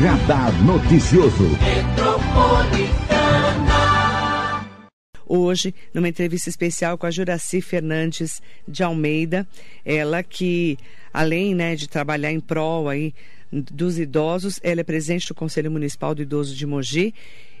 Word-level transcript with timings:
Radar 0.00 0.50
Noticioso. 0.64 1.44
Hoje, 5.26 5.74
numa 5.92 6.08
entrevista 6.08 6.48
especial 6.48 6.96
com 6.96 7.04
a 7.04 7.10
Juraci 7.10 7.60
Fernandes 7.60 8.40
de 8.66 8.82
Almeida, 8.82 9.46
ela 9.84 10.22
que, 10.22 10.78
além 11.12 11.54
né, 11.54 11.76
de 11.76 11.86
trabalhar 11.86 12.32
em 12.32 12.40
prol 12.40 12.88
aí 12.88 13.12
dos 13.52 13.98
idosos, 13.98 14.58
ela 14.62 14.80
é 14.80 14.84
presidente 14.84 15.28
do 15.28 15.34
Conselho 15.34 15.70
Municipal 15.70 16.14
do 16.14 16.22
Idoso 16.22 16.56
de 16.56 16.66
Mogi 16.66 17.14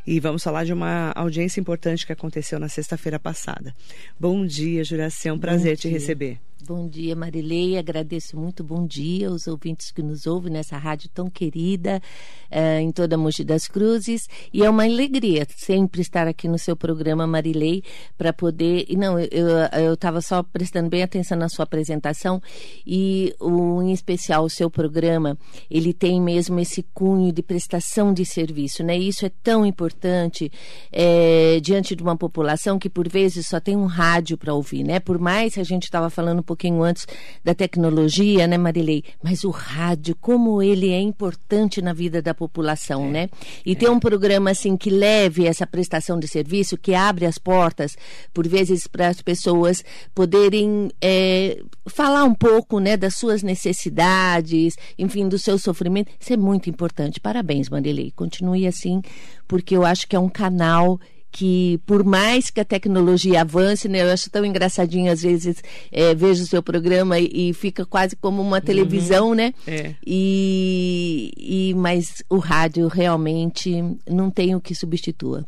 e 0.06 0.18
vamos 0.18 0.42
falar 0.42 0.64
de 0.64 0.72
uma 0.72 1.12
audiência 1.14 1.60
importante 1.60 2.06
que 2.06 2.12
aconteceu 2.12 2.58
na 2.58 2.70
sexta-feira 2.70 3.18
passada. 3.18 3.74
Bom 4.18 4.46
dia, 4.46 4.82
Juraci, 4.82 5.28
é 5.28 5.32
um 5.32 5.38
prazer 5.38 5.76
te 5.76 5.88
receber. 5.88 6.40
Bom 6.66 6.86
dia, 6.88 7.16
Marilei. 7.16 7.78
Agradeço 7.78 8.36
muito. 8.36 8.62
Bom 8.62 8.86
dia 8.86 9.28
aos 9.28 9.46
ouvintes 9.46 9.90
que 9.90 10.02
nos 10.02 10.26
ouvem 10.26 10.52
nessa 10.52 10.76
rádio 10.76 11.08
tão 11.08 11.30
querida 11.30 12.02
uh, 12.50 12.80
em 12.80 12.92
toda 12.92 13.14
a 13.14 13.18
Mogi 13.18 13.42
das 13.42 13.66
Cruzes. 13.66 14.28
E 14.52 14.62
é 14.62 14.68
uma 14.68 14.84
alegria 14.84 15.46
sempre 15.56 16.02
estar 16.02 16.28
aqui 16.28 16.48
no 16.48 16.58
seu 16.58 16.76
programa, 16.76 17.26
Marilei, 17.26 17.82
para 18.16 18.32
poder. 18.32 18.84
E 18.88 18.96
não, 18.96 19.18
eu 19.18 19.94
estava 19.94 20.20
só 20.20 20.42
prestando 20.42 20.90
bem 20.90 21.02
atenção 21.02 21.38
na 21.38 21.48
sua 21.48 21.62
apresentação 21.62 22.42
e, 22.86 23.34
em 23.82 23.92
especial, 23.92 24.44
o 24.44 24.50
seu 24.50 24.70
programa, 24.70 25.38
ele 25.70 25.94
tem 25.94 26.20
mesmo 26.20 26.60
esse 26.60 26.82
cunho 26.94 27.32
de 27.32 27.42
prestação 27.42 28.12
de 28.12 28.26
serviço, 28.26 28.82
né? 28.82 28.98
E 28.98 29.08
isso 29.08 29.24
é 29.24 29.30
tão 29.42 29.64
importante 29.64 30.52
é, 30.92 31.58
diante 31.60 31.96
de 31.96 32.02
uma 32.02 32.16
população 32.16 32.78
que, 32.78 32.90
por 32.90 33.08
vezes, 33.08 33.46
só 33.46 33.58
tem 33.58 33.76
um 33.76 33.86
rádio 33.86 34.36
para 34.36 34.52
ouvir, 34.52 34.84
né? 34.84 35.00
Por 35.00 35.18
mais 35.18 35.54
que 35.54 35.60
a 35.60 35.64
gente 35.64 35.84
estava 35.84 36.10
falando 36.10 36.49
pouquinho 36.50 36.82
antes 36.82 37.06
da 37.44 37.54
tecnologia, 37.54 38.46
né, 38.46 38.58
Marilei? 38.58 39.04
Mas 39.22 39.44
o 39.44 39.50
rádio, 39.50 40.16
como 40.20 40.60
ele 40.60 40.90
é 40.90 41.00
importante 41.00 41.80
na 41.80 41.92
vida 41.92 42.20
da 42.20 42.34
população, 42.34 43.06
é, 43.06 43.10
né? 43.10 43.28
E 43.64 43.72
é. 43.72 43.74
ter 43.76 43.88
um 43.88 44.00
programa 44.00 44.50
assim 44.50 44.76
que 44.76 44.90
leve 44.90 45.46
essa 45.46 45.66
prestação 45.66 46.18
de 46.18 46.26
serviço, 46.26 46.76
que 46.76 46.94
abre 46.94 47.24
as 47.24 47.38
portas, 47.38 47.96
por 48.34 48.48
vezes, 48.48 48.86
para 48.86 49.08
as 49.08 49.22
pessoas 49.22 49.84
poderem 50.14 50.90
é, 51.00 51.62
falar 51.86 52.24
um 52.24 52.34
pouco, 52.34 52.80
né, 52.80 52.96
das 52.96 53.14
suas 53.14 53.42
necessidades, 53.42 54.74
enfim, 54.98 55.28
do 55.28 55.38
seu 55.38 55.56
sofrimento. 55.58 56.10
Isso 56.18 56.32
é 56.32 56.36
muito 56.36 56.68
importante. 56.68 57.20
Parabéns, 57.20 57.68
Marilei. 57.68 58.10
Continue 58.10 58.66
assim, 58.66 59.02
porque 59.46 59.76
eu 59.76 59.84
acho 59.84 60.08
que 60.08 60.16
é 60.16 60.18
um 60.18 60.28
canal 60.28 60.98
que 61.30 61.80
por 61.86 62.04
mais 62.04 62.50
que 62.50 62.60
a 62.60 62.64
tecnologia 62.64 63.42
avance, 63.42 63.88
né, 63.88 64.02
eu 64.02 64.10
acho 64.10 64.30
tão 64.30 64.44
engraçadinho 64.44 65.10
às 65.10 65.22
vezes 65.22 65.62
é, 65.92 66.14
vejo 66.14 66.42
o 66.42 66.46
seu 66.46 66.62
programa 66.62 67.18
e, 67.18 67.50
e, 67.50 67.54
fica 67.54 67.86
quase 67.86 68.16
como 68.16 68.42
uma 68.42 68.60
televisão, 68.60 69.28
uhum. 69.28 69.34
né? 69.34 69.54
É. 69.66 69.94
E, 70.04 71.32
e 71.36 71.74
mas 71.74 72.22
o 72.28 72.38
rádio 72.38 72.88
realmente 72.88 73.82
não 74.08 74.30
tem 74.30 74.54
o 74.54 74.60
que 74.60 74.74
substitua. 74.74 75.46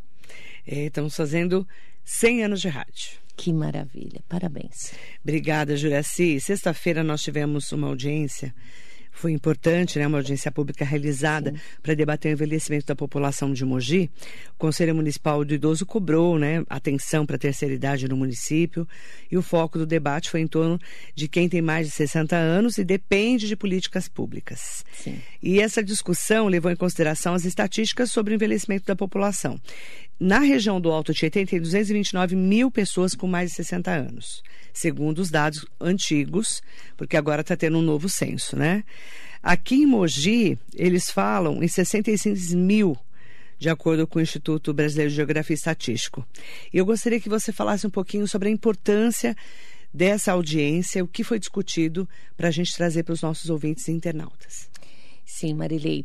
É, 0.66 0.86
estamos 0.86 1.16
fazendo 1.16 1.66
100 2.05 2.44
anos 2.44 2.60
de 2.60 2.69
rádio. 2.69 3.22
Que 3.36 3.53
maravilha, 3.53 4.20
parabéns. 4.28 4.92
Obrigada, 5.22 5.77
Juraci. 5.77 6.38
Sexta-feira 6.38 7.03
nós 7.03 7.22
tivemos 7.22 7.72
uma 7.72 7.88
audiência 7.88 8.55
foi 9.12 9.30
importante, 9.30 9.98
né, 9.98 10.06
uma 10.06 10.18
audiência 10.18 10.50
pública 10.50 10.84
realizada 10.84 11.55
para 11.82 11.94
debater 11.94 12.32
o 12.32 12.34
envelhecimento 12.34 12.86
da 12.86 12.96
população 12.96 13.52
de 13.52 13.64
Mogi. 13.64 14.10
O 14.54 14.58
Conselho 14.58 14.94
Municipal 14.94 15.44
do 15.44 15.54
Idoso 15.54 15.84
cobrou 15.86 16.38
né, 16.38 16.64
atenção 16.69 17.24
para 17.27 17.36
a 17.36 17.38
terceira 17.38 17.74
idade 17.74 18.08
no 18.08 18.16
município 18.16 18.88
e 19.30 19.36
o 19.36 19.42
foco 19.42 19.78
do 19.78 19.86
debate 19.86 20.30
foi 20.30 20.41
em 20.41 20.46
torno 20.46 20.78
de 21.14 21.28
quem 21.28 21.48
tem 21.48 21.60
mais 21.60 21.86
de 21.86 21.92
60 21.92 22.34
anos 22.34 22.78
e 22.78 22.84
depende 22.84 23.46
de 23.46 23.54
políticas 23.54 24.08
públicas. 24.08 24.84
Sim. 24.92 25.20
E 25.42 25.60
essa 25.60 25.82
discussão 25.82 26.48
levou 26.48 26.70
em 26.70 26.76
consideração 26.76 27.34
as 27.34 27.44
estatísticas 27.44 28.10
sobre 28.10 28.32
o 28.32 28.37
envelhecimento 28.37 28.87
da 28.87 28.97
população. 28.97 29.60
Na 30.19 30.39
região 30.39 30.81
do 30.81 30.91
Alto 30.91 31.12
Tietê 31.12 31.45
tem 31.45 31.61
229 31.61 32.37
mil 32.37 32.71
pessoas 32.71 33.15
com 33.15 33.27
mais 33.27 33.50
de 33.50 33.56
60 33.56 33.91
anos 33.91 34.43
segundo 34.73 35.19
os 35.19 35.31
dados 35.31 35.67
antigos, 35.81 36.62
porque 36.97 37.17
agora 37.17 37.43
está 37.43 37.56
tendo 37.56 37.78
um 37.78 37.83
novo 37.83 38.09
censo, 38.09 38.56
né? 38.56 38.84
Aqui 39.43 39.83
em 39.83 39.87
Mogi, 39.87 40.59
eles 40.75 41.11
falam 41.11 41.62
em 41.62 41.69
66 41.69 42.55
mil 42.55 42.97
de 43.59 43.69
acordo 43.69 44.09
com 44.09 44.19
o 44.19 44.23
Instituto 44.23 44.75
Brasileiro 44.75 45.11
de 45.11 45.17
Geografia 45.17 45.55
e 45.55 45.56
Estatístico. 45.56 46.27
Eu 46.73 46.84
gostaria 46.84 47.21
que 47.21 47.29
você 47.29 47.53
falasse 47.53 47.87
um 47.87 47.91
pouquinho 47.91 48.27
sobre 48.27 48.49
a 48.49 48.50
importância 48.50 49.37
dessa 49.94 50.33
audiência, 50.33 51.05
o 51.05 51.06
que 51.06 51.23
foi 51.23 51.39
discutido 51.39 52.09
para 52.37 52.49
a 52.49 52.50
gente 52.50 52.75
trazer 52.75 53.05
para 53.05 53.12
os 53.12 53.23
nossos 53.23 53.50
ouvintes 53.50 53.87
e 53.87 53.93
internautas. 53.93 54.69
Sim, 55.32 55.54
Marilei. 55.54 56.04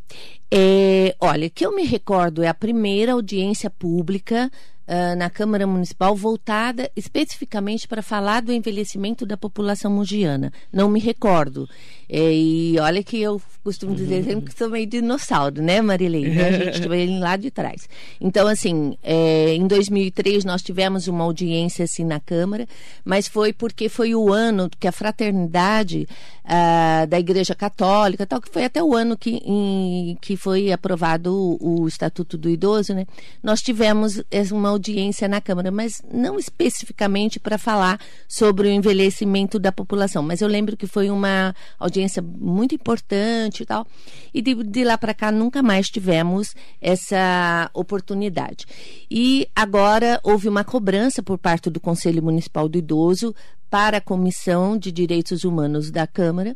É, 0.49 1.13
olha, 1.19 1.49
que 1.49 1.65
eu 1.65 1.75
me 1.75 1.83
recordo 1.83 2.41
é 2.41 2.47
a 2.47 2.53
primeira 2.53 3.11
audiência 3.11 3.69
pública 3.69 4.49
uh, 4.87 5.15
na 5.17 5.29
Câmara 5.29 5.67
Municipal 5.67 6.15
voltada 6.15 6.89
especificamente 6.95 7.87
para 7.87 8.01
falar 8.01 8.41
do 8.41 8.53
envelhecimento 8.53 9.25
da 9.25 9.37
população 9.37 9.91
mugiana. 9.91 10.51
Não 10.71 10.89
me 10.89 10.99
recordo. 10.99 11.67
É, 12.09 12.33
e 12.33 12.79
olha 12.79 13.03
que 13.03 13.21
eu 13.21 13.41
costumo 13.63 13.93
dizer 13.93 14.23
sempre 14.23 14.45
que 14.49 14.57
sou 14.57 14.69
meio 14.69 14.87
dinossauro, 14.87 15.61
né, 15.61 15.81
Marilei? 15.81 16.29
Né? 16.29 16.47
A 16.47 16.51
gente 16.71 16.87
vem 16.87 17.19
lá 17.19 17.35
de 17.35 17.51
trás. 17.51 17.89
Então, 18.21 18.47
assim, 18.47 18.97
é, 19.03 19.53
em 19.53 19.67
2003 19.67 20.45
nós 20.45 20.61
tivemos 20.61 21.09
uma 21.09 21.25
audiência 21.25 21.83
assim 21.83 22.05
na 22.05 22.19
Câmara, 22.19 22.65
mas 23.03 23.27
foi 23.27 23.51
porque 23.51 23.89
foi 23.89 24.15
o 24.15 24.31
ano 24.31 24.69
que 24.79 24.87
a 24.87 24.91
fraternidade 24.91 26.07
uh, 26.45 27.07
da 27.07 27.19
Igreja 27.19 27.53
Católica, 27.53 28.25
tal, 28.25 28.39
que 28.39 28.49
foi 28.49 28.63
até 28.63 28.81
o 28.81 28.95
ano 28.95 29.17
que, 29.17 29.41
em, 29.45 30.17
que 30.21 30.37
foi 30.37 30.71
aprovado 30.71 31.33
o, 31.33 31.81
o 31.81 31.87
Estatuto 31.89 32.37
do 32.37 32.49
Idoso, 32.49 32.93
né? 32.93 33.05
Nós 33.43 33.61
tivemos 33.61 34.21
uma 34.51 34.71
audiência 34.77 35.27
na 35.27 35.41
Câmara, 35.41 35.71
mas 35.71 36.01
não 36.11 36.39
especificamente 36.39 37.39
para 37.39 37.57
falar 37.57 37.99
sobre 38.27 38.67
o 38.67 38.71
envelhecimento 38.71 39.59
da 39.59 39.71
população. 39.71 40.23
Mas 40.23 40.41
eu 40.41 40.47
lembro 40.47 40.77
que 40.77 40.88
foi 40.88 41.09
uma 41.09 41.53
audiência 41.77 42.21
muito 42.21 42.73
importante 42.73 43.63
e 43.63 43.65
tal. 43.65 43.85
E 44.33 44.41
de, 44.41 44.55
de 44.55 44.83
lá 44.83 44.97
para 44.97 45.13
cá 45.13 45.31
nunca 45.31 45.61
mais 45.61 45.88
tivemos 45.88 46.55
essa 46.79 47.69
oportunidade. 47.73 48.65
E 49.09 49.47
agora 49.55 50.19
houve 50.23 50.47
uma 50.47 50.63
cobrança 50.63 51.21
por 51.21 51.38
parte 51.38 51.69
do 51.69 51.79
Conselho 51.79 52.23
Municipal 52.23 52.69
do 52.69 52.77
Idoso 52.77 53.35
para 53.69 53.97
a 53.97 54.01
Comissão 54.01 54.78
de 54.78 54.91
Direitos 54.91 55.44
Humanos 55.44 55.91
da 55.91 56.07
Câmara 56.07 56.55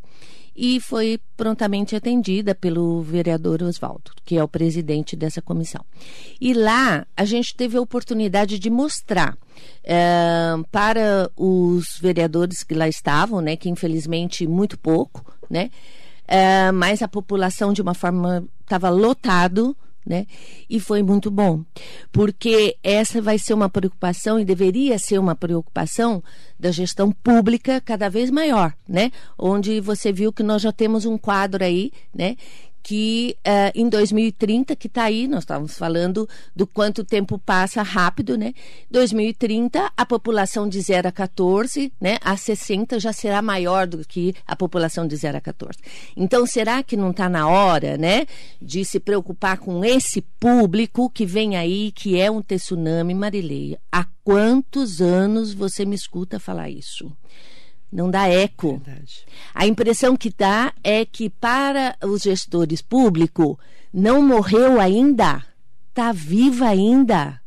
e 0.55 0.79
foi 0.79 1.19
prontamente 1.37 1.95
atendida 1.95 2.53
pelo 2.53 3.01
vereador 3.01 3.63
Oswaldo, 3.63 4.11
que 4.25 4.37
é 4.37 4.43
o 4.43 4.47
presidente 4.47 5.15
dessa 5.15 5.41
comissão. 5.41 5.83
E 6.39 6.53
lá 6.53 7.05
a 7.15 7.25
gente 7.25 7.55
teve 7.55 7.77
a 7.77 7.81
oportunidade 7.81 8.59
de 8.59 8.69
mostrar 8.69 9.37
é, 9.83 10.53
para 10.71 11.31
os 11.37 11.97
vereadores 11.99 12.63
que 12.63 12.73
lá 12.73 12.87
estavam, 12.87 13.41
né, 13.41 13.55
que 13.55 13.69
infelizmente 13.69 14.45
muito 14.45 14.77
pouco, 14.77 15.33
né, 15.49 15.69
é, 16.27 16.71
mas 16.71 17.01
a 17.01 17.07
população 17.07 17.73
de 17.73 17.81
uma 17.81 17.93
forma 17.93 18.43
estava 18.61 18.89
lotado 18.89 19.75
né? 20.05 20.25
E 20.69 20.79
foi 20.79 21.03
muito 21.03 21.29
bom, 21.29 21.63
porque 22.11 22.77
essa 22.83 23.21
vai 23.21 23.37
ser 23.37 23.53
uma 23.53 23.69
preocupação 23.69 24.39
e 24.39 24.45
deveria 24.45 24.97
ser 24.97 25.19
uma 25.19 25.35
preocupação 25.35 26.23
da 26.59 26.71
gestão 26.71 27.11
pública 27.11 27.81
cada 27.81 28.09
vez 28.09 28.29
maior, 28.29 28.73
né? 28.87 29.11
Onde 29.37 29.79
você 29.79 30.11
viu 30.11 30.31
que 30.31 30.43
nós 30.43 30.61
já 30.61 30.71
temos 30.71 31.05
um 31.05 31.17
quadro 31.17 31.63
aí, 31.63 31.91
né? 32.13 32.35
Que 32.83 33.35
uh, 33.39 33.71
em 33.75 33.87
2030, 33.87 34.75
que 34.75 34.87
está 34.87 35.03
aí, 35.03 35.27
nós 35.27 35.43
estávamos 35.43 35.77
falando 35.77 36.27
do 36.55 36.65
quanto 36.65 37.03
tempo 37.03 37.37
passa 37.37 37.81
rápido, 37.81 38.37
né? 38.37 38.53
2030, 38.89 39.91
a 39.95 40.05
população 40.05 40.67
de 40.67 40.81
0 40.81 41.07
a 41.07 41.11
14, 41.11 41.93
né? 41.99 42.17
A 42.21 42.35
60 42.35 42.99
já 42.99 43.13
será 43.13 43.41
maior 43.41 43.87
do 43.87 44.05
que 44.05 44.33
a 44.45 44.55
população 44.55 45.07
de 45.07 45.15
0 45.15 45.37
a 45.37 45.41
14. 45.41 45.77
Então, 46.15 46.45
será 46.45 46.83
que 46.83 46.97
não 46.97 47.11
está 47.11 47.29
na 47.29 47.47
hora, 47.47 47.97
né? 47.97 48.25
De 48.61 48.83
se 48.83 48.99
preocupar 48.99 49.57
com 49.57 49.83
esse 49.85 50.21
público 50.39 51.09
que 51.09 51.25
vem 51.25 51.55
aí, 51.55 51.91
que 51.91 52.19
é 52.19 52.29
um 52.29 52.41
tsunami, 52.41 53.13
Marileia? 53.13 53.79
Há 53.91 54.05
quantos 54.23 55.01
anos 55.01 55.53
você 55.53 55.85
me 55.85 55.95
escuta 55.95 56.39
falar 56.39 56.69
isso? 56.69 57.11
Não 57.91 58.09
dá 58.09 58.27
eco. 58.27 58.81
Verdade. 58.83 59.25
A 59.53 59.67
impressão 59.67 60.15
que 60.15 60.33
dá 60.35 60.73
é 60.83 61.05
que 61.05 61.29
para 61.29 61.95
os 62.03 62.21
gestores 62.21 62.81
públicos 62.81 63.57
não 63.93 64.21
morreu 64.21 64.79
ainda, 64.79 65.43
está 65.89 66.11
viva 66.11 66.67
ainda. 66.67 67.41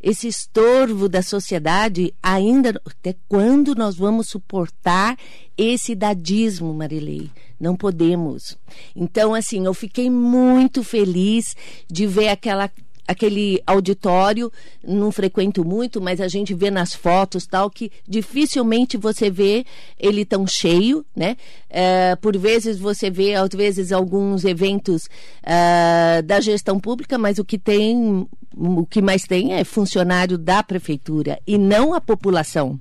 Esse 0.00 0.28
estorvo 0.28 1.08
da 1.08 1.22
sociedade 1.22 2.14
ainda 2.22 2.80
até 2.86 3.16
quando 3.28 3.74
nós 3.74 3.96
vamos 3.96 4.28
suportar 4.28 5.16
esse 5.56 5.94
dadismo, 5.94 6.72
Marilei? 6.72 7.30
Não 7.58 7.74
podemos. 7.74 8.56
Então, 8.94 9.34
assim, 9.34 9.64
eu 9.64 9.74
fiquei 9.74 10.08
muito 10.08 10.84
feliz 10.84 11.56
de 11.90 12.06
ver 12.06 12.28
aquela 12.28 12.70
aquele 13.08 13.62
auditório, 13.66 14.52
não 14.86 15.10
frequento 15.10 15.64
muito, 15.64 15.98
mas 15.98 16.20
a 16.20 16.28
gente 16.28 16.52
vê 16.52 16.70
nas 16.70 16.94
fotos 16.94 17.46
tal 17.46 17.70
que 17.70 17.90
dificilmente 18.06 18.98
você 18.98 19.30
vê 19.30 19.64
ele 19.98 20.26
tão 20.26 20.46
cheio, 20.46 21.04
né? 21.16 21.38
É, 21.70 22.14
por 22.16 22.36
vezes 22.36 22.78
você 22.78 23.10
vê, 23.10 23.34
às 23.34 23.48
vezes, 23.48 23.92
alguns 23.92 24.44
eventos 24.44 25.06
uh, 25.42 26.22
da 26.22 26.38
gestão 26.40 26.78
pública, 26.78 27.16
mas 27.16 27.38
o 27.38 27.44
que 27.44 27.58
tem 27.58 28.28
o 28.58 28.84
que 28.84 29.00
mais 29.00 29.22
tem 29.22 29.52
é 29.52 29.62
funcionário 29.62 30.36
da 30.36 30.62
prefeitura 30.62 31.38
e 31.46 31.56
não 31.56 31.94
a 31.94 32.00
população. 32.00 32.80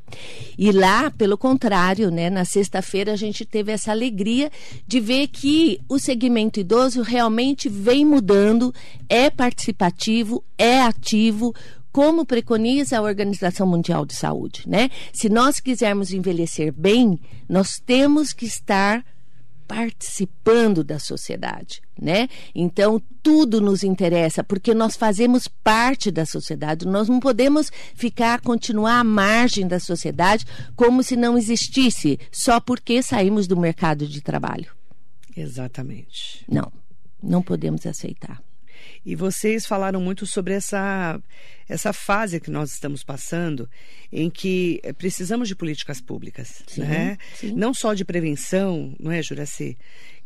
E 0.57 0.71
lá, 0.71 1.11
pelo 1.11 1.37
contrário, 1.37 2.09
né, 2.09 2.29
na 2.31 2.45
sexta-feira 2.45 3.13
a 3.13 3.15
gente 3.15 3.45
teve 3.45 3.71
essa 3.71 3.91
alegria 3.91 4.51
de 4.87 4.99
ver 4.99 5.27
que 5.27 5.79
o 5.87 5.99
segmento 5.99 6.59
idoso 6.59 7.01
realmente 7.03 7.69
vem 7.69 8.03
mudando, 8.03 8.73
é 9.07 9.29
participativo, 9.29 10.16
é 10.57 10.81
ativo, 10.81 11.53
como 11.91 12.25
preconiza 12.25 12.97
a 12.97 13.01
Organização 13.01 13.65
Mundial 13.65 14.05
de 14.05 14.15
Saúde, 14.15 14.63
né? 14.67 14.89
Se 15.11 15.29
nós 15.29 15.59
quisermos 15.59 16.11
envelhecer 16.11 16.71
bem, 16.71 17.19
nós 17.49 17.79
temos 17.83 18.33
que 18.33 18.45
estar 18.45 19.03
participando 19.67 20.83
da 20.83 20.97
sociedade, 20.97 21.81
né? 21.99 22.29
Então 22.55 23.01
tudo 23.21 23.59
nos 23.59 23.83
interessa 23.83 24.43
porque 24.43 24.73
nós 24.73 24.95
fazemos 24.95 25.47
parte 25.47 26.09
da 26.09 26.25
sociedade. 26.25 26.87
Nós 26.87 27.09
não 27.09 27.19
podemos 27.19 27.69
ficar 27.93 28.39
continuar 28.41 28.99
à 28.99 29.03
margem 29.03 29.67
da 29.67 29.79
sociedade 29.79 30.45
como 30.75 31.03
se 31.03 31.15
não 31.15 31.37
existisse 31.37 32.17
só 32.31 32.59
porque 32.59 33.03
saímos 33.03 33.47
do 33.47 33.57
mercado 33.57 34.07
de 34.07 34.21
trabalho. 34.21 34.71
Exatamente. 35.35 36.45
Não, 36.47 36.71
não 37.21 37.41
podemos 37.41 37.85
aceitar. 37.85 38.41
E 39.07 39.15
vocês 39.15 39.65
falaram 39.65 40.01
muito 40.01 40.25
sobre 40.25 40.53
essa, 40.53 41.17
essa 41.69 41.93
fase 41.93 42.41
que 42.41 42.51
nós 42.51 42.73
estamos 42.73 43.05
passando, 43.05 43.69
em 44.11 44.29
que 44.29 44.81
precisamos 44.97 45.47
de 45.47 45.55
políticas 45.55 46.01
públicas, 46.01 46.61
sim, 46.67 46.81
né? 46.81 47.17
Sim. 47.33 47.53
Não 47.53 47.73
só 47.73 47.93
de 47.93 48.03
prevenção, 48.03 48.93
não 48.99 49.09
é, 49.09 49.23
Juraci? 49.23 49.77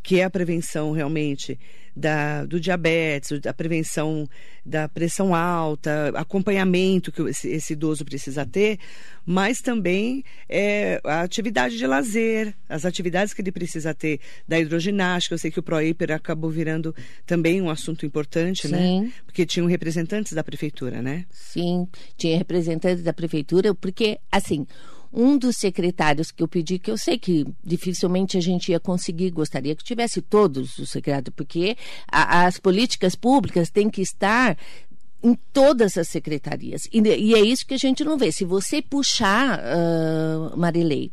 Que 0.02 0.20
é 0.20 0.24
a 0.24 0.30
prevenção 0.30 0.92
realmente 0.92 1.58
da, 1.94 2.44
do 2.44 2.58
diabetes, 2.58 3.40
a 3.46 3.52
prevenção 3.52 4.28
da 4.64 4.88
pressão 4.88 5.34
alta, 5.34 6.12
acompanhamento 6.14 7.12
que 7.12 7.20
esse, 7.22 7.48
esse 7.48 7.72
idoso 7.74 8.04
precisa 8.04 8.46
ter, 8.46 8.78
mas 9.26 9.60
também 9.60 10.24
é, 10.48 11.00
a 11.04 11.20
atividade 11.20 11.76
de 11.76 11.86
lazer, 11.86 12.54
as 12.68 12.84
atividades 12.84 13.34
que 13.34 13.42
ele 13.42 13.52
precisa 13.52 13.92
ter 13.92 14.20
da 14.48 14.58
hidroginástica. 14.58 15.34
Eu 15.34 15.38
sei 15.38 15.50
que 15.50 15.60
o 15.60 15.62
ProHiper 15.62 16.12
acabou 16.12 16.50
virando 16.50 16.94
também 17.26 17.60
um 17.60 17.68
assunto 17.68 18.06
importante, 18.06 18.68
né? 18.68 18.78
Sim. 18.78 19.00
né? 19.02 19.12
Porque 19.26 19.44
tinham 19.44 19.66
representantes 19.66 20.32
da 20.32 20.42
prefeitura, 20.42 21.02
né? 21.02 21.26
Sim, 21.30 21.86
tinha 22.16 22.36
representantes 22.38 23.02
da 23.02 23.12
prefeitura, 23.12 23.74
porque, 23.74 24.18
assim, 24.30 24.66
um 25.12 25.36
dos 25.36 25.56
secretários 25.56 26.30
que 26.30 26.42
eu 26.42 26.48
pedi, 26.48 26.78
que 26.78 26.90
eu 26.90 26.96
sei 26.96 27.18
que 27.18 27.46
dificilmente 27.62 28.38
a 28.38 28.40
gente 28.40 28.72
ia 28.72 28.80
conseguir, 28.80 29.30
gostaria 29.30 29.76
que 29.76 29.84
tivesse 29.84 30.22
todos 30.22 30.78
os 30.78 30.90
secretários, 30.90 31.34
porque 31.36 31.76
a, 32.10 32.46
as 32.46 32.58
políticas 32.58 33.14
públicas 33.14 33.70
têm 33.70 33.90
que 33.90 34.00
estar 34.00 34.56
em 35.22 35.38
todas 35.52 35.96
as 35.96 36.08
secretarias. 36.08 36.82
E, 36.92 37.00
e, 37.00 37.34
é 37.34 37.40
isso 37.40 37.66
que 37.66 37.74
a 37.74 37.78
gente 37.78 38.04
não 38.04 38.18
vê. 38.18 38.32
Se 38.32 38.44
você 38.44 38.82
puxar, 38.82 39.60
uh, 39.60 40.56
Marilei, 40.56 41.10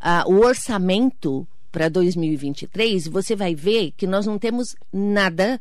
uh, 0.00 0.32
o 0.32 0.44
orçamento 0.44 1.46
para 1.70 1.88
2023, 1.88 3.06
você 3.08 3.36
vai 3.36 3.54
ver 3.54 3.92
que 3.96 4.06
nós 4.06 4.26
não 4.26 4.38
temos 4.38 4.74
nada 4.92 5.60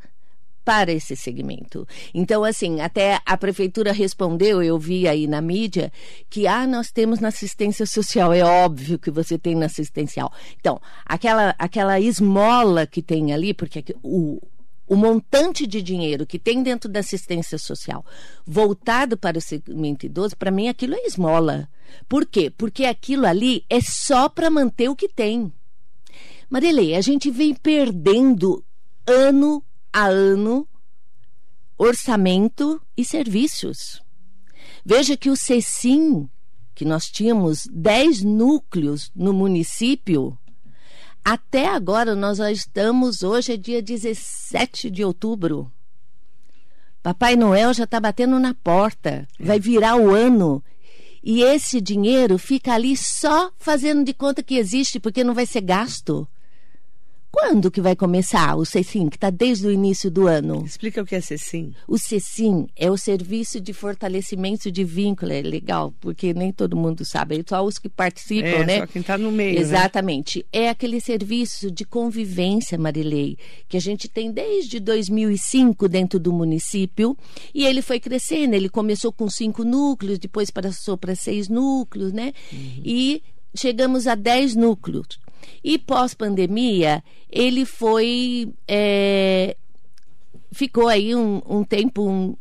para 0.63 0.91
esse 0.91 1.15
segmento. 1.15 1.87
Então, 2.13 2.43
assim, 2.43 2.81
até 2.81 3.19
a 3.25 3.37
prefeitura 3.37 3.91
respondeu, 3.91 4.61
eu 4.61 4.77
vi 4.79 5.07
aí 5.07 5.27
na 5.27 5.41
mídia, 5.41 5.91
que 6.29 6.47
ah, 6.47 6.65
nós 6.65 6.91
temos 6.91 7.19
na 7.19 7.27
assistência 7.27 7.85
social. 7.85 8.33
É 8.33 8.43
óbvio 8.43 8.99
que 8.99 9.11
você 9.11 9.37
tem 9.37 9.55
na 9.55 9.65
assistencial. 9.65 10.31
Então, 10.59 10.79
aquela, 11.05 11.55
aquela 11.57 11.99
esmola 11.99 12.87
que 12.87 13.01
tem 13.01 13.33
ali, 13.33 13.53
porque 13.53 13.83
o, 14.01 14.41
o 14.87 14.95
montante 14.95 15.65
de 15.65 15.81
dinheiro 15.81 16.25
que 16.25 16.39
tem 16.39 16.61
dentro 16.61 16.89
da 16.89 16.99
assistência 16.99 17.57
social 17.57 18.05
voltado 18.45 19.17
para 19.17 19.37
o 19.37 19.41
segmento 19.41 20.05
idoso, 20.05 20.37
para 20.37 20.51
mim 20.51 20.67
aquilo 20.67 20.95
é 20.95 21.05
esmola. 21.05 21.67
Por 22.07 22.25
quê? 22.25 22.49
Porque 22.49 22.85
aquilo 22.85 23.25
ali 23.25 23.65
é 23.69 23.81
só 23.81 24.29
para 24.29 24.49
manter 24.49 24.89
o 24.89 24.95
que 24.95 25.07
tem. 25.07 25.51
Marilei, 26.49 26.95
a 26.95 27.01
gente 27.01 27.31
vem 27.31 27.53
perdendo 27.53 28.63
ano 29.07 29.63
a 29.93 30.07
ano 30.07 30.67
orçamento 31.77 32.81
e 32.97 33.05
serviços. 33.05 34.01
Veja 34.83 35.15
que 35.15 35.29
o 35.29 35.35
CECIM, 35.35 36.27
que 36.73 36.83
nós 36.83 37.09
tínhamos 37.09 37.67
10 37.71 38.23
núcleos 38.23 39.11
no 39.15 39.31
município, 39.31 40.37
até 41.23 41.67
agora 41.67 42.15
nós 42.15 42.39
já 42.39 42.51
estamos, 42.51 43.23
hoje 43.23 43.53
é 43.53 43.57
dia 43.57 43.81
17 43.81 44.89
de 44.89 45.05
outubro. 45.05 45.71
Papai 47.01 47.35
Noel 47.35 47.73
já 47.73 47.83
está 47.83 47.99
batendo 47.99 48.39
na 48.39 48.53
porta, 48.53 49.27
vai 49.39 49.59
virar 49.59 49.95
o 49.95 50.13
ano. 50.13 50.63
E 51.21 51.41
esse 51.41 51.79
dinheiro 51.79 52.37
fica 52.37 52.73
ali 52.73 52.97
só 52.97 53.51
fazendo 53.57 54.03
de 54.03 54.13
conta 54.13 54.43
que 54.43 54.55
existe, 54.55 54.99
porque 54.99 55.23
não 55.23 55.33
vai 55.33 55.45
ser 55.45 55.61
gasto. 55.61 56.27
Quando 57.35 57.71
que 57.71 57.81
vai 57.81 57.95
começar 57.95 58.55
o 58.55 58.63
CECIM, 58.63 59.09
que 59.09 59.17
está 59.17 59.31
desde 59.31 59.65
o 59.65 59.71
início 59.71 60.11
do 60.11 60.27
ano? 60.27 60.63
Explica 60.63 61.01
o 61.01 61.05
que 61.05 61.15
é 61.15 61.19
CECIM. 61.19 61.73
O 61.87 61.97
CECIM 61.97 62.67
é 62.75 62.91
o 62.91 62.95
Serviço 62.95 63.59
de 63.59 63.73
Fortalecimento 63.73 64.71
de 64.71 64.83
Vínculo. 64.83 65.33
É 65.33 65.41
legal, 65.41 65.91
porque 65.99 66.31
nem 66.31 66.51
todo 66.51 66.77
mundo 66.77 67.03
sabe. 67.03 67.39
É 67.39 67.43
só 67.45 67.65
os 67.65 67.79
que 67.79 67.89
participam, 67.89 68.47
é, 68.47 68.65
né? 68.65 68.79
Só 68.81 68.85
quem 68.85 69.01
está 69.01 69.17
no 69.17 69.31
meio. 69.31 69.55
Né? 69.55 69.61
Exatamente. 69.61 70.45
Né? 70.53 70.61
É 70.61 70.69
aquele 70.69 71.01
serviço 71.01 71.71
de 71.71 71.83
convivência, 71.83 72.77
Marilei, 72.77 73.35
que 73.67 73.77
a 73.77 73.81
gente 73.81 74.07
tem 74.07 74.31
desde 74.31 74.79
2005 74.79 75.89
dentro 75.89 76.19
do 76.19 76.31
município. 76.31 77.17
E 77.51 77.65
ele 77.65 77.81
foi 77.81 77.99
crescendo. 77.99 78.53
Ele 78.53 78.69
começou 78.69 79.11
com 79.11 79.27
cinco 79.27 79.63
núcleos, 79.63 80.19
depois 80.19 80.51
passou 80.51 80.95
para 80.95 81.15
seis 81.15 81.49
núcleos, 81.49 82.13
né? 82.13 82.31
Uhum. 82.51 82.81
E 82.85 83.23
chegamos 83.55 84.05
a 84.05 84.13
dez 84.13 84.55
núcleos. 84.55 85.22
E 85.63 85.77
pós-pandemia, 85.77 87.03
ele 87.29 87.65
foi. 87.65 88.53
É, 88.67 89.55
ficou 90.51 90.87
aí 90.87 91.15
um, 91.15 91.41
um 91.45 91.63
tempo. 91.63 92.07
Um, 92.09 92.35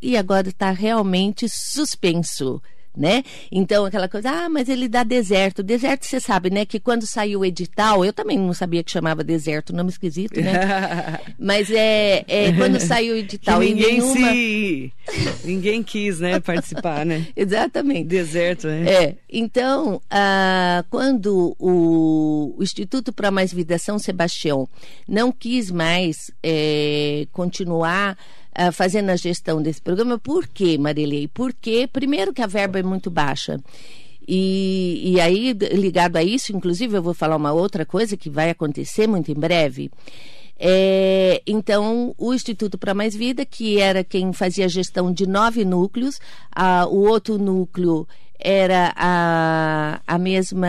e 0.00 0.16
agora 0.16 0.48
está 0.48 0.70
realmente 0.70 1.48
suspenso 1.48 2.60
né? 2.96 3.22
Então, 3.50 3.84
aquela 3.84 4.08
coisa, 4.08 4.30
ah, 4.30 4.48
mas 4.48 4.68
ele 4.68 4.88
dá 4.88 5.02
deserto. 5.02 5.62
Deserto, 5.62 6.06
você 6.06 6.20
sabe, 6.20 6.50
né? 6.50 6.64
Que 6.64 6.78
quando 6.78 7.06
saiu 7.06 7.40
o 7.40 7.44
edital, 7.44 8.04
eu 8.04 8.12
também 8.12 8.38
não 8.38 8.54
sabia 8.54 8.82
que 8.82 8.90
chamava 8.90 9.24
deserto, 9.24 9.74
nome 9.74 9.90
esquisito, 9.90 10.40
né? 10.40 11.18
mas 11.38 11.70
é, 11.70 12.24
é 12.26 12.52
quando 12.56 12.78
saiu 12.80 13.14
o 13.14 13.18
edital. 13.18 13.60
Que 13.60 13.66
ninguém 13.66 14.00
nenhuma... 14.00 14.32
se. 14.32 14.92
ninguém 15.44 15.82
quis, 15.82 16.20
né, 16.20 16.40
participar, 16.40 17.04
né? 17.04 17.26
Exatamente. 17.34 18.08
Deserto, 18.08 18.66
né? 18.68 18.90
É. 18.90 19.14
Então, 19.30 20.00
ah, 20.10 20.84
quando 20.88 21.56
o, 21.58 22.54
o 22.56 22.62
Instituto 22.62 23.12
para 23.12 23.30
Mais 23.30 23.52
Vida 23.52 23.78
São 23.78 23.98
Sebastião 23.98 24.68
não 25.08 25.32
quis 25.32 25.70
mais 25.70 26.30
é, 26.42 27.26
continuar 27.32 28.16
uh, 28.58 28.72
fazendo 28.72 29.10
a 29.10 29.16
gestão 29.16 29.62
desse 29.62 29.80
programa. 29.80 30.18
Por 30.18 30.46
quê, 30.46 30.78
Marilei? 30.78 31.28
Porque, 31.28 31.88
primeiro, 31.92 32.32
que 32.32 32.42
a 32.42 32.46
verba 32.46 32.78
é 32.78 32.82
muito 32.82 33.10
baixa. 33.10 33.60
E, 34.26 35.12
e 35.12 35.20
aí, 35.20 35.52
ligado 35.72 36.16
a 36.16 36.22
isso, 36.22 36.56
inclusive, 36.56 36.96
eu 36.96 37.02
vou 37.02 37.14
falar 37.14 37.36
uma 37.36 37.52
outra 37.52 37.84
coisa 37.84 38.16
que 38.16 38.30
vai 38.30 38.50
acontecer 38.50 39.06
muito 39.06 39.30
em 39.30 39.34
breve. 39.34 39.90
É, 40.58 41.42
então, 41.46 42.14
o 42.16 42.32
Instituto 42.32 42.78
para 42.78 42.94
Mais 42.94 43.14
Vida, 43.14 43.44
que 43.44 43.80
era 43.80 44.04
quem 44.04 44.32
fazia 44.32 44.64
a 44.64 44.68
gestão 44.68 45.12
de 45.12 45.26
nove 45.26 45.64
núcleos, 45.64 46.20
a, 46.54 46.86
o 46.86 47.06
outro 47.06 47.38
núcleo 47.38 48.06
era 48.44 48.92
a, 48.94 50.02
a 50.06 50.18
mesma 50.18 50.68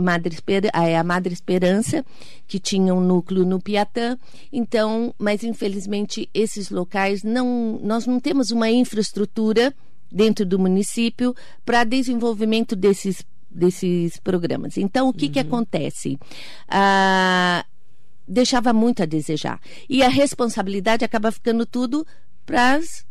Madre, 0.00 0.38
a 0.72 1.02
Madre 1.02 1.34
Esperança, 1.34 2.06
que 2.46 2.60
tinha 2.60 2.94
um 2.94 3.00
núcleo 3.00 3.44
no 3.44 3.60
Piatã. 3.60 4.16
Então, 4.52 5.12
mas 5.18 5.42
infelizmente 5.42 6.30
esses 6.32 6.70
locais 6.70 7.24
não, 7.24 7.80
nós 7.82 8.06
não 8.06 8.20
temos 8.20 8.52
uma 8.52 8.70
infraestrutura 8.70 9.74
dentro 10.10 10.46
do 10.46 10.58
município 10.58 11.34
para 11.64 11.82
desenvolvimento 11.82 12.76
desses 12.76 13.24
desses 13.50 14.16
programas. 14.18 14.78
Então, 14.78 15.08
o 15.08 15.12
que 15.12 15.28
que 15.28 15.40
uhum. 15.40 15.46
acontece? 15.46 16.16
Ah, 16.68 17.66
deixava 18.28 18.72
muito 18.72 19.02
a 19.02 19.06
desejar. 19.06 19.60
E 19.88 20.04
a 20.04 20.08
responsabilidade 20.08 21.04
acaba 21.04 21.32
ficando 21.32 21.66
tudo 21.66 22.06
para 22.46 22.74
as 22.74 23.04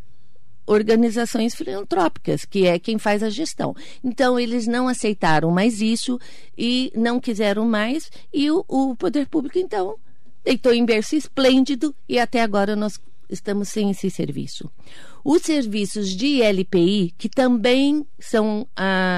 organizações 0.70 1.56
filantrópicas, 1.56 2.46
que 2.46 2.68
é 2.68 2.78
quem 2.78 3.00
faz 3.00 3.24
a 3.24 3.30
gestão. 3.30 3.76
Então, 4.04 4.40
eles 4.40 4.68
não 4.68 4.88
aceitaram 4.88 5.50
mais 5.50 5.82
isso 5.82 6.20
e 6.56 6.92
não 6.96 7.20
quiseram 7.20 7.66
mais, 7.66 8.12
e 8.32 8.52
o, 8.52 8.64
o 8.68 8.96
poder 8.96 9.28
público, 9.28 9.58
então, 9.58 9.96
deitou 10.46 10.72
em 10.72 10.86
berço 10.86 11.16
esplêndido 11.16 11.94
e 12.08 12.20
até 12.20 12.42
agora 12.42 12.76
nós 12.76 13.00
estamos 13.28 13.70
sem 13.70 13.90
esse 13.90 14.12
serviço. 14.12 14.72
Os 15.24 15.42
serviços 15.42 16.10
de 16.10 16.42
LPI, 16.42 17.16
que 17.18 17.28
também 17.28 18.06
são 18.20 18.68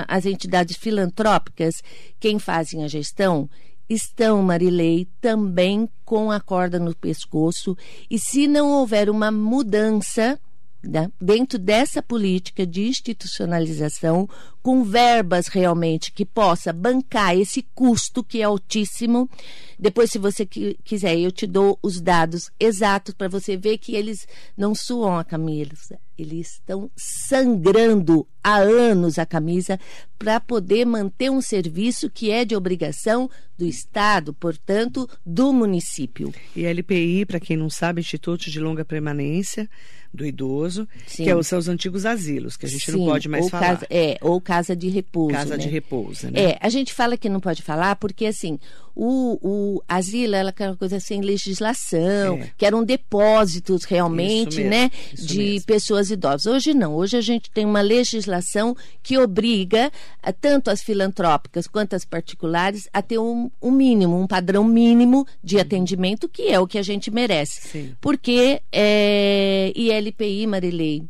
as 0.08 0.26
entidades 0.26 0.78
filantrópicas 0.78 1.84
quem 2.20 2.40
fazem 2.40 2.84
a 2.84 2.88
gestão, 2.88 3.50
estão, 3.90 4.42
Marilei, 4.42 5.06
também 5.20 5.90
com 6.06 6.32
a 6.32 6.40
corda 6.40 6.80
no 6.80 6.96
pescoço. 6.96 7.78
E 8.10 8.18
se 8.18 8.48
não 8.48 8.72
houver 8.72 9.10
uma 9.10 9.30
mudança 9.30 10.40
né, 10.84 11.12
dentro 11.20 11.60
dessa 11.60 12.02
política 12.02 12.66
de 12.66 12.88
institucionalização, 12.88 14.28
com 14.62 14.84
verbas 14.84 15.48
realmente 15.48 16.12
que 16.12 16.26
possa 16.26 16.72
bancar 16.72 17.36
esse 17.36 17.64
custo 17.74 18.24
que 18.24 18.42
é 18.42 18.44
altíssimo. 18.44 19.30
Depois, 19.78 20.12
se 20.12 20.20
você 20.20 20.46
quiser, 20.46 21.18
eu 21.18 21.32
te 21.32 21.48
dou 21.48 21.80
os 21.82 22.00
dados 22.00 22.52
exatos 22.60 23.16
para 23.16 23.28
você 23.28 23.58
ver 23.58 23.80
que 23.80 23.96
eles 23.96 24.28
não 24.56 24.76
suam 24.76 25.18
a 25.18 25.24
camisa, 25.24 26.00
eles 26.18 26.54
estão 26.54 26.92
sangrando 26.96 28.28
há 28.44 28.58
anos 28.58 29.18
a 29.18 29.26
camisa 29.26 29.80
para 30.20 30.40
poder 30.40 30.86
manter 30.86 31.32
um 31.32 31.42
serviço 31.42 32.12
que 32.12 32.30
é 32.30 32.46
de 32.46 32.56
obrigação 32.56 33.28
do 33.58 33.66
Estado, 33.66 34.34
portanto, 34.34 35.10
do 35.26 35.52
município. 35.52 36.32
E 36.56 36.64
LPI, 36.64 37.26
para 37.26 37.40
quem 37.40 37.58
não 37.58 37.70
sabe, 37.70 38.02
Instituto 38.02 38.52
de 38.52 38.60
Longa 38.60 38.86
Permanência 38.86 39.68
do 40.14 40.26
Idoso, 40.26 40.88
Sim. 41.08 41.24
que 41.24 41.30
é 41.30 41.44
são 41.44 41.58
os 41.58 41.68
antigos 41.68 42.06
asilos, 42.06 42.58
que 42.58 42.66
a 42.66 42.70
gente 42.70 42.92
Sim, 42.92 42.98
não 42.98 43.06
pode 43.06 43.30
mais 43.30 43.50
falar. 43.50 43.76
Casa, 43.76 43.88
é, 43.90 44.18
ou 44.22 44.42
casa 44.52 44.76
de 44.76 44.90
repouso. 44.90 45.32
Casa 45.32 45.56
né? 45.56 45.64
de 45.64 45.70
repouso, 45.70 46.30
né? 46.30 46.42
É, 46.42 46.58
a 46.60 46.68
gente 46.68 46.94
fala 46.94 47.16
que 47.16 47.30
não 47.30 47.40
pode 47.40 47.62
falar 47.62 47.96
porque, 47.96 48.26
assim, 48.26 48.60
o, 48.94 49.40
o 49.42 49.84
asilo 49.88 50.36
era 50.36 50.50
aquela 50.50 50.76
coisa 50.76 51.00
sem 51.00 51.22
legislação, 51.22 52.36
é. 52.38 52.52
que 52.58 52.66
eram 52.66 52.84
depósitos 52.84 53.86
realmente, 53.86 54.58
mesmo, 54.58 54.70
né, 54.70 54.92
de 55.14 55.38
mesmo. 55.38 55.66
pessoas 55.66 56.12
idosas. 56.12 56.46
Hoje 56.46 56.74
não, 56.74 56.94
hoje 56.94 57.16
a 57.16 57.22
gente 57.22 57.50
tem 57.50 57.66
uma 57.66 57.80
legislação 57.80 58.76
que 59.02 59.18
obriga 59.18 59.90
a, 60.22 60.34
tanto 60.34 60.70
as 60.70 60.82
filantrópicas 60.82 61.66
quanto 61.66 61.96
as 61.96 62.04
particulares 62.04 62.90
a 62.92 63.02
ter 63.02 63.20
um, 63.20 63.50
um 63.62 63.72
mínimo, 63.72 64.20
um 64.20 64.28
padrão 64.28 64.66
mínimo 64.66 65.26
de 65.42 65.56
uhum. 65.56 65.62
atendimento, 65.62 66.28
que 66.28 66.50
é 66.50 66.60
o 66.60 66.68
que 66.68 66.78
a 66.78 66.84
gente 66.84 67.10
merece. 67.10 67.70
Sim. 67.70 67.96
Porque 68.02 68.62
é, 68.70 69.72
ILPI, 69.74 70.46
Marilei, 70.46 71.06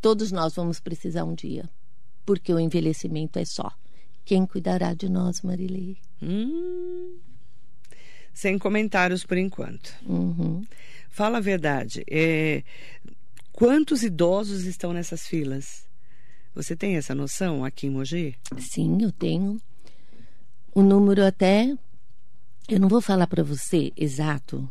todos 0.00 0.32
nós 0.32 0.56
vamos 0.56 0.80
precisar 0.80 1.22
um 1.22 1.34
dia 1.34 1.64
porque 2.26 2.52
o 2.52 2.60
envelhecimento 2.60 3.38
é 3.38 3.44
só. 3.44 3.72
Quem 4.24 4.44
cuidará 4.44 4.92
de 4.92 5.08
nós, 5.08 5.40
Marilei? 5.40 5.96
Hum, 6.20 7.16
sem 8.34 8.58
comentários 8.58 9.24
por 9.24 9.38
enquanto. 9.38 9.94
Uhum. 10.04 10.66
Fala 11.08 11.38
a 11.38 11.40
verdade. 11.40 12.04
É, 12.10 12.62
quantos 13.52 14.02
idosos 14.02 14.64
estão 14.64 14.92
nessas 14.92 15.26
filas? 15.26 15.86
Você 16.54 16.74
tem 16.74 16.96
essa 16.96 17.14
noção 17.14 17.64
aqui 17.64 17.86
em 17.86 17.90
Mogi? 17.90 18.34
Sim, 18.58 18.98
eu 19.00 19.12
tenho. 19.12 19.58
O 20.74 20.82
número 20.82 21.24
até. 21.24 21.74
Eu 22.68 22.80
não 22.80 22.88
vou 22.88 23.00
falar 23.00 23.28
para 23.28 23.44
você 23.44 23.92
exato, 23.96 24.68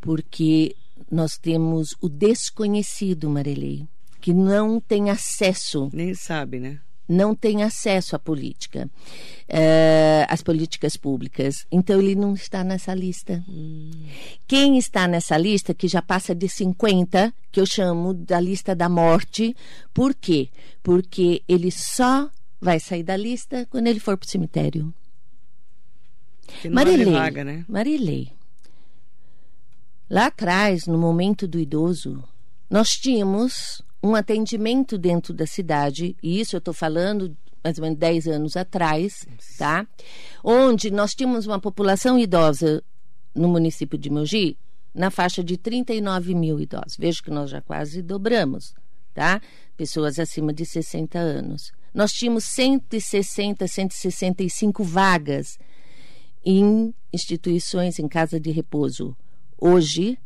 porque 0.00 0.74
nós 1.10 1.38
temos 1.38 1.94
o 2.00 2.08
desconhecido, 2.08 3.30
Marilei, 3.30 3.86
que 4.20 4.34
não 4.34 4.80
tem 4.80 5.08
acesso. 5.08 5.88
Nem 5.92 6.14
sabe, 6.14 6.58
né? 6.58 6.80
Não 7.08 7.34
tem 7.34 7.62
acesso 7.62 8.14
à 8.14 8.18
política, 8.18 8.88
uh, 9.48 10.26
às 10.28 10.42
políticas 10.42 10.96
públicas. 10.96 11.66
Então, 11.72 12.00
ele 12.00 12.14
não 12.14 12.34
está 12.34 12.62
nessa 12.62 12.94
lista. 12.94 13.42
Hum. 13.48 13.90
Quem 14.46 14.76
está 14.76 15.08
nessa 15.08 15.36
lista, 15.38 15.72
que 15.72 15.88
já 15.88 16.02
passa 16.02 16.34
de 16.34 16.48
50, 16.48 17.32
que 17.50 17.60
eu 17.60 17.66
chamo 17.66 18.12
da 18.12 18.38
lista 18.38 18.74
da 18.74 18.88
morte, 18.88 19.56
por 19.94 20.14
quê? 20.14 20.50
Porque 20.82 21.42
ele 21.48 21.70
só 21.70 22.30
vai 22.60 22.78
sair 22.78 23.02
da 23.02 23.16
lista 23.16 23.66
quando 23.70 23.86
ele 23.86 24.00
for 24.00 24.16
para 24.18 24.26
o 24.26 24.30
cemitério. 24.30 24.92
Marilei, 26.70 27.12
vaga, 27.12 27.44
né? 27.44 27.64
Marilei, 27.68 28.32
lá 30.08 30.26
atrás, 30.26 30.86
no 30.86 30.98
momento 30.98 31.46
do 31.46 31.58
idoso, 31.58 32.24
nós 32.70 32.88
tínhamos 32.90 33.82
um 34.02 34.14
atendimento 34.14 34.96
dentro 34.96 35.34
da 35.34 35.46
cidade, 35.46 36.16
e 36.22 36.40
isso 36.40 36.54
eu 36.54 36.58
estou 36.58 36.74
falando 36.74 37.36
mais 37.62 37.78
ou 37.78 37.82
menos 37.82 37.98
10 37.98 38.28
anos 38.28 38.56
atrás, 38.56 39.26
tá? 39.58 39.86
Onde 40.42 40.90
nós 40.90 41.14
tínhamos 41.14 41.46
uma 41.46 41.60
população 41.60 42.18
idosa 42.18 42.82
no 43.34 43.48
município 43.48 43.98
de 43.98 44.10
Mogi 44.10 44.56
na 44.94 45.10
faixa 45.10 45.44
de 45.44 45.56
39 45.56 46.34
mil 46.34 46.60
idosos. 46.60 46.96
Vejo 46.96 47.22
que 47.22 47.30
nós 47.30 47.50
já 47.50 47.60
quase 47.60 48.02
dobramos, 48.02 48.74
tá? 49.12 49.40
Pessoas 49.76 50.18
acima 50.18 50.52
de 50.52 50.64
60 50.64 51.18
anos. 51.18 51.72
Nós 51.92 52.12
tínhamos 52.12 52.44
160, 52.44 53.66
165 53.66 54.84
vagas 54.84 55.58
em 56.44 56.94
instituições, 57.12 57.98
em 57.98 58.08
casa 58.08 58.38
de 58.38 58.50
repouso. 58.50 59.16
Hoje, 59.58 60.18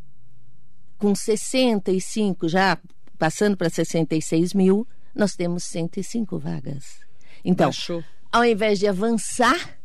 com 0.98 1.14
65 1.14 2.48
já 2.48 2.78
passando 3.22 3.56
para 3.56 3.70
66 3.70 4.52
mil, 4.52 4.84
nós 5.14 5.36
temos 5.36 5.62
105 5.62 6.40
vagas. 6.40 6.98
Então, 7.44 7.68
Baixou. 7.68 8.02
ao 8.32 8.44
invés 8.44 8.80
de 8.80 8.88
avançar, 8.88 9.78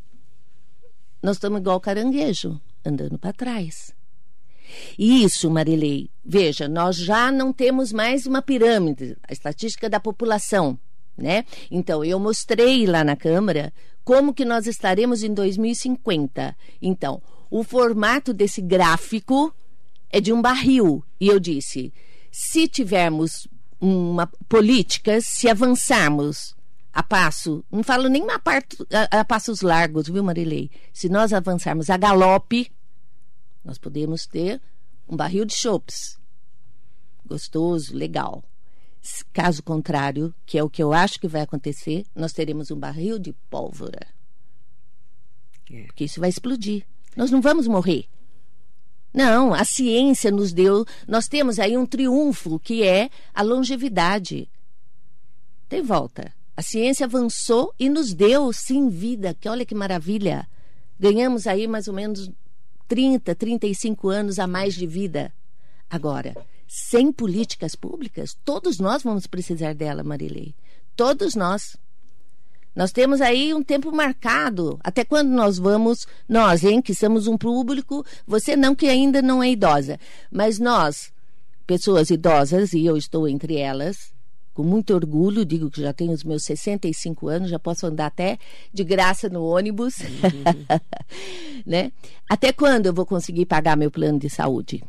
nós 1.21 1.35
estamos 1.35 1.59
igual 1.59 1.79
caranguejo, 1.79 2.59
andando 2.83 3.19
para 3.19 3.31
trás. 3.31 3.93
E 4.97 5.23
isso, 5.23 5.51
Marilei, 5.51 6.09
veja, 6.25 6.67
nós 6.67 6.95
já 6.95 7.31
não 7.31 7.53
temos 7.53 7.93
mais 7.93 8.25
uma 8.25 8.41
pirâmide, 8.41 9.15
a 9.21 9.31
estatística 9.31 9.87
da 9.87 9.99
população, 9.99 10.79
né? 11.15 11.45
Então, 11.69 12.03
eu 12.03 12.19
mostrei 12.19 12.87
lá 12.87 13.03
na 13.03 13.15
Câmara 13.15 13.71
como 14.03 14.33
que 14.33 14.45
nós 14.45 14.65
estaremos 14.65 15.21
em 15.21 15.31
2050. 15.31 16.57
Então, 16.81 17.21
o 17.51 17.63
formato 17.63 18.33
desse 18.33 18.63
gráfico 18.63 19.53
é 20.09 20.19
de 20.19 20.33
um 20.33 20.41
barril. 20.41 21.03
E 21.19 21.27
eu 21.27 21.39
disse, 21.39 21.93
se 22.31 22.67
tivermos 22.67 23.47
uma 23.79 24.27
política, 24.49 25.19
se 25.21 25.49
avançarmos 25.49 26.55
a 26.91 27.03
passo, 27.03 27.63
não 27.71 27.83
falo 27.83 28.07
nem 28.07 28.29
a, 28.29 28.39
part, 28.39 28.75
a, 28.91 29.19
a 29.19 29.25
passos 29.25 29.61
largos, 29.61 30.07
viu, 30.07 30.23
Marilei? 30.23 30.71
Se 30.91 31.07
nós 31.07 31.31
avançarmos 31.31 31.89
a 31.89 31.97
galope, 31.97 32.71
nós 33.63 33.77
podemos 33.77 34.25
ter 34.25 34.61
um 35.07 35.15
barril 35.15 35.45
de 35.45 35.53
chopes. 35.53 36.19
Gostoso, 37.25 37.95
legal. 37.95 38.43
Caso 39.31 39.61
contrário, 39.61 40.33
que 40.45 40.57
é 40.57 40.63
o 40.63 40.69
que 40.69 40.81
eu 40.81 40.91
acho 40.91 41.19
que 41.19 41.27
vai 41.27 41.41
acontecer, 41.41 42.05
nós 42.15 42.33
teremos 42.33 42.71
um 42.71 42.79
barril 42.79 43.19
de 43.19 43.33
pólvora. 43.49 44.07
É. 45.71 45.83
Porque 45.83 46.05
isso 46.05 46.19
vai 46.19 46.29
explodir. 46.29 46.85
Nós 47.15 47.29
não 47.29 47.41
vamos 47.41 47.67
morrer. 47.67 48.07
Não, 49.17 49.51
a 49.51 49.65
ciência 49.65 50.29
nos 50.29 50.53
deu. 50.53 50.85
Nós 51.07 51.27
temos 51.27 51.57
aí 51.57 51.75
um 51.75 51.87
triunfo 51.87 52.59
que 52.59 52.83
é 52.83 53.09
a 53.33 53.41
longevidade. 53.41 54.47
Tem 55.67 55.81
volta. 55.81 56.31
A 56.55 56.61
ciência 56.61 57.07
avançou 57.07 57.73
e 57.79 57.89
nos 57.89 58.13
deu, 58.13 58.53
sim, 58.53 58.89
vida. 58.89 59.33
Que 59.33 59.49
olha 59.49 59.65
que 59.65 59.73
maravilha. 59.73 60.47
Ganhamos 60.99 61.47
aí 61.47 61.67
mais 61.67 61.87
ou 61.87 61.95
menos 61.95 62.29
30, 62.87 63.33
35 63.33 64.07
anos 64.07 64.37
a 64.37 64.45
mais 64.45 64.75
de 64.75 64.85
vida. 64.85 65.33
Agora, 65.89 66.37
sem 66.67 67.11
políticas 67.11 67.73
públicas, 67.73 68.37
todos 68.45 68.77
nós 68.77 69.01
vamos 69.01 69.25
precisar 69.25 69.73
dela, 69.73 70.03
Marilei. 70.03 70.53
Todos 70.95 71.33
nós. 71.33 71.75
Nós 72.77 72.91
temos 72.91 73.21
aí 73.21 73.55
um 73.55 73.63
tempo 73.63 73.91
marcado. 73.91 74.79
Até 74.83 75.03
quando 75.03 75.29
nós 75.29 75.57
vamos, 75.57 76.05
nós, 76.29 76.63
hein, 76.63 76.79
que 76.79 76.93
somos 76.93 77.25
um 77.25 77.35
público, 77.35 78.05
você 78.27 78.55
não 78.55 78.75
que 78.75 78.87
ainda 78.87 79.19
não 79.19 79.41
é 79.41 79.49
idosa, 79.49 79.99
mas 80.31 80.59
nós, 80.59 81.11
pessoas 81.65 82.11
idosas, 82.11 82.73
e 82.73 82.85
eu 82.85 82.95
estou 82.95 83.27
entre 83.27 83.57
elas, 83.57 84.13
com 84.53 84.61
muito 84.61 84.93
orgulho, 84.93 85.43
digo 85.43 85.71
que 85.71 85.81
já 85.81 85.91
tenho 85.91 86.11
os 86.11 86.23
meus 86.23 86.43
65 86.43 87.27
anos, 87.27 87.49
já 87.49 87.57
posso 87.57 87.87
andar 87.87 88.05
até 88.05 88.37
de 88.71 88.83
graça 88.83 89.27
no 89.27 89.43
ônibus. 89.43 89.97
Uhum. 89.97 90.77
né? 91.65 91.91
Até 92.29 92.53
quando 92.53 92.85
eu 92.85 92.93
vou 92.93 93.07
conseguir 93.07 93.47
pagar 93.47 93.75
meu 93.75 93.89
plano 93.89 94.19
de 94.19 94.29
saúde? 94.29 94.83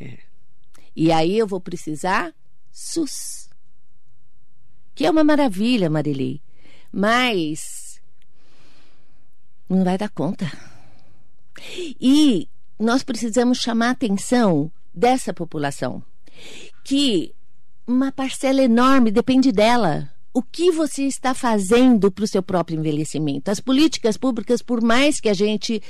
É. 0.00 0.20
E 0.96 1.12
aí 1.12 1.36
eu 1.36 1.46
vou 1.46 1.60
precisar 1.60 2.32
SUS 2.72 3.49
que 4.94 5.06
é 5.06 5.10
uma 5.10 5.24
maravilha, 5.24 5.90
Marilei. 5.90 6.40
Mas 6.92 8.00
não 9.68 9.84
vai 9.84 9.96
dar 9.96 10.08
conta. 10.10 10.50
E 12.00 12.48
nós 12.78 13.02
precisamos 13.02 13.58
chamar 13.58 13.88
a 13.88 13.92
atenção 13.92 14.70
dessa 14.92 15.32
população, 15.32 16.02
que 16.84 17.32
uma 17.86 18.10
parcela 18.10 18.62
enorme 18.62 19.10
depende 19.10 19.52
dela. 19.52 20.10
O 20.32 20.42
que 20.42 20.70
você 20.70 21.04
está 21.04 21.34
fazendo 21.34 22.10
para 22.10 22.24
o 22.24 22.28
seu 22.28 22.42
próprio 22.42 22.78
envelhecimento? 22.78 23.50
As 23.50 23.60
políticas 23.60 24.16
públicas, 24.16 24.62
por 24.62 24.80
mais 24.80 25.20
que 25.20 25.28
a 25.28 25.34
gente 25.34 25.82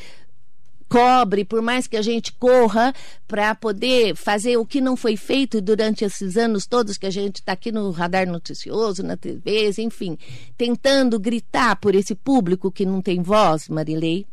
cobre, 0.90 1.44
por 1.44 1.62
mais 1.62 1.86
que 1.86 1.96
a 1.96 2.02
gente 2.02 2.32
corra 2.32 2.92
para 3.28 3.54
poder 3.54 4.16
fazer 4.16 4.56
o 4.56 4.66
que 4.66 4.80
não 4.80 4.96
foi 4.96 5.16
feito 5.16 5.60
durante 5.60 6.04
esses 6.04 6.36
anos 6.36 6.66
todos 6.66 6.98
que 6.98 7.06
a 7.06 7.10
gente 7.10 7.36
está 7.36 7.52
aqui 7.52 7.70
no 7.70 7.92
radar 7.92 8.26
noticioso, 8.26 9.04
na 9.04 9.16
TV, 9.16 9.70
enfim, 9.78 10.18
tentando 10.58 11.20
gritar 11.20 11.76
por 11.76 11.94
esse 11.94 12.16
público 12.16 12.72
que 12.72 12.84
não 12.84 13.00
tem 13.00 13.22
voz, 13.22 13.68
Marilei, 13.68 14.26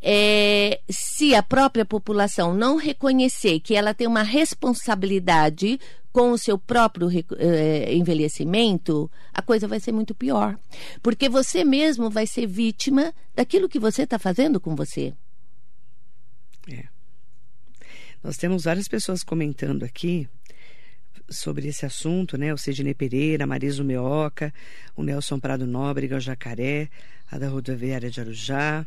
é, 0.00 0.80
se 0.88 1.34
a 1.34 1.42
própria 1.42 1.84
população 1.84 2.54
não 2.54 2.76
reconhecer 2.76 3.58
que 3.58 3.74
ela 3.74 3.92
tem 3.92 4.06
uma 4.06 4.22
responsabilidade 4.22 5.80
com 6.12 6.30
o 6.30 6.38
seu 6.38 6.56
próprio 6.58 7.08
eh, 7.38 7.94
envelhecimento, 7.94 9.08
a 9.32 9.40
coisa 9.40 9.68
vai 9.68 9.78
ser 9.78 9.92
muito 9.92 10.12
pior. 10.12 10.58
Porque 11.02 11.28
você 11.28 11.64
mesmo 11.64 12.10
vai 12.10 12.26
ser 12.26 12.46
vítima 12.46 13.14
daquilo 13.34 13.68
que 13.68 13.78
você 13.78 14.02
está 14.02 14.18
fazendo 14.18 14.58
com 14.58 14.74
você. 14.74 15.14
É. 16.70 16.84
Nós 18.22 18.36
temos 18.36 18.64
várias 18.64 18.86
pessoas 18.86 19.22
comentando 19.24 19.82
aqui 19.82 20.28
sobre 21.28 21.68
esse 21.68 21.86
assunto, 21.86 22.36
né? 22.36 22.52
O 22.52 22.58
Sidney 22.58 22.94
Pereira, 22.94 23.46
Marisa 23.46 23.82
Meoca, 23.82 24.52
o 24.96 25.02
Nelson 25.02 25.38
Prado 25.38 25.66
Nóbrega, 25.66 26.16
o 26.16 26.20
Jacaré, 26.20 26.88
a 27.30 27.38
da 27.38 27.48
rodoviária 27.48 28.10
de 28.10 28.20
Arujá. 28.20 28.86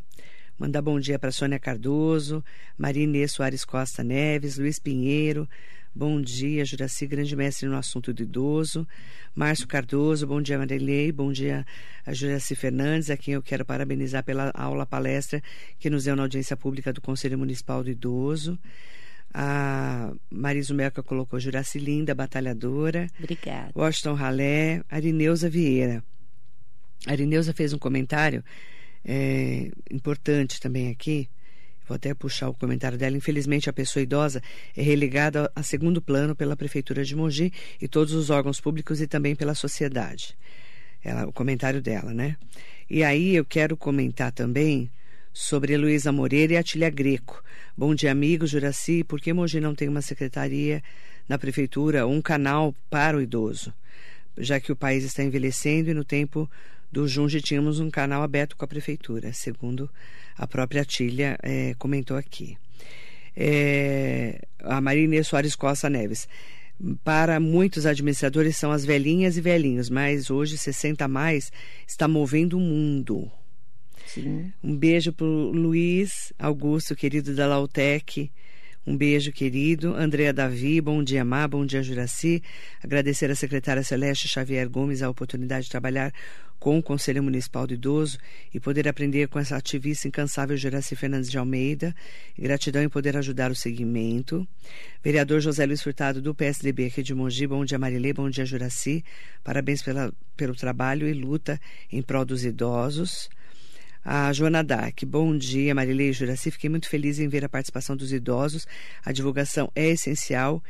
Mandar 0.57 0.81
bom 0.81 0.99
dia 0.99 1.17
para 1.17 1.31
Sônia 1.31 1.59
Cardoso, 1.59 2.43
Maria 2.77 3.27
Soares 3.27 3.65
Costa 3.65 4.03
Neves, 4.03 4.57
Luiz 4.57 4.77
Pinheiro, 4.77 5.49
Bom 5.95 6.19
dia, 6.19 6.65
Juraci, 6.65 7.05
grande 7.05 7.35
mestre 7.35 7.67
no 7.67 7.77
assunto 7.77 8.11
do 8.11 8.23
idoso. 8.23 8.87
Márcio 9.35 9.67
Cardoso, 9.67 10.25
bom 10.25 10.41
dia, 10.41 10.57
Marilei. 10.57 11.11
Bom 11.11 11.31
dia, 11.31 11.63
a 12.03 12.11
Juraci 12.11 12.55
Fernandes, 12.55 13.11
a 13.11 13.17
quem 13.17 13.35
eu 13.35 13.43
quero 13.43 13.63
parabenizar 13.63 14.23
pela 14.23 14.51
aula 14.55 14.87
palestra 14.87 15.39
que 15.77 15.91
nos 15.91 16.05
deu 16.05 16.15
na 16.15 16.23
audiência 16.23 16.57
pública 16.57 16.91
do 16.91 16.99
Conselho 16.99 17.37
Municipal 17.37 17.83
do 17.83 17.91
Idoso. 17.91 18.57
A 19.31 20.11
Marisa 20.31 20.73
Melca 20.73 21.03
colocou 21.03 21.39
Juraci 21.39 21.77
Linda, 21.77 22.15
batalhadora. 22.15 23.07
Obrigada. 23.19 23.71
Washington 23.75 24.15
Ralé, 24.15 24.81
Arineuza 24.89 25.47
Vieira. 25.47 26.03
A 27.05 27.11
Arineuza 27.11 27.53
fez 27.53 27.71
um 27.71 27.77
comentário 27.77 28.43
é, 29.05 29.69
importante 29.91 30.59
também 30.59 30.89
aqui 30.89 31.29
Vou 31.87 31.95
até 31.95 32.13
puxar 32.13 32.49
o 32.49 32.53
comentário 32.53 32.97
dela. 32.97 33.17
Infelizmente, 33.17 33.69
a 33.69 33.73
pessoa 33.73 34.03
idosa 34.03 34.41
é 34.75 34.81
relegada 34.81 35.51
a 35.55 35.61
segundo 35.61 36.01
plano 36.01 36.35
pela 36.35 36.55
Prefeitura 36.55 37.03
de 37.03 37.15
Mogi 37.15 37.51
e 37.81 37.87
todos 37.87 38.13
os 38.13 38.29
órgãos 38.29 38.61
públicos 38.61 39.01
e 39.01 39.07
também 39.07 39.35
pela 39.35 39.53
sociedade. 39.53 40.37
Ela, 41.03 41.27
o 41.27 41.33
comentário 41.33 41.81
dela, 41.81 42.13
né? 42.13 42.37
E 42.89 43.03
aí 43.03 43.35
eu 43.35 43.43
quero 43.43 43.75
comentar 43.75 44.31
também 44.31 44.89
sobre 45.33 45.75
Luísa 45.75 46.11
Moreira 46.11 46.53
e 46.53 46.57
Atília 46.57 46.89
Greco. 46.89 47.43
Bom 47.75 47.93
dia, 47.93 48.11
amigos. 48.11 48.51
Juraci, 48.51 49.03
por 49.03 49.19
que 49.19 49.33
Mogi 49.33 49.59
não 49.59 49.75
tem 49.75 49.89
uma 49.89 50.01
secretaria 50.01 50.81
na 51.27 51.37
Prefeitura 51.37 52.07
um 52.07 52.21
canal 52.21 52.73
para 52.89 53.17
o 53.17 53.21
idoso? 53.21 53.73
Já 54.37 54.59
que 54.59 54.71
o 54.71 54.75
país 54.75 55.03
está 55.03 55.23
envelhecendo 55.23 55.89
e 55.89 55.93
no 55.93 56.03
tempo 56.03 56.49
do 56.93 57.07
Junge 57.07 57.41
tínhamos 57.41 57.79
um 57.79 57.89
canal 57.89 58.21
aberto 58.21 58.55
com 58.55 58.63
a 58.63 58.67
prefeitura, 58.67 59.33
segundo 59.33 59.89
a 60.37 60.47
própria 60.47 60.83
Tília 60.85 61.37
é, 61.41 61.73
comentou 61.77 62.17
aqui. 62.17 62.57
É, 63.35 64.39
a 64.61 64.79
Maria 64.79 65.23
Soares 65.23 65.55
Costa 65.55 65.89
Neves. 65.89 66.27
Para 67.03 67.39
muitos 67.39 67.85
administradores 67.85 68.57
são 68.57 68.71
as 68.71 68.83
velhinhas 68.83 69.37
e 69.37 69.41
velhinhos, 69.41 69.89
mas 69.89 70.29
hoje 70.29 70.57
60 70.57 71.05
a 71.05 71.07
mais 71.07 71.51
está 71.87 72.07
movendo 72.07 72.57
o 72.57 72.59
mundo. 72.59 73.31
Sim. 74.05 74.51
Um 74.63 74.75
beijo 74.75 75.13
para 75.13 75.25
o 75.25 75.51
Luiz 75.51 76.33
Augusto, 76.37 76.95
querido 76.95 77.33
da 77.33 77.47
Lautec, 77.47 78.31
um 78.85 78.95
beijo, 78.97 79.31
querido. 79.31 79.95
Andréa 79.95 80.33
Davi, 80.33 80.81
bom 80.81 81.03
dia, 81.03 81.23
Má, 81.23 81.47
bom 81.47 81.65
dia, 81.65 81.81
Juraci. 81.81 82.43
Agradecer 82.83 83.31
à 83.31 83.35
secretária 83.35 83.83
Celeste 83.83 84.27
Xavier 84.27 84.69
Gomes 84.69 85.01
a 85.01 85.09
oportunidade 85.09 85.65
de 85.65 85.71
trabalhar 85.71 86.13
com 86.59 86.77
o 86.79 86.83
Conselho 86.83 87.21
Municipal 87.21 87.67
do 87.67 87.73
Idoso 87.73 88.17
e 88.53 88.59
poder 88.59 88.87
aprender 88.87 89.27
com 89.27 89.37
essa 89.37 89.57
ativista 89.57 90.07
incansável 90.07 90.55
Juraci 90.55 90.95
Fernandes 90.95 91.29
de 91.29 91.37
Almeida. 91.37 91.93
Gratidão 92.39 92.81
em 92.81 92.87
poder 92.87 93.17
ajudar 93.17 93.51
o 93.51 93.55
segmento. 93.55 94.47
Vereador 95.03 95.41
José 95.41 95.65
Luiz 95.65 95.81
Furtado, 95.81 96.21
do 96.21 96.33
PSDB 96.33 96.85
aqui 96.85 97.03
de 97.03 97.13
Mogi, 97.13 97.45
bom 97.47 97.65
dia, 97.65 97.77
Marilê, 97.77 98.13
bom 98.13 98.29
dia, 98.29 98.45
Juraci. 98.45 99.03
Parabéns 99.43 99.81
pela, 99.81 100.13
pelo 100.37 100.55
trabalho 100.55 101.07
e 101.07 101.13
luta 101.13 101.59
em 101.91 102.01
prol 102.01 102.23
dos 102.23 102.45
idosos. 102.45 103.29
A 104.05 104.33
Joana 104.33 104.61
Dark, 104.61 105.01
bom 105.05 105.37
dia, 105.37 105.73
Marilei 105.73 106.11
Juraci. 106.11 106.51
Fiquei 106.51 106.69
muito 106.69 106.89
feliz 106.89 107.19
em 107.19 107.29
ver 107.29 107.45
a 107.45 107.49
participação 107.49 107.95
dos 107.95 108.11
idosos. 108.11 108.67
A 109.01 109.13
divulgação 109.13 109.71
é 109.73 109.91
essencial 109.91 110.61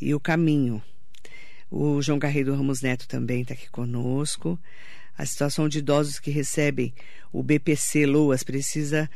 e 0.00 0.12
o 0.12 0.18
caminho. 0.18 0.82
O 1.70 2.02
João 2.02 2.18
Garrido 2.18 2.52
Ramos 2.52 2.82
Neto 2.82 3.06
também 3.06 3.42
está 3.42 3.54
aqui 3.54 3.70
conosco. 3.70 4.58
A 5.16 5.24
situação 5.24 5.68
de 5.68 5.78
idosos 5.78 6.18
que 6.18 6.32
recebem 6.32 6.92
o 7.32 7.44
BPC 7.44 8.06
Loas 8.06 8.42
precisa, 8.42 9.08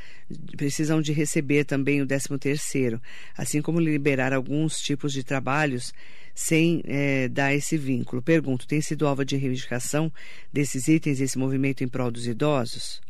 precisam 0.56 1.02
de 1.02 1.12
receber 1.12 1.64
também 1.64 2.00
o 2.00 2.06
13 2.06 2.38
terceiro, 2.38 3.02
assim 3.36 3.60
como 3.60 3.80
liberar 3.80 4.32
alguns 4.32 4.78
tipos 4.78 5.12
de 5.12 5.24
trabalhos 5.24 5.92
sem 6.32 6.80
é, 6.84 7.26
dar 7.26 7.52
esse 7.52 7.76
vínculo. 7.76 8.22
Pergunto, 8.22 8.68
tem 8.68 8.80
sido 8.80 9.04
alvo 9.04 9.24
de 9.24 9.34
reivindicação 9.34 10.12
desses 10.52 10.86
itens, 10.86 11.20
esse 11.20 11.36
movimento 11.36 11.82
em 11.82 11.88
prol 11.88 12.12
dos 12.12 12.28
idosos? 12.28 13.02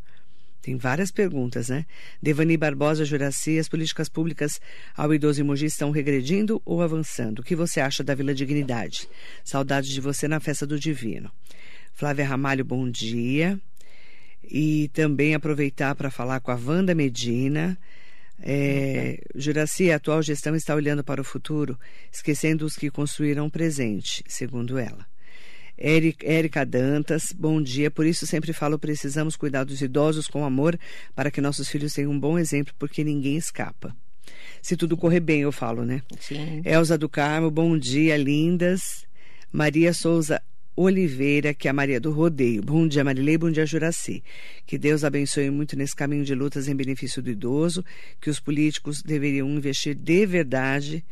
Tem 0.64 0.78
várias 0.78 1.10
perguntas, 1.10 1.68
né? 1.68 1.84
Devani 2.22 2.56
Barbosa, 2.56 3.04
Juraci, 3.04 3.58
as 3.58 3.68
políticas 3.68 4.08
públicas 4.08 4.58
ao 4.96 5.12
idoso 5.12 5.42
em 5.42 5.44
Mogi 5.44 5.66
estão 5.66 5.90
regredindo 5.90 6.62
ou 6.64 6.80
avançando? 6.80 7.40
O 7.40 7.42
que 7.42 7.54
você 7.54 7.80
acha 7.80 8.02
da 8.02 8.14
Vila 8.14 8.34
Dignidade? 8.34 9.06
Saudades 9.44 9.90
de 9.90 10.00
você 10.00 10.26
na 10.26 10.40
festa 10.40 10.66
do 10.66 10.80
Divino. 10.80 11.30
Flávia 11.92 12.26
Ramalho, 12.26 12.64
bom 12.64 12.88
dia. 12.88 13.60
E 14.42 14.88
também 14.94 15.34
aproveitar 15.34 15.94
para 15.94 16.10
falar 16.10 16.40
com 16.40 16.50
a 16.50 16.54
Wanda 16.56 16.94
Medina. 16.94 17.76
É, 18.40 19.22
Juraci, 19.34 19.92
a 19.92 19.96
atual 19.96 20.22
gestão 20.22 20.56
está 20.56 20.74
olhando 20.74 21.04
para 21.04 21.20
o 21.20 21.24
futuro, 21.24 21.78
esquecendo 22.10 22.64
os 22.64 22.74
que 22.74 22.90
construíram 22.90 23.44
o 23.44 23.50
presente, 23.50 24.24
segundo 24.26 24.78
ela. 24.78 25.06
Érica 25.76 26.64
Dantas, 26.64 27.32
bom 27.36 27.60
dia. 27.60 27.90
Por 27.90 28.06
isso 28.06 28.26
sempre 28.26 28.52
falo, 28.52 28.78
precisamos 28.78 29.36
cuidar 29.36 29.64
dos 29.64 29.80
idosos 29.82 30.28
com 30.28 30.44
amor 30.44 30.78
para 31.14 31.30
que 31.30 31.40
nossos 31.40 31.68
filhos 31.68 31.92
tenham 31.92 32.12
um 32.12 32.18
bom 32.18 32.38
exemplo, 32.38 32.74
porque 32.78 33.02
ninguém 33.02 33.36
escapa. 33.36 33.94
Se 34.62 34.76
tudo 34.76 34.96
correr 34.96 35.20
bem, 35.20 35.40
eu 35.40 35.52
falo, 35.52 35.84
né? 35.84 36.02
Sim. 36.18 36.62
Elza 36.64 36.96
do 36.96 37.08
Carmo, 37.08 37.50
bom 37.50 37.76
dia, 37.76 38.16
lindas. 38.16 39.04
Maria 39.52 39.92
Souza 39.92 40.40
Oliveira, 40.76 41.54
que 41.54 41.68
é 41.68 41.70
a 41.70 41.74
Maria 41.74 42.00
do 42.00 42.10
Rodeio. 42.10 42.62
Bom 42.62 42.88
dia, 42.88 43.04
Marilei, 43.04 43.38
bom 43.38 43.50
dia, 43.50 43.66
Juraci. 43.66 44.24
Que 44.66 44.76
Deus 44.76 45.04
abençoe 45.04 45.50
muito 45.50 45.76
nesse 45.76 45.94
caminho 45.94 46.24
de 46.24 46.34
lutas 46.34 46.66
em 46.66 46.74
benefício 46.74 47.22
do 47.22 47.30
idoso, 47.30 47.84
que 48.20 48.30
os 48.30 48.40
políticos 48.40 49.02
deveriam 49.02 49.48
investir 49.48 49.94
de 49.94 50.26
verdade 50.26 51.04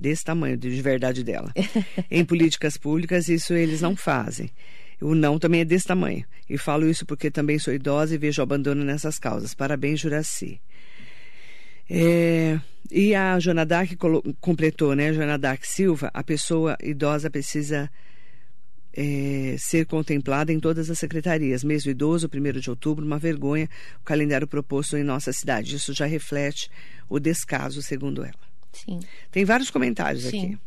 desse 0.00 0.24
tamanho, 0.24 0.56
de 0.56 0.82
verdade 0.82 1.22
dela. 1.22 1.52
em 2.10 2.24
políticas 2.24 2.76
públicas, 2.76 3.28
isso 3.28 3.52
eles 3.52 3.80
não 3.80 3.94
fazem. 3.94 4.50
O 5.00 5.14
não 5.14 5.38
também 5.38 5.60
é 5.60 5.64
desse 5.64 5.86
tamanho. 5.86 6.24
E 6.48 6.58
falo 6.58 6.88
isso 6.88 7.06
porque 7.06 7.30
também 7.30 7.58
sou 7.58 7.72
idosa 7.72 8.14
e 8.14 8.18
vejo 8.18 8.42
abandono 8.42 8.84
nessas 8.84 9.18
causas. 9.18 9.54
Parabéns, 9.54 10.00
Juraci. 10.00 10.60
É, 11.88 12.60
e 12.90 13.14
a 13.14 13.38
Jonadac 13.38 13.96
completou, 14.40 14.94
né? 14.94 15.12
Jonadac 15.12 15.66
Silva, 15.66 16.10
a 16.14 16.22
pessoa 16.22 16.76
idosa 16.82 17.30
precisa 17.30 17.90
é, 18.92 19.56
ser 19.58 19.86
contemplada 19.86 20.52
em 20.52 20.60
todas 20.60 20.90
as 20.90 20.98
secretarias. 20.98 21.64
Mesmo 21.64 21.90
idoso, 21.90 22.28
1 22.32 22.60
de 22.60 22.70
outubro, 22.70 23.04
uma 23.04 23.18
vergonha 23.18 23.68
o 24.00 24.04
calendário 24.04 24.46
proposto 24.46 24.96
em 24.96 25.02
nossa 25.02 25.32
cidade. 25.32 25.76
Isso 25.76 25.92
já 25.92 26.06
reflete 26.06 26.70
o 27.08 27.18
descaso, 27.18 27.82
segundo 27.82 28.22
ela. 28.22 28.49
Sim. 28.72 29.00
Tem 29.30 29.44
vários 29.44 29.70
comentários 29.70 30.24
Sim. 30.24 30.54
aqui. 30.54 30.58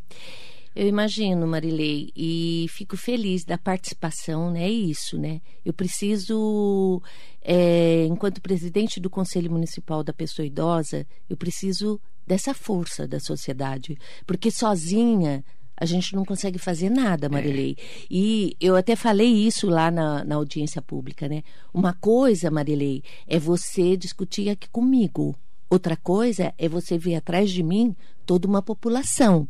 Eu 0.75 0.87
imagino, 0.87 1.45
Marilei, 1.45 2.11
e 2.15 2.65
fico 2.69 2.97
feliz 2.97 3.45
da 3.45 3.59
participação, 3.59 4.49
né? 4.49 4.63
É 4.63 4.71
isso, 4.71 5.19
né? 5.19 5.39
Eu 5.63 5.71
preciso, 5.71 6.99
é, 7.43 8.05
enquanto 8.05 8.41
presidente 8.41 8.99
do 8.99 9.07
Conselho 9.09 9.51
Municipal 9.51 10.03
da 10.03 10.11
Pessoa 10.11 10.45
Idosa, 10.45 11.05
eu 11.29 11.37
preciso 11.37 12.01
dessa 12.25 12.55
força 12.55 13.07
da 13.07 13.19
sociedade, 13.19 13.97
porque 14.25 14.49
sozinha 14.49 15.43
a 15.77 15.85
gente 15.85 16.15
não 16.15 16.25
consegue 16.25 16.57
fazer 16.57 16.89
nada, 16.89 17.29
Marilei. 17.29 17.75
É. 17.77 17.83
E 18.09 18.55
eu 18.59 18.75
até 18.75 18.95
falei 18.95 19.27
isso 19.27 19.67
lá 19.67 19.91
na, 19.91 20.23
na 20.23 20.35
audiência 20.35 20.81
pública, 20.81 21.27
né? 21.27 21.43
Uma 21.73 21.93
coisa, 21.93 22.49
Marilei, 22.49 23.03
é 23.27 23.37
você 23.37 23.95
discutir 23.95 24.49
aqui 24.49 24.67
comigo. 24.69 25.35
Outra 25.73 25.97
coisa 25.97 26.53
é 26.55 26.69
você 26.69 26.99
ver 26.99 27.15
atrás 27.15 27.49
de 27.49 27.63
mim 27.63 27.95
toda 28.27 28.47
uma 28.47 28.61
população, 28.61 29.47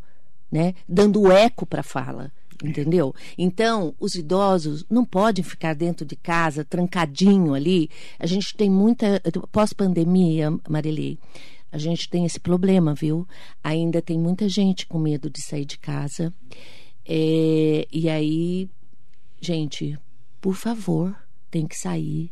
né, 0.49 0.73
dando 0.87 1.29
eco 1.29 1.65
para 1.65 1.81
a 1.81 1.83
fala. 1.83 2.31
Entendeu? 2.63 3.13
Então, 3.37 3.93
os 3.99 4.15
idosos 4.15 4.85
não 4.89 5.03
podem 5.03 5.43
ficar 5.43 5.75
dentro 5.75 6.05
de 6.05 6.15
casa, 6.15 6.63
trancadinho 6.63 7.53
ali. 7.53 7.89
A 8.17 8.25
gente 8.25 8.55
tem 8.55 8.69
muita. 8.69 9.21
Pós-pandemia, 9.51 10.49
Marilei, 10.69 11.19
A 11.69 11.77
gente 11.77 12.09
tem 12.09 12.23
esse 12.23 12.39
problema, 12.39 12.93
viu? 12.93 13.27
Ainda 13.61 14.01
tem 14.01 14.17
muita 14.17 14.47
gente 14.47 14.87
com 14.87 14.99
medo 14.99 15.29
de 15.29 15.41
sair 15.41 15.65
de 15.65 15.77
casa. 15.77 16.33
É, 17.05 17.85
e 17.91 18.07
aí, 18.07 18.69
gente, 19.41 19.99
por 20.39 20.55
favor, 20.55 21.13
tem 21.51 21.67
que 21.67 21.75
sair, 21.75 22.31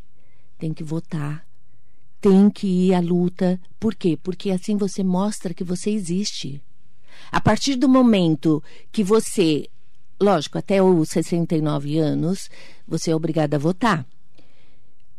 tem 0.58 0.74
que 0.74 0.82
votar, 0.84 1.46
tem 2.22 2.50
que 2.50 2.68
ir 2.68 2.94
à 2.94 3.00
luta. 3.00 3.60
Por 3.80 3.96
quê? 3.96 4.18
Porque 4.22 4.52
assim 4.52 4.78
você 4.78 5.04
mostra 5.04 5.54
que 5.54 5.64
você 5.64 5.90
existe. 5.90 6.62
A 7.32 7.42
partir 7.42 7.76
do 7.76 7.90
momento 7.90 8.64
que 8.92 9.04
você, 9.04 9.68
lógico, 10.22 10.58
até 10.58 10.82
os 10.82 11.10
69 11.10 11.98
anos, 11.98 12.50
você 12.88 13.12
é 13.12 13.16
obrigada 13.16 13.58
a 13.58 13.60
votar. 13.60 14.06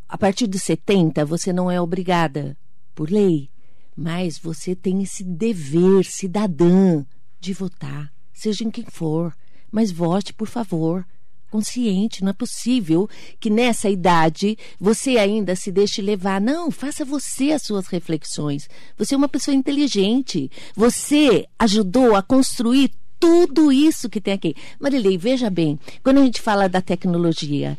A 0.07 0.17
partir 0.17 0.47
dos 0.47 0.63
70, 0.63 1.25
você 1.25 1.51
não 1.51 1.69
é 1.69 1.79
obrigada 1.79 2.57
por 2.95 3.11
lei. 3.11 3.49
Mas 3.95 4.39
você 4.39 4.75
tem 4.75 5.03
esse 5.03 5.23
dever 5.23 6.05
cidadã 6.05 7.05
de 7.39 7.53
votar, 7.53 8.11
seja 8.33 8.63
em 8.63 8.71
quem 8.71 8.85
for. 8.85 9.35
Mas 9.71 9.91
vote, 9.91 10.33
por 10.33 10.47
favor. 10.47 11.05
Consciente, 11.53 12.23
não 12.23 12.31
é 12.31 12.33
possível 12.33 13.07
que 13.39 13.47
nessa 13.47 13.87
idade 13.87 14.57
você 14.79 15.17
ainda 15.17 15.55
se 15.55 15.71
deixe 15.71 16.01
levar. 16.01 16.41
Não, 16.41 16.71
faça 16.71 17.05
você 17.05 17.51
as 17.51 17.61
suas 17.61 17.85
reflexões. 17.85 18.67
Você 18.97 19.13
é 19.13 19.17
uma 19.17 19.29
pessoa 19.29 19.53
inteligente. 19.53 20.49
Você 20.75 21.45
ajudou 21.59 22.15
a 22.15 22.23
construir 22.23 22.89
tudo 23.19 23.71
isso 23.71 24.09
que 24.09 24.19
tem 24.19 24.33
aqui. 24.33 24.55
Marilei, 24.79 25.15
veja 25.15 25.47
bem, 25.47 25.79
quando 26.03 26.17
a 26.17 26.25
gente 26.25 26.41
fala 26.41 26.67
da 26.67 26.81
tecnologia, 26.81 27.77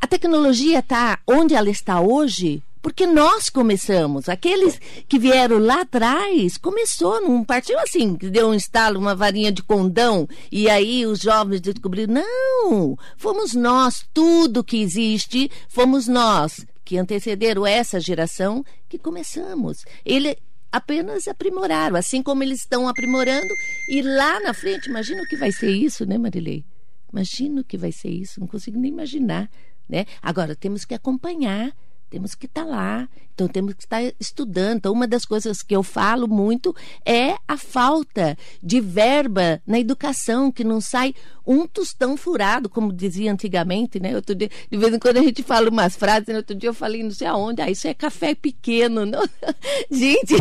a 0.00 0.08
tecnologia 0.08 0.80
está 0.80 1.20
onde 1.24 1.54
ela 1.54 1.70
está 1.70 2.00
hoje 2.00 2.64
porque 2.84 3.06
nós 3.06 3.48
começamos. 3.48 4.28
Aqueles 4.28 4.78
que 5.08 5.18
vieram 5.18 5.56
lá 5.56 5.80
atrás, 5.80 6.58
começou 6.58 7.18
num 7.18 7.42
partido 7.42 7.78
assim, 7.78 8.14
que 8.14 8.28
deu 8.28 8.48
um 8.48 8.54
estalo, 8.54 9.00
uma 9.00 9.14
varinha 9.14 9.50
de 9.50 9.62
condão, 9.62 10.28
e 10.52 10.68
aí 10.68 11.06
os 11.06 11.18
jovens 11.18 11.62
descobriram. 11.62 12.12
Não! 12.12 12.94
Fomos 13.16 13.54
nós, 13.54 14.04
tudo 14.12 14.62
que 14.62 14.82
existe, 14.82 15.50
fomos 15.66 16.06
nós 16.06 16.66
que 16.84 16.98
antecederam 16.98 17.66
essa 17.66 17.98
geração 17.98 18.62
que 18.86 18.98
começamos. 18.98 19.86
Ele 20.04 20.36
apenas 20.70 21.26
aprimoraram, 21.26 21.96
assim 21.96 22.22
como 22.22 22.42
eles 22.42 22.60
estão 22.60 22.86
aprimorando, 22.86 23.48
e 23.88 24.02
lá 24.02 24.40
na 24.40 24.52
frente, 24.52 24.90
imagina 24.90 25.22
o 25.22 25.26
que 25.26 25.36
vai 25.36 25.50
ser 25.50 25.70
isso, 25.70 26.04
né, 26.04 26.18
Marilei? 26.18 26.62
Imagina 27.10 27.62
o 27.62 27.64
que 27.64 27.78
vai 27.78 27.92
ser 27.92 28.10
isso, 28.10 28.40
não 28.40 28.46
consigo 28.46 28.78
nem 28.78 28.92
imaginar. 28.92 29.50
Né? 29.88 30.04
Agora, 30.20 30.54
temos 30.54 30.84
que 30.84 30.94
acompanhar 30.94 31.74
temos 32.10 32.34
que 32.34 32.46
estar 32.46 32.64
tá 32.64 32.68
lá, 32.68 33.08
então 33.34 33.48
temos 33.48 33.74
que 33.74 33.82
estar 33.82 34.00
estudando. 34.20 34.76
Então, 34.76 34.92
uma 34.92 35.06
das 35.06 35.24
coisas 35.24 35.62
que 35.62 35.74
eu 35.74 35.82
falo 35.82 36.28
muito 36.28 36.74
é 37.04 37.34
a 37.48 37.56
falta 37.56 38.38
de 38.62 38.80
verba 38.80 39.60
na 39.66 39.78
educação, 39.80 40.52
que 40.52 40.62
não 40.62 40.80
sai 40.80 41.14
um 41.46 41.66
tostão 41.66 42.16
furado, 42.16 42.70
como 42.70 42.92
dizia 42.92 43.30
antigamente, 43.30 44.00
né? 44.00 44.14
Outro 44.14 44.34
dia, 44.34 44.48
de 44.70 44.78
vez 44.78 44.94
em 44.94 44.98
quando 44.98 45.18
a 45.18 45.22
gente 45.22 45.42
fala 45.42 45.68
umas 45.68 45.94
frases, 45.94 46.28
né? 46.28 46.36
outro 46.36 46.54
dia 46.54 46.70
eu 46.70 46.74
falei 46.74 47.02
não 47.02 47.10
sei 47.10 47.26
aonde, 47.26 47.60
ah, 47.60 47.70
isso 47.70 47.86
é 47.86 47.92
café 47.92 48.34
pequeno. 48.34 49.04
Não? 49.14 49.22
gente, 49.90 50.34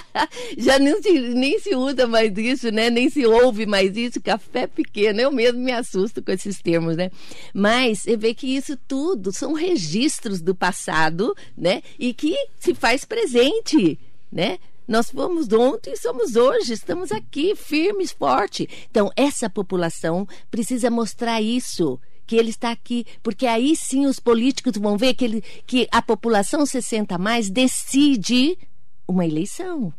já 0.58 0.78
nem 0.78 1.00
se, 1.00 1.20
nem 1.20 1.58
se 1.58 1.74
usa 1.74 2.06
mais 2.06 2.36
isso, 2.36 2.70
né? 2.70 2.90
Nem 2.90 3.08
se 3.08 3.24
ouve 3.24 3.64
mais 3.64 3.96
isso, 3.96 4.20
café 4.20 4.66
pequeno. 4.66 5.20
Eu 5.20 5.30
mesmo 5.30 5.60
me 5.60 5.72
assusto 5.72 6.22
com 6.22 6.30
esses 6.30 6.60
termos, 6.60 6.96
né? 6.96 7.10
Mas 7.54 8.00
você 8.00 8.16
vê 8.16 8.34
que 8.34 8.46
isso 8.46 8.76
tudo 8.86 9.32
são 9.32 9.54
registros 9.54 10.42
do 10.42 10.54
passado 10.54 11.11
né? 11.56 11.82
E 11.98 12.12
que 12.14 12.36
se 12.58 12.74
faz 12.74 13.04
presente, 13.04 13.98
né? 14.30 14.58
Nós 14.86 15.10
fomos 15.10 15.52
ontem 15.52 15.92
e 15.92 15.96
somos 15.96 16.34
hoje, 16.34 16.72
estamos 16.72 17.12
aqui 17.12 17.54
firmes, 17.54 18.10
forte. 18.10 18.68
Então, 18.90 19.10
essa 19.16 19.48
população 19.48 20.26
precisa 20.50 20.90
mostrar 20.90 21.40
isso 21.40 22.00
que 22.26 22.36
ele 22.36 22.50
está 22.50 22.70
aqui, 22.70 23.06
porque 23.22 23.46
aí 23.46 23.76
sim 23.76 24.06
os 24.06 24.18
políticos 24.18 24.72
vão 24.76 24.96
ver 24.96 25.14
que, 25.14 25.24
ele, 25.24 25.44
que 25.66 25.88
a 25.90 26.00
população 26.00 26.64
60 26.64 27.16
mais 27.18 27.50
decide 27.50 28.58
uma 29.06 29.26
eleição. 29.26 29.92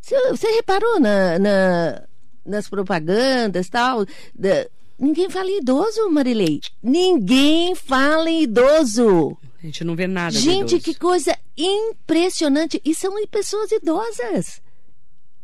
Você, 0.00 0.30
você 0.30 0.48
reparou 0.52 0.98
na, 0.98 1.38
na, 1.38 2.02
nas 2.44 2.68
propagandas 2.68 3.68
tal? 3.68 4.04
Da, 4.34 4.66
ninguém 4.98 5.30
fala 5.30 5.50
em 5.50 5.58
idoso, 5.58 6.10
Marilei. 6.10 6.60
Ninguém 6.82 7.74
fala 7.74 8.30
em 8.30 8.42
idoso. 8.42 9.36
A 9.62 9.66
gente 9.66 9.84
não 9.84 9.94
vê 9.94 10.06
nada. 10.06 10.38
Gente, 10.38 10.80
que 10.80 10.94
coisa 10.94 11.36
impressionante. 11.56 12.80
E 12.84 12.94
são 12.94 13.14
pessoas 13.26 13.70
idosas. 13.70 14.62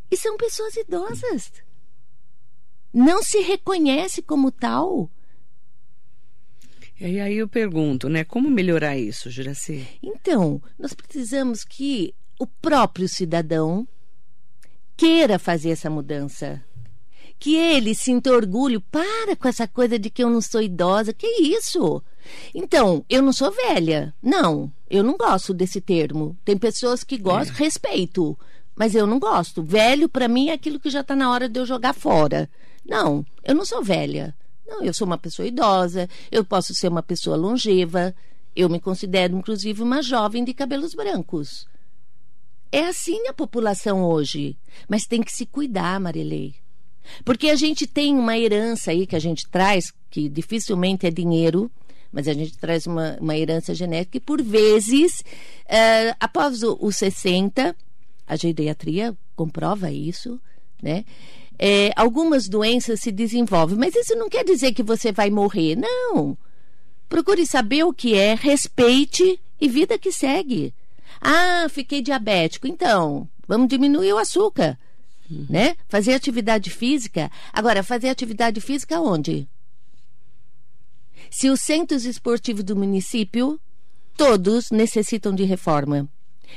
E 0.09 0.17
são 0.17 0.35
pessoas 0.37 0.75
idosas. 0.75 1.51
Não 2.93 3.21
se 3.21 3.39
reconhece 3.41 4.21
como 4.23 4.51
tal. 4.51 5.11
E 6.99 7.19
aí 7.19 7.37
eu 7.37 7.47
pergunto, 7.47 8.09
né? 8.09 8.23
Como 8.23 8.49
melhorar 8.49 8.97
isso, 8.97 9.29
Juraci? 9.29 9.87
Então, 10.01 10.59
nós 10.79 10.93
precisamos 10.93 11.63
que 11.63 12.15
o 12.39 12.47
próprio 12.47 13.07
cidadão 13.07 13.87
queira 14.95 15.37
fazer 15.37 15.69
essa 15.69 15.91
mudança. 15.91 16.63
Que 17.39 17.55
ele 17.55 17.93
sinta 17.93 18.31
orgulho. 18.31 18.81
Para 18.81 19.35
com 19.35 19.47
essa 19.47 19.67
coisa 19.67 19.97
de 19.99 20.09
que 20.09 20.23
eu 20.23 20.29
não 20.29 20.41
sou 20.41 20.61
idosa. 20.61 21.13
Que 21.13 21.27
isso? 21.27 22.01
Então, 22.53 23.05
eu 23.09 23.21
não 23.21 23.31
sou 23.31 23.51
velha. 23.51 24.13
Não, 24.21 24.71
eu 24.89 25.03
não 25.03 25.17
gosto 25.17 25.53
desse 25.53 25.79
termo. 25.79 26.37
Tem 26.43 26.57
pessoas 26.57 27.03
que 27.03 27.17
gostam, 27.17 27.55
é. 27.55 27.59
respeito, 27.59 28.37
mas 28.75 28.95
eu 28.95 29.07
não 29.07 29.19
gosto. 29.19 29.63
Velho, 29.63 30.09
para 30.09 30.27
mim, 30.27 30.49
é 30.49 30.53
aquilo 30.53 30.79
que 30.79 30.89
já 30.89 31.01
está 31.01 31.15
na 31.15 31.31
hora 31.31 31.47
de 31.47 31.59
eu 31.59 31.65
jogar 31.65 31.93
fora. 31.93 32.49
Não, 32.85 33.25
eu 33.43 33.55
não 33.55 33.65
sou 33.65 33.83
velha. 33.83 34.35
Não, 34.67 34.83
eu 34.83 34.93
sou 34.93 35.07
uma 35.07 35.17
pessoa 35.17 35.47
idosa, 35.47 36.09
eu 36.29 36.43
posso 36.43 36.75
ser 36.75 36.89
uma 36.89 37.01
pessoa 37.01 37.37
longeva. 37.37 38.13
Eu 38.55 38.69
me 38.69 38.79
considero, 38.79 39.37
inclusive, 39.37 39.81
uma 39.81 40.01
jovem 40.01 40.43
de 40.43 40.53
cabelos 40.53 40.93
brancos. 40.93 41.67
É 42.71 42.85
assim 42.85 43.27
a 43.27 43.33
população 43.33 44.03
hoje. 44.03 44.57
Mas 44.89 45.05
tem 45.05 45.21
que 45.21 45.31
se 45.31 45.45
cuidar, 45.45 45.99
Marilei. 45.99 46.55
Porque 47.23 47.49
a 47.49 47.55
gente 47.55 47.85
tem 47.85 48.15
uma 48.15 48.37
herança 48.37 48.91
aí 48.91 49.05
que 49.05 49.15
a 49.15 49.19
gente 49.19 49.47
traz, 49.49 49.93
que 50.09 50.29
dificilmente 50.29 51.05
é 51.05 51.11
dinheiro, 51.11 51.71
mas 52.11 52.27
a 52.27 52.33
gente 52.33 52.57
traz 52.57 52.87
uma, 52.87 53.17
uma 53.19 53.37
herança 53.37 53.73
genética 53.73 54.17
e, 54.17 54.21
por 54.21 54.41
vezes, 54.41 55.21
uh, 55.21 56.15
após 56.19 56.63
os 56.63 56.95
60, 56.95 57.75
a 58.25 58.35
geriatria 58.35 59.15
comprova 59.35 59.91
isso, 59.91 60.39
né? 60.81 61.05
É, 61.59 61.91
algumas 61.95 62.47
doenças 62.47 62.99
se 62.99 63.11
desenvolvem, 63.11 63.77
mas 63.77 63.95
isso 63.95 64.15
não 64.15 64.29
quer 64.29 64.43
dizer 64.43 64.73
que 64.73 64.83
você 64.83 65.11
vai 65.11 65.31
morrer, 65.31 65.75
não. 65.75 66.37
Procure 67.09 67.47
saber 67.47 67.83
o 67.83 67.93
que 67.93 68.13
é, 68.13 68.35
respeite 68.35 69.39
e 69.59 69.67
vida 69.67 69.97
que 69.97 70.11
segue. 70.11 70.73
Ah, 71.19 71.67
fiquei 71.69 72.01
diabético, 72.01 72.67
então 72.67 73.27
vamos 73.47 73.67
diminuir 73.67 74.13
o 74.13 74.17
açúcar, 74.19 74.77
né? 75.29 75.75
Fazer 75.87 76.13
atividade 76.13 76.69
física. 76.69 77.31
Agora, 77.51 77.83
fazer 77.83 78.09
atividade 78.09 78.61
física 78.61 78.99
onde? 78.99 79.47
Se 81.29 81.49
os 81.49 81.61
centros 81.61 82.05
esportivos 82.05 82.63
do 82.63 82.75
município, 82.75 83.59
todos 84.15 84.71
necessitam 84.71 85.33
de 85.33 85.43
reforma. 85.43 86.07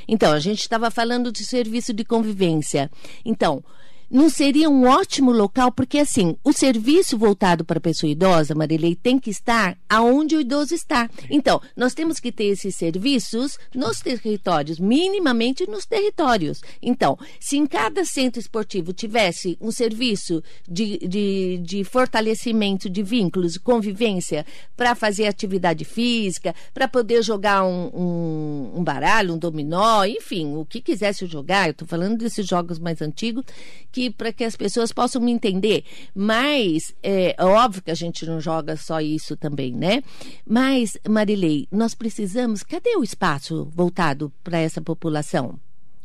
Então, 0.07 0.31
a 0.31 0.39
gente 0.39 0.61
estava 0.61 0.89
falando 0.89 1.31
de 1.31 1.45
serviço 1.45 1.93
de 1.93 2.05
convivência. 2.05 2.89
Então, 3.25 3.63
não 4.11 4.29
seria 4.29 4.69
um 4.69 4.85
ótimo 4.85 5.31
local, 5.31 5.71
porque 5.71 5.99
assim, 5.99 6.35
o 6.43 6.51
serviço 6.51 7.17
voltado 7.17 7.63
para 7.63 7.77
a 7.77 7.81
pessoa 7.81 8.11
idosa, 8.11 8.53
Marilei, 8.53 8.93
tem 8.93 9.17
que 9.17 9.29
estar 9.29 9.77
aonde 9.89 10.35
o 10.35 10.41
idoso 10.41 10.75
está. 10.75 11.09
Então, 11.29 11.61
nós 11.75 11.93
temos 11.93 12.19
que 12.19 12.31
ter 12.31 12.45
esses 12.45 12.75
serviços 12.75 13.57
nos 13.73 14.01
territórios, 14.01 14.79
minimamente 14.79 15.65
nos 15.65 15.85
territórios. 15.85 16.61
Então, 16.81 17.17
se 17.39 17.57
em 17.57 17.65
cada 17.65 18.03
centro 18.03 18.39
esportivo 18.39 18.91
tivesse 18.91 19.57
um 19.61 19.71
serviço 19.71 20.43
de, 20.67 20.97
de, 20.97 21.57
de 21.63 21.83
fortalecimento 21.85 22.89
de 22.89 23.01
vínculos, 23.01 23.57
convivência, 23.57 24.45
para 24.75 24.93
fazer 24.93 25.27
atividade 25.27 25.85
física, 25.85 26.53
para 26.73 26.87
poder 26.87 27.23
jogar 27.23 27.63
um, 27.63 27.89
um, 27.93 28.71
um 28.79 28.83
baralho, 28.83 29.35
um 29.35 29.37
dominó, 29.37 30.03
enfim, 30.03 30.55
o 30.55 30.65
que 30.65 30.81
quisesse 30.81 31.25
jogar, 31.25 31.67
eu 31.67 31.71
estou 31.71 31.87
falando 31.87 32.17
desses 32.17 32.45
jogos 32.45 32.77
mais 32.77 33.01
antigos, 33.01 33.45
que 33.91 34.00
que 34.01 34.09
para 34.09 34.33
que 34.33 34.43
as 34.43 34.55
pessoas 34.55 34.91
possam 34.91 35.21
me 35.21 35.31
entender. 35.31 35.83
Mas 36.15 36.95
é 37.03 37.35
óbvio 37.39 37.83
que 37.83 37.91
a 37.91 37.95
gente 37.95 38.25
não 38.25 38.41
joga 38.41 38.75
só 38.75 38.99
isso 38.99 39.37
também, 39.37 39.75
né? 39.75 40.01
Mas 40.43 40.97
Marilei, 41.07 41.67
nós 41.71 41.93
precisamos. 41.93 42.63
Cadê 42.63 42.95
o 42.95 43.03
espaço 43.03 43.71
voltado 43.75 44.33
para 44.43 44.57
essa 44.57 44.81
população? 44.81 45.59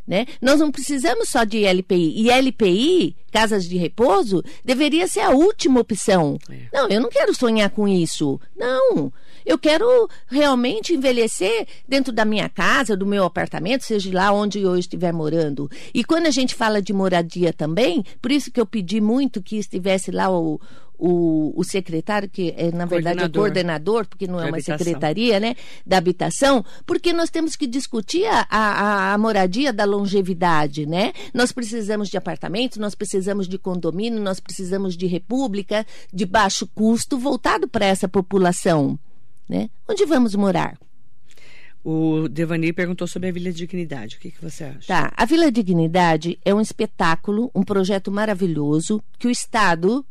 Né? 0.07 0.27
Nós 0.41 0.61
não 0.61 0.71
precisamos 0.71 1.29
só 1.31 1.43
de 1.43 1.65
LPI. 1.65 2.21
E 2.21 2.31
LPI, 2.31 3.17
casas 3.33 3.65
de 3.65 3.77
repouso, 3.77 4.45
deveria 4.65 5.09
ser 5.09 5.21
a 5.21 5.31
última 5.31 5.81
opção. 5.81 6.39
É. 6.49 6.69
Não, 6.73 6.89
eu 6.89 7.01
não 7.01 7.09
quero 7.09 7.35
sonhar 7.35 7.71
com 7.71 7.89
isso. 7.89 8.39
Não. 8.55 9.13
Eu 9.47 9.57
quero 9.57 10.11
realmente 10.27 10.93
envelhecer 10.93 11.69
dentro 11.87 12.13
da 12.13 12.25
minha 12.25 12.49
casa, 12.49 12.97
do 12.97 13.07
meu 13.07 13.23
apartamento, 13.23 13.85
seja 13.85 14.11
lá 14.13 14.33
onde 14.33 14.61
eu 14.61 14.77
estiver 14.77 15.13
morando. 15.13 15.71
E 15.95 16.03
quando 16.03 16.27
a 16.27 16.31
gente 16.31 16.53
fala 16.53 16.83
de 16.83 16.93
moradia 16.93 17.53
também, 17.53 18.05
por 18.21 18.33
isso 18.33 18.51
que 18.51 18.61
eu 18.61 18.67
pedi 18.67 19.01
muito 19.01 19.41
que 19.41 19.57
estivesse 19.57 20.11
lá 20.11 20.29
o, 20.29 20.61
o, 20.99 21.53
o 21.55 21.63
secretário, 21.63 22.29
que 22.29 22.55
é, 22.57 22.73
na 22.73 22.87
verdade 22.87 23.23
é 23.23 23.29
coordenador, 23.29 24.07
porque 24.07 24.27
não 24.27 24.41
é 24.41 24.47
uma 24.47 24.57
habitação. 24.57 24.79
secretaria, 24.79 25.39
né, 25.39 25.55
da 25.87 25.99
habitação, 25.99 26.65
porque 26.85 27.13
nós 27.13 27.31
temos 27.31 27.55
que 27.55 27.67
discutir 27.67 28.27
a, 28.27 28.47
a, 28.51 29.15
a, 29.15 29.19
moradia 29.19 29.73
da 29.73 29.85
longevidade, 29.85 30.87
né? 30.87 31.13
Nós 31.33 31.53
precisamos 31.53 32.09
de 32.09 32.17
apartamentos, 32.17 32.79
nós 32.79 32.95
precisamos 32.95 33.47
de 33.47 33.59
condomínio, 33.59 34.21
nós 34.21 34.41
precisamos 34.41 34.97
de 34.97 35.07
república 35.07 35.87
de 36.13 36.27
baixo 36.27 36.67
custo 36.75 37.19
voltado 37.19 37.69
para 37.69 37.87
essa 37.87 38.09
população. 38.09 38.99
Né? 39.49 39.71
Onde 39.89 40.05
vamos 40.05 40.35
morar? 40.35 40.79
O 41.85 42.29
Devani 42.29 42.73
perguntou 42.73 43.07
sobre 43.07 43.29
a 43.29 43.33
Vila 43.33 43.53
Dignidade. 43.53 44.17
O 44.17 44.19
que, 44.19 44.33
que 44.33 44.43
você 44.43 44.65
acha? 44.65 44.89
Tá. 44.89 45.13
A 45.17 45.25
Vila 45.25 45.53
Dignidade 45.53 46.37
é 46.45 46.53
um 46.53 46.61
espetáculo, 46.61 47.49
um 47.55 47.63
projeto 47.63 48.11
maravilhoso 48.11 49.01
que 49.19 49.29
o 49.29 49.31
Estado 49.31 50.05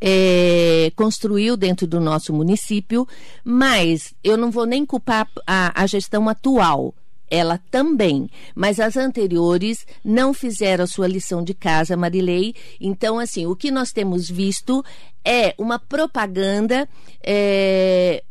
é, 0.00 0.92
construiu 0.94 1.56
dentro 1.56 1.86
do 1.86 1.98
nosso 1.98 2.32
município, 2.32 3.08
mas 3.42 4.14
eu 4.22 4.36
não 4.36 4.50
vou 4.50 4.66
nem 4.66 4.86
culpar 4.86 5.28
a, 5.46 5.82
a 5.82 5.86
gestão 5.86 6.28
atual 6.28 6.94
ela 7.34 7.58
também. 7.70 8.30
Mas 8.54 8.78
as 8.78 8.96
anteriores 8.96 9.84
não 10.04 10.32
fizeram 10.32 10.84
a 10.84 10.86
sua 10.86 11.08
lição 11.08 11.42
de 11.42 11.52
casa, 11.52 11.96
Marilei. 11.96 12.54
Então, 12.80 13.18
assim, 13.18 13.46
o 13.46 13.56
que 13.56 13.70
nós 13.70 13.92
temos 13.92 14.30
visto 14.30 14.84
é 15.24 15.54
uma 15.58 15.78
propaganda, 15.78 16.88
é, 17.22 18.22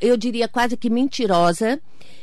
eu 0.00 0.16
diria 0.16 0.48
quase 0.48 0.76
que 0.76 0.90
mentirosa. 0.90 1.80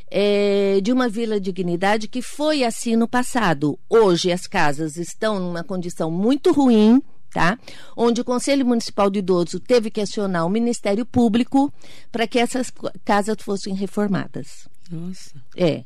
É, 0.10 0.80
de 0.82 0.94
uma 0.94 1.10
Vila 1.10 1.38
Dignidade 1.38 2.08
que 2.08 2.22
foi 2.22 2.64
assim 2.64 2.96
no 2.96 3.10
passado. 3.10 3.78
Hoje 3.90 4.32
as 4.32 4.48
casas 4.48 4.96
estão 4.96 5.38
numa 5.38 5.66
condição 5.66 6.10
muito 6.10 6.54
ruim, 6.54 7.04
tá? 7.30 7.60
Onde 7.94 8.22
o 8.22 8.24
Conselho 8.24 8.66
Municipal 8.66 9.10
de 9.10 9.20
Idoso 9.20 9.60
teve 9.60 9.92
que 9.92 10.00
acionar 10.00 10.46
o 10.46 10.50
Ministério 10.50 11.06
Público 11.06 11.74
para 12.10 12.26
que 12.26 12.40
essas 12.40 12.72
casas 13.04 13.36
fossem 13.42 13.74
reformadas. 13.74 14.66
Nossa. 14.90 15.32
É. 15.56 15.84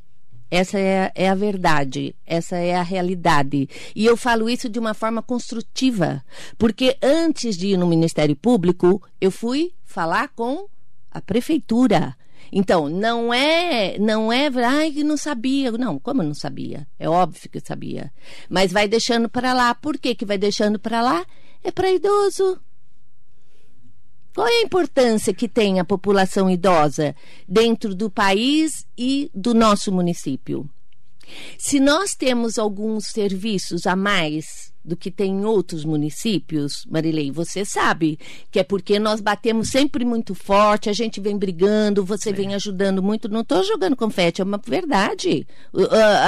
Essa 0.52 0.78
é, 0.78 1.12
é, 1.16 1.30
a 1.30 1.34
verdade, 1.34 2.14
essa 2.26 2.58
é 2.58 2.76
a 2.76 2.84
realidade. 2.84 3.70
E 3.96 4.06
eu 4.06 4.18
falo 4.18 4.50
isso 4.50 4.68
de 4.68 4.78
uma 4.78 4.94
forma 4.94 5.24
construtiva, 5.24 6.22
porque 6.58 6.98
antes 7.02 7.56
de 7.56 7.68
ir 7.68 7.78
no 7.78 7.88
Ministério 7.88 8.36
Público, 8.36 9.02
eu 9.22 9.32
fui 9.32 9.72
falar 9.86 10.28
com 10.36 10.68
a 11.10 11.22
prefeitura. 11.22 12.18
Então, 12.52 12.90
não 12.90 13.34
é, 13.34 13.98
não 13.98 14.32
é, 14.32 14.50
ai, 14.66 14.92
não 15.06 15.16
sabia. 15.16 15.72
Não, 15.72 15.98
como 15.98 16.22
eu 16.22 16.28
não 16.28 16.34
sabia? 16.34 16.86
É 17.00 17.08
óbvio 17.08 17.50
que 17.50 17.58
eu 17.58 17.64
sabia. 17.66 18.12
Mas 18.50 18.74
vai 18.74 18.90
deixando 18.90 19.30
para 19.30 19.54
lá. 19.54 19.74
Por 19.74 19.98
que 19.98 20.14
que 20.14 20.26
vai 20.26 20.38
deixando 20.38 20.78
para 20.78 21.02
lá? 21.02 21.26
É 21.64 21.72
para 21.72 21.90
idoso. 21.90 22.60
Qual 24.34 24.48
é 24.48 24.60
a 24.60 24.63
importância 24.63 25.34
que 25.34 25.48
tem 25.48 25.80
a 25.80 25.86
população 25.86 26.50
idosa 26.50 27.15
dentro 27.48 27.94
do 27.94 28.10
país 28.10 28.86
e 28.98 29.30
do 29.34 29.54
nosso 29.54 29.91
município? 29.91 30.70
Se 31.58 31.80
nós 31.80 32.13
temos 32.15 32.58
alguns 32.58 33.08
serviços 33.08 33.86
a 33.86 33.96
mais 33.96 34.72
do 34.84 34.98
que 34.98 35.12
tem 35.12 35.32
em 35.32 35.46
outros 35.46 35.86
municípios, 35.86 36.86
Marilei, 36.89 37.32
você 37.32 37.63
sabe 37.63 38.17
que 38.50 38.60
é 38.60 38.63
porque 38.63 38.98
nós 38.98 39.22
batemos 39.22 39.70
sempre 39.70 40.04
muito 40.04 40.34
forte, 40.34 40.89
a 40.89 40.94
gente 40.94 41.22
vem 41.22 41.38
brigando, 41.38 42.04
você 42.04 42.32
é. 42.32 42.34
vem 42.34 42.56
ajudando 42.56 43.02
muito. 43.02 43.30
Não 43.30 43.41
estou 43.41 43.63
jogando 43.63 43.96
confete, 43.96 44.41
é 44.41 44.44
uma 44.44 44.60
verdade. 44.65 45.46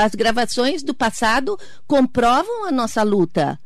As 0.03 0.13
gravações 0.13 0.83
do 0.83 0.93
passado 0.93 1.57
comprovam 1.87 2.67
a 2.67 2.71
nossa 2.71 3.01
luta. 3.01 3.59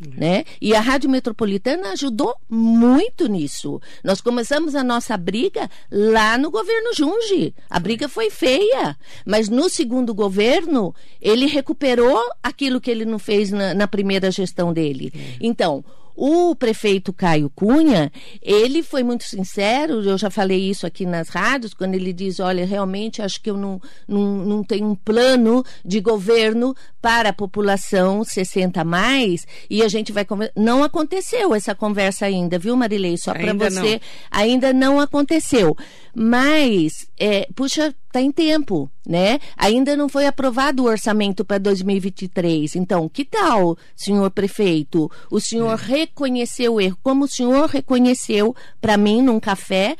Né? 0.00 0.44
E 0.60 0.74
a 0.74 0.80
Rádio 0.80 1.08
Metropolitana 1.08 1.92
ajudou 1.92 2.34
muito 2.48 3.28
nisso. 3.28 3.80
Nós 4.02 4.20
começamos 4.20 4.74
a 4.74 4.82
nossa 4.82 5.16
briga 5.16 5.70
lá 5.90 6.36
no 6.36 6.50
governo 6.50 6.92
Junge. 6.94 7.54
A 7.70 7.78
briga 7.78 8.08
foi 8.08 8.28
feia, 8.30 8.96
mas 9.24 9.48
no 9.48 9.68
segundo 9.68 10.12
governo 10.12 10.94
ele 11.20 11.46
recuperou 11.46 12.20
aquilo 12.42 12.80
que 12.80 12.90
ele 12.90 13.04
não 13.04 13.18
fez 13.18 13.50
na, 13.50 13.72
na 13.72 13.86
primeira 13.86 14.30
gestão 14.30 14.72
dele. 14.72 15.12
Então, 15.40 15.84
o 16.14 16.54
prefeito 16.54 17.12
Caio 17.12 17.50
Cunha, 17.50 18.10
ele 18.40 18.82
foi 18.82 19.02
muito 19.02 19.24
sincero, 19.24 20.02
eu 20.02 20.16
já 20.16 20.30
falei 20.30 20.70
isso 20.70 20.86
aqui 20.86 21.04
nas 21.04 21.28
rádios, 21.28 21.74
quando 21.74 21.94
ele 21.94 22.12
diz: 22.12 22.40
olha, 22.40 22.64
realmente 22.64 23.20
acho 23.20 23.40
que 23.40 23.50
eu 23.50 23.56
não, 23.56 23.80
não, 24.06 24.36
não 24.44 24.64
tenho 24.64 24.86
um 24.86 24.94
plano 24.94 25.64
de 25.84 26.00
governo 26.00 26.74
para 27.00 27.30
a 27.30 27.32
população 27.32 28.24
60 28.24 28.82
mais 28.84 29.46
e 29.68 29.82
a 29.82 29.88
gente 29.88 30.12
vai 30.12 30.24
conversar. 30.24 30.54
Não 30.56 30.82
aconteceu 30.82 31.54
essa 31.54 31.74
conversa 31.74 32.26
ainda, 32.26 32.58
viu, 32.58 32.76
Marilei? 32.76 33.16
Só 33.16 33.32
para 33.32 33.52
você, 33.52 33.94
não. 33.94 34.00
ainda 34.30 34.72
não 34.72 35.00
aconteceu. 35.00 35.76
Mas, 36.14 37.08
é, 37.18 37.48
puxa, 37.54 37.94
está 38.06 38.22
em 38.22 38.30
tempo, 38.30 38.88
né? 39.06 39.40
Ainda 39.56 39.96
não 39.96 40.08
foi 40.08 40.26
aprovado 40.26 40.84
o 40.84 40.86
orçamento 40.86 41.44
para 41.44 41.58
2023. 41.58 42.76
Então, 42.76 43.08
que 43.08 43.24
tal, 43.24 43.76
senhor 43.96 44.30
prefeito? 44.30 45.10
O 45.28 45.40
senhor 45.40 45.72
é. 45.72 45.76
Reconheceu 46.04 46.74
o 46.74 46.80
erro, 46.80 46.98
como 47.02 47.24
o 47.24 47.28
senhor 47.28 47.68
reconheceu 47.68 48.54
para 48.80 48.96
mim 48.96 49.22
num 49.22 49.40
café. 49.40 49.96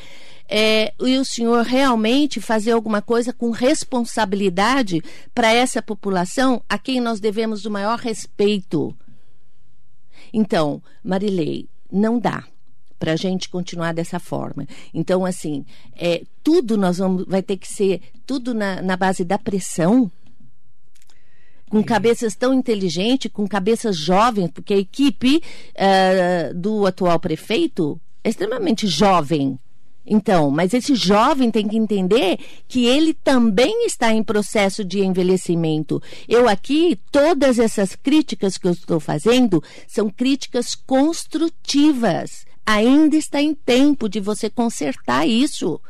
É, 0.47 0.93
e 1.01 1.17
o 1.17 1.25
senhor 1.25 1.65
realmente 1.65 2.39
fazer 2.39 2.73
alguma 2.73 3.01
coisa 3.01 3.33
com 3.33 3.51
responsabilidade 3.51 5.03
para 5.35 5.51
essa 5.51 5.81
população 5.81 6.63
a 6.69 6.79
quem 6.79 7.01
nós 7.01 7.19
devemos 7.19 7.65
o 7.65 7.71
maior 7.71 7.99
respeito. 7.99 8.95
Então, 10.33 10.83
Marilei, 11.03 11.67
não 11.91 12.19
dá 12.19 12.45
para 12.99 13.13
a 13.13 13.17
gente 13.17 13.49
continuar 13.49 13.95
dessa 13.95 14.19
forma. 14.19 14.67
Então, 14.93 15.25
assim, 15.25 15.65
é, 15.97 16.23
tudo 16.43 16.77
nós 16.77 16.99
vamos, 16.99 17.25
vai 17.27 17.43
ter 17.43 17.57
que 17.57 17.67
ser 17.67 18.03
tudo 18.27 18.53
na, 18.53 18.83
na 18.83 18.99
base 18.99 19.25
da 19.25 19.39
pressão, 19.39 20.13
com 21.75 21.83
cabeças 21.83 22.37
tão 22.37 22.55
inteligentes, 22.55 23.33
com 23.33 23.49
cabeças 23.49 23.97
jovens, 23.97 24.49
porque 24.55 24.75
a 24.75 24.79
equipe 24.79 25.43
uh, 25.75 26.55
do 26.55 26.87
atual 26.87 27.19
prefeito 27.19 28.01
é 28.23 28.29
extremamente 28.29 28.87
jovem. 28.87 29.59
Então, 30.07 30.53
mas 30.53 30.73
esse 30.73 30.95
jovem 30.95 31.51
tem 31.51 31.67
que 31.67 31.77
entender 31.77 32.39
que 32.69 32.87
ele 32.87 33.13
também 33.13 33.87
está 33.87 34.13
em 34.13 34.23
processo 34.23 34.85
de 34.85 35.01
envelhecimento. 35.01 36.01
Eu 36.29 36.49
aqui, 36.49 36.97
todas 37.11 37.59
essas 37.59 37.97
críticas 37.97 38.57
que 38.57 38.69
eu 38.69 38.73
estou 38.73 39.01
fazendo 39.01 39.61
são 39.89 40.09
críticas 40.09 40.77
construtivas 40.77 42.47
ainda 42.65 43.17
está 43.17 43.43
em 43.43 43.53
tempo 43.53 44.09
de 44.09 44.21
você 44.21 44.49
consertar 44.49 45.27
isso. 45.27 45.81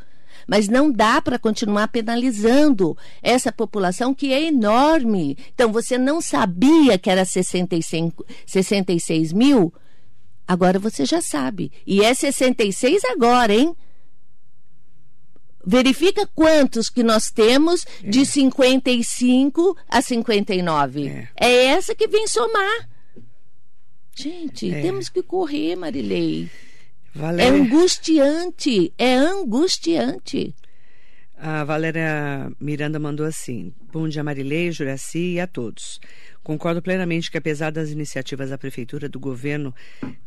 Mas 0.47 0.67
não 0.67 0.91
dá 0.91 1.21
para 1.21 1.39
continuar 1.39 1.87
penalizando 1.87 2.97
essa 3.21 3.51
população 3.51 4.13
que 4.13 4.31
é 4.31 4.43
enorme. 4.43 5.37
Então, 5.53 5.71
você 5.71 5.97
não 5.97 6.21
sabia 6.21 6.97
que 6.97 7.09
era 7.09 7.25
65, 7.25 8.25
66 8.45 9.33
mil? 9.33 9.73
Agora 10.47 10.77
você 10.77 11.05
já 11.05 11.21
sabe. 11.21 11.71
E 11.85 12.03
é 12.03 12.13
66 12.13 13.03
agora, 13.05 13.53
hein? 13.53 13.75
Verifica 15.65 16.29
quantos 16.35 16.89
que 16.89 17.01
nós 17.01 17.31
temos 17.31 17.85
é. 18.03 18.09
de 18.09 18.23
55 18.25 19.75
a 19.89 20.01
59. 20.01 21.07
É. 21.07 21.29
é 21.35 21.65
essa 21.65 21.95
que 21.95 22.07
vem 22.07 22.27
somar. 22.27 22.87
Gente, 24.15 24.71
é. 24.71 24.81
temos 24.81 25.09
que 25.09 25.23
correr, 25.23 25.75
Marilei. 25.75 26.49
Valéria... 27.15 27.57
É 27.57 27.61
angustiante, 27.61 28.93
é 28.97 29.15
angustiante. 29.15 30.53
A 31.37 31.63
Valéria 31.63 32.51
Miranda 32.59 32.99
mandou 32.99 33.25
assim: 33.25 33.73
Bom 33.91 34.07
dia, 34.07 34.21
Marilei, 34.21 34.69
Juraci 34.71 35.33
e 35.35 35.39
a 35.39 35.47
todos. 35.47 36.01
Concordo 36.43 36.81
plenamente 36.81 37.31
que, 37.31 37.37
apesar 37.37 37.71
das 37.71 37.89
iniciativas 37.89 38.49
da 38.49 38.57
Prefeitura, 38.57 39.07
do 39.07 39.17
governo, 39.17 39.73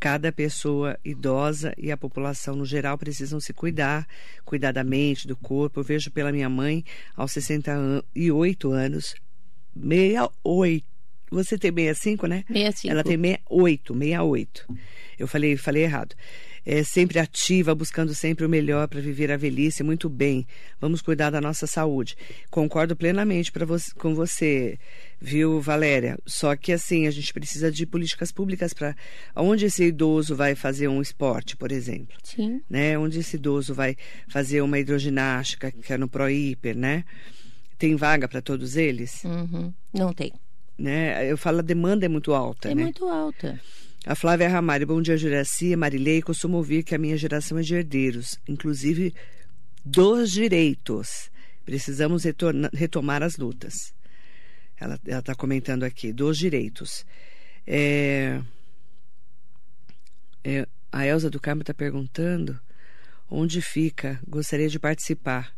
cada 0.01 0.33
pessoa 0.33 0.99
idosa 1.05 1.75
e 1.77 1.93
a 1.93 1.97
população 1.97 2.57
no 2.57 2.65
geral 2.65 2.97
precisam 2.97 3.39
se 3.39 3.53
cuidar, 3.53 4.07
cuidar 4.45 4.73
da 4.73 4.83
mente, 4.83 5.29
do 5.29 5.37
corpo. 5.37 5.81
Eu 5.81 5.85
vejo 5.85 6.11
pela 6.11 6.33
minha 6.33 6.49
mãe, 6.49 6.85
aos 7.15 7.33
68 7.33 8.73
anos, 8.73 9.15
68. 9.77 10.87
Você 11.31 11.59
tem 11.59 11.71
65, 11.71 12.27
né? 12.27 12.45
65. 12.49 12.93
Ela 12.93 13.05
tem 13.05 13.19
68, 13.19 13.93
68. 13.93 14.67
Eu 15.19 15.29
falei, 15.29 15.57
falei 15.59 15.83
errado 15.85 16.17
é, 16.69 16.85
sempre 16.85 17.19
ativa, 17.19 17.75
buscando 17.75 18.15
sempre 18.15 18.45
o 18.45 18.49
melhor 18.49 18.87
para 18.89 19.01
viver 19.01 19.33
a 19.33 19.39
velhice. 19.39 19.83
Muito 19.83 20.07
bem, 20.07 20.47
vamos 20.79 21.01
cuidar 21.01 21.31
da 21.31 21.41
nossa 21.41 21.67
saúde. 21.67 22.15
Concordo 22.51 22.95
plenamente 22.95 23.51
você, 23.67 23.91
com 23.95 24.15
você, 24.15 24.79
viu, 25.19 25.63
Valéria? 25.63 26.19
Só 26.27 26.55
que 26.55 26.71
assim, 26.71 27.07
a 27.07 27.11
gente 27.11 27.33
precisa 27.33 27.73
de 27.73 27.87
políticas 27.87 28.31
públicas 28.31 28.75
para 28.75 28.95
onde 29.35 29.65
esse 29.65 29.85
idoso 29.85 30.37
vai 30.37 30.55
fazer 30.55 30.89
um 30.89 31.01
esporte, 31.01 31.57
por 31.57 31.73
exemplo. 31.73 32.15
Sim. 32.23 32.61
Né? 32.69 32.99
Onde 32.99 33.21
esse 33.21 33.37
idoso 33.37 33.73
vai 33.73 33.97
fazer 34.29 34.61
uma 34.61 34.79
hidroginástica, 34.79 35.73
que 35.73 35.91
é 35.91 35.97
no 35.97 36.07
Proíper, 36.07 36.77
né? 36.77 37.03
Tem 37.79 37.97
vaga 37.97 38.29
para 38.29 38.43
todos 38.43 38.77
eles? 38.77 39.25
Uhum. 39.25 39.73
Não 39.91 40.13
tem. 40.13 40.35
Né? 40.77 41.31
Eu 41.31 41.39
falo, 41.39 41.61
a 41.61 41.63
demanda 41.63 42.05
é 42.05 42.09
muito 42.11 42.35
alta, 42.35 42.71
é 42.71 42.75
né? 42.75 42.83
É 42.83 42.85
muito 42.85 43.09
alta. 43.09 43.59
A 44.07 44.15
Flávia 44.15 44.49
Ramalho, 44.49 44.87
bom 44.87 45.03
dia, 45.03 45.17
Juraci, 45.17 45.75
Marilei. 45.75 46.23
Costumo 46.23 46.57
ouvir 46.57 46.85
que 46.85 46.95
a 46.95 46.99
minha 46.99 47.17
geração 47.17 47.59
é 47.59 47.63
de 47.63 47.75
herdeiros, 47.75 48.39
inclusive 48.49 49.13
dos 49.85 50.31
direitos. 50.31 51.31
Precisamos 51.65 52.23
retomar 52.73 53.23
as 53.23 53.37
lutas. 53.37 53.93
Ela 54.79 54.99
está 55.05 55.35
comentando 55.35 55.83
aqui, 55.83 56.13
dos 56.13 56.39
direitos. 56.39 57.05
É, 57.67 58.41
é, 60.45 60.67
a 60.93 61.05
Elza 61.05 61.29
do 61.29 61.41
Carmo 61.41 61.63
está 61.63 61.75
perguntando 61.75 62.59
onde 63.29 63.61
fica, 63.61 64.21
gostaria 64.27 64.69
de 64.69 64.79
participar. 64.79 65.53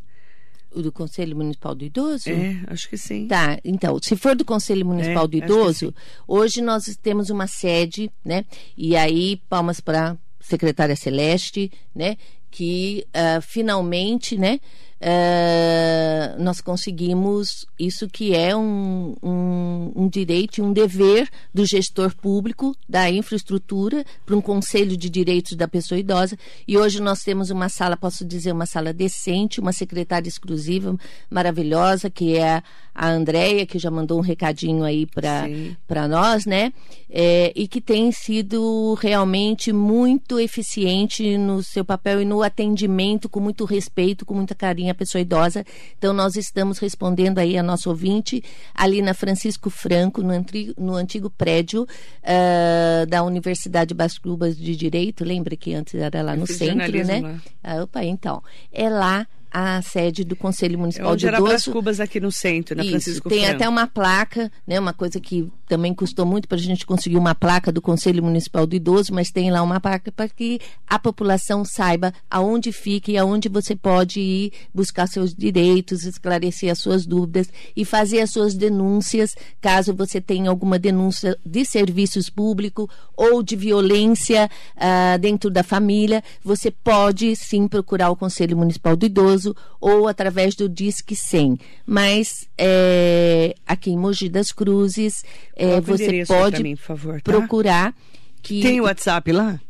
Do 0.74 0.92
Conselho 0.92 1.36
Municipal 1.36 1.74
do 1.74 1.84
Idoso? 1.84 2.30
É, 2.30 2.62
acho 2.68 2.88
que 2.88 2.96
sim. 2.96 3.26
Tá, 3.26 3.58
então, 3.64 3.98
se 4.00 4.14
for 4.16 4.36
do 4.36 4.44
Conselho 4.44 4.86
Municipal 4.86 5.24
é, 5.24 5.28
do 5.28 5.36
Idoso, 5.36 5.94
hoje 6.28 6.60
nós 6.60 6.84
temos 7.02 7.28
uma 7.28 7.46
sede, 7.46 8.10
né? 8.24 8.44
E 8.76 8.96
aí, 8.96 9.36
palmas 9.48 9.80
para 9.80 10.16
secretária 10.40 10.96
Celeste, 10.96 11.70
né? 11.94 12.16
Que 12.50 13.06
uh, 13.08 13.40
finalmente, 13.42 14.36
né? 14.38 14.60
Uh, 15.02 16.42
nós 16.42 16.60
conseguimos 16.60 17.64
isso 17.78 18.06
que 18.06 18.34
é 18.34 18.54
um, 18.54 19.16
um, 19.22 19.92
um, 19.96 20.08
direito 20.10 20.58
e 20.58 20.62
um 20.62 20.74
dever 20.74 21.26
do 21.54 21.64
gestor 21.64 22.14
público 22.14 22.76
da 22.86 23.10
infraestrutura 23.10 24.04
para 24.26 24.36
um 24.36 24.42
conselho 24.42 24.98
de 24.98 25.08
direitos 25.08 25.56
da 25.56 25.66
pessoa 25.66 25.98
idosa. 25.98 26.36
E 26.68 26.76
hoje 26.76 27.00
nós 27.00 27.22
temos 27.22 27.48
uma 27.48 27.70
sala, 27.70 27.96
posso 27.96 28.26
dizer, 28.26 28.52
uma 28.52 28.66
sala 28.66 28.92
decente, 28.92 29.58
uma 29.58 29.72
secretária 29.72 30.28
exclusiva, 30.28 30.94
maravilhosa, 31.30 32.10
que 32.10 32.36
é 32.36 32.62
a 32.94 33.08
Andréia, 33.08 33.64
que 33.64 33.78
já 33.78 33.90
mandou 33.90 34.18
um 34.18 34.22
recadinho 34.22 34.84
aí 34.84 35.06
para 35.06 36.08
nós, 36.08 36.44
né? 36.44 36.74
É, 37.08 37.52
e 37.56 37.66
que 37.66 37.80
tem 37.80 38.12
sido 38.12 38.92
realmente 39.00 39.72
muito 39.72 40.38
eficiente 40.38 41.38
no 41.38 41.62
seu 41.62 41.86
papel 41.86 42.20
e 42.20 42.24
no 42.26 42.42
atendimento, 42.42 43.30
com 43.30 43.40
muito 43.40 43.64
respeito, 43.64 44.26
com 44.26 44.34
muita 44.34 44.54
carinho 44.54 44.89
a 44.90 44.94
pessoa 44.94 45.22
idosa. 45.22 45.64
Então, 45.98 46.12
nós 46.12 46.36
estamos 46.36 46.78
respondendo 46.78 47.38
aí 47.38 47.56
a 47.56 47.62
nosso 47.62 47.90
ouvinte, 47.90 48.42
ali 48.74 49.02
na 49.02 49.14
Francisco 49.14 49.70
Franco, 49.70 50.22
no, 50.22 50.30
antigo, 50.30 50.74
no 50.78 50.94
antigo 50.94 51.30
prédio 51.30 51.82
uh, 51.82 53.06
da 53.06 53.22
Universidade 53.22 53.94
Bascubas 53.94 54.56
de 54.56 54.76
Direito. 54.76 55.24
Lembra 55.24 55.56
que 55.56 55.74
antes 55.74 55.94
era 55.94 56.22
lá 56.22 56.36
no 56.36 56.46
centro, 56.46 57.04
né? 57.04 57.20
Lá. 57.20 57.40
Ah, 57.62 57.82
opa, 57.82 58.04
então. 58.04 58.42
É 58.72 58.88
lá 58.88 59.26
a 59.50 59.82
sede 59.82 60.22
do 60.22 60.36
Conselho 60.36 60.78
Municipal 60.78 61.08
é 61.08 61.12
onde 61.12 61.26
de 61.26 61.26
Idoso. 61.26 61.52
Era 61.52 61.72
Cubas 61.72 62.00
aqui 62.00 62.20
no 62.20 62.30
centro, 62.30 62.76
na 62.76 62.82
Isso, 62.82 62.92
Francisco 62.92 63.28
Tem 63.28 63.40
Franco. 63.40 63.56
até 63.56 63.68
uma 63.68 63.86
placa, 63.86 64.50
né, 64.66 64.78
uma 64.78 64.92
coisa 64.92 65.18
que 65.18 65.50
também 65.68 65.92
custou 65.92 66.24
muito 66.24 66.46
para 66.46 66.56
a 66.56 66.60
gente 66.60 66.86
conseguir 66.86 67.16
uma 67.16 67.34
placa 67.34 67.72
do 67.72 67.82
Conselho 67.82 68.22
Municipal 68.22 68.66
do 68.66 68.76
Idoso, 68.76 69.12
mas 69.12 69.30
tem 69.30 69.50
lá 69.50 69.62
uma 69.62 69.80
placa 69.80 70.12
para 70.12 70.28
que 70.28 70.60
a 70.86 70.98
população 70.98 71.64
saiba 71.64 72.12
aonde 72.30 72.72
fica 72.72 73.10
e 73.10 73.18
aonde 73.18 73.48
você 73.48 73.74
pode 73.74 74.20
ir 74.20 74.52
buscar 74.72 75.06
seus 75.06 75.34
direitos, 75.34 76.04
esclarecer 76.04 76.70
as 76.70 76.78
suas 76.78 77.04
dúvidas 77.04 77.48
e 77.74 77.84
fazer 77.84 78.20
as 78.20 78.30
suas 78.30 78.54
denúncias, 78.54 79.34
caso 79.60 79.94
você 79.94 80.20
tenha 80.20 80.50
alguma 80.50 80.78
denúncia 80.78 81.36
de 81.44 81.64
serviços 81.64 82.28
públicos 82.30 82.86
ou 83.16 83.42
de 83.42 83.56
violência 83.56 84.50
uh, 84.76 85.18
dentro 85.18 85.50
da 85.50 85.62
família, 85.62 86.22
você 86.42 86.70
pode 86.70 87.34
sim 87.36 87.68
procurar 87.68 88.10
o 88.10 88.16
Conselho 88.16 88.56
Municipal 88.56 88.96
do 88.96 89.06
Idoso 89.06 89.39
idoso 89.40 89.56
ou 89.80 90.06
através 90.06 90.54
do 90.54 90.68
Disque 90.68 91.16
100. 91.16 91.58
Mas 91.86 92.48
é, 92.56 93.54
aqui 93.66 93.90
em 93.90 93.98
Mogi 93.98 94.28
das 94.28 94.52
Cruzes, 94.52 95.24
é, 95.56 95.80
você 95.80 96.24
pode 96.26 96.62
mim, 96.62 96.76
favor, 96.76 97.20
tá? 97.20 97.32
procurar 97.32 97.94
que... 98.42 98.60
Tem 98.60 98.80
o 98.80 98.84
WhatsApp 98.84 99.32
lá? 99.32 99.60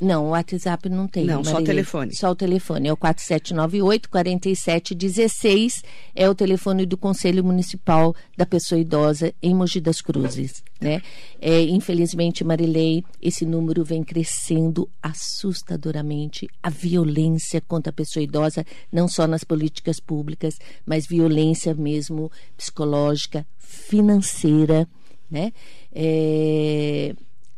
Não, 0.00 0.26
o 0.26 0.28
WhatsApp 0.30 0.88
não 0.88 1.08
tem. 1.08 1.24
Não, 1.24 1.36
Marilene. 1.36 1.56
só 1.56 1.62
o 1.62 1.64
telefone. 1.64 2.14
Só 2.14 2.30
o 2.30 2.34
telefone. 2.34 2.88
É 2.88 2.92
o 2.92 2.96
4798 2.96 4.10
4716. 4.10 5.82
É 6.14 6.28
o 6.28 6.34
telefone 6.34 6.84
do 6.84 6.96
Conselho 6.98 7.42
Municipal 7.42 8.14
da 8.36 8.44
Pessoa 8.44 8.78
Idosa 8.78 9.32
em 9.42 9.54
Mogi 9.54 9.80
das 9.80 10.02
Cruzes. 10.02 10.62
Né? 10.78 11.00
É, 11.40 11.62
infelizmente, 11.62 12.44
Marilei, 12.44 13.02
esse 13.22 13.46
número 13.46 13.82
vem 13.84 14.04
crescendo 14.04 14.88
assustadoramente. 15.02 16.46
A 16.62 16.68
violência 16.68 17.62
contra 17.62 17.90
a 17.90 17.94
pessoa 17.94 18.22
idosa, 18.22 18.66
não 18.92 19.08
só 19.08 19.26
nas 19.26 19.44
políticas 19.44 19.98
públicas, 19.98 20.58
mas 20.84 21.06
violência 21.06 21.72
mesmo 21.74 22.30
psicológica, 22.56 23.46
financeira. 23.58 24.86
Né? 25.30 25.52
É, 25.92 27.14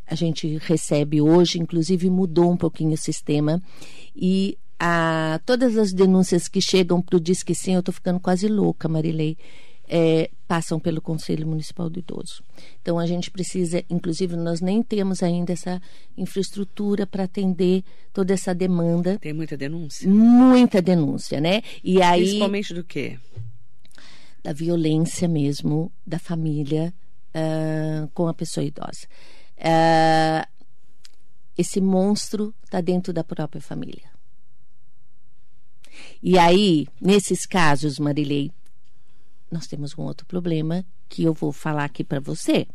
a 0.09 0.15
gente 0.15 0.59
recebe 0.59 1.21
hoje, 1.21 1.59
inclusive 1.59 2.09
mudou 2.09 2.51
um 2.51 2.57
pouquinho 2.57 2.95
o 2.95 2.97
sistema 2.97 3.63
e 4.17 4.57
a, 4.79 5.41
todas 5.45 5.77
as 5.77 5.93
denúncias 5.93 6.49
que 6.49 6.61
chegam 6.61 7.03
para 7.03 7.17
o 7.17 7.21
Disque 7.21 7.55
Sim, 7.55 7.75
eu 7.75 7.81
estou 7.81 7.93
ficando 7.93 8.21
quase 8.21 8.49
louca, 8.49 8.89
Marilei, 8.89 9.37
é, 9.89 10.31
passam 10.47 10.79
pelo 10.79 11.01
Conselho 11.01 11.47
Municipal 11.47 11.89
do 11.91 11.99
Idoso. 11.99 12.43
Então 12.81 12.99
a 12.99 13.07
gente 13.07 13.31
precisa, 13.31 13.83
inclusive 13.89 14.37
nós 14.37 14.61
nem 14.61 14.83
temos 14.83 15.23
ainda 15.23 15.53
essa 15.53 15.81
infraestrutura 16.17 17.07
para 17.07 17.25
atender 17.25 17.83
toda 18.13 18.35
essa 18.35 18.55
demanda. 18.55 19.19
Tem 19.19 19.33
muita 19.33 19.57
denúncia? 19.57 20.09
Muita 20.09 20.81
denúncia, 20.81 21.41
né? 21.41 21.63
E 21.83 22.01
aí 22.03 22.23
principalmente 22.23 22.75
do 22.75 22.85
quê? 22.85 23.19
Da 24.43 24.53
violência 24.53 25.27
mesmo 25.27 25.91
da 26.07 26.19
família 26.19 26.95
uh, 27.35 28.09
com 28.15 28.29
a 28.29 28.35
pessoa 28.35 28.65
idosa. 28.65 29.07
Uh, 29.59 30.47
esse 31.57 31.81
monstro 31.81 32.55
está 32.65 32.81
dentro 32.81 33.13
da 33.13 33.25
própria 33.25 33.61
família. 33.61 34.11
E 36.23 36.39
aí, 36.39 36.87
nesses 37.01 37.45
casos, 37.45 37.99
Marilei, 37.99 38.53
nós 39.51 39.67
temos 39.67 39.97
um 39.99 40.03
outro 40.03 40.27
problema 40.27 40.85
que 41.09 41.25
eu 41.25 41.35
vou 41.35 41.53
falar 41.53 41.85
aqui 41.85 42.05
para 42.05 42.21
você. 42.21 42.67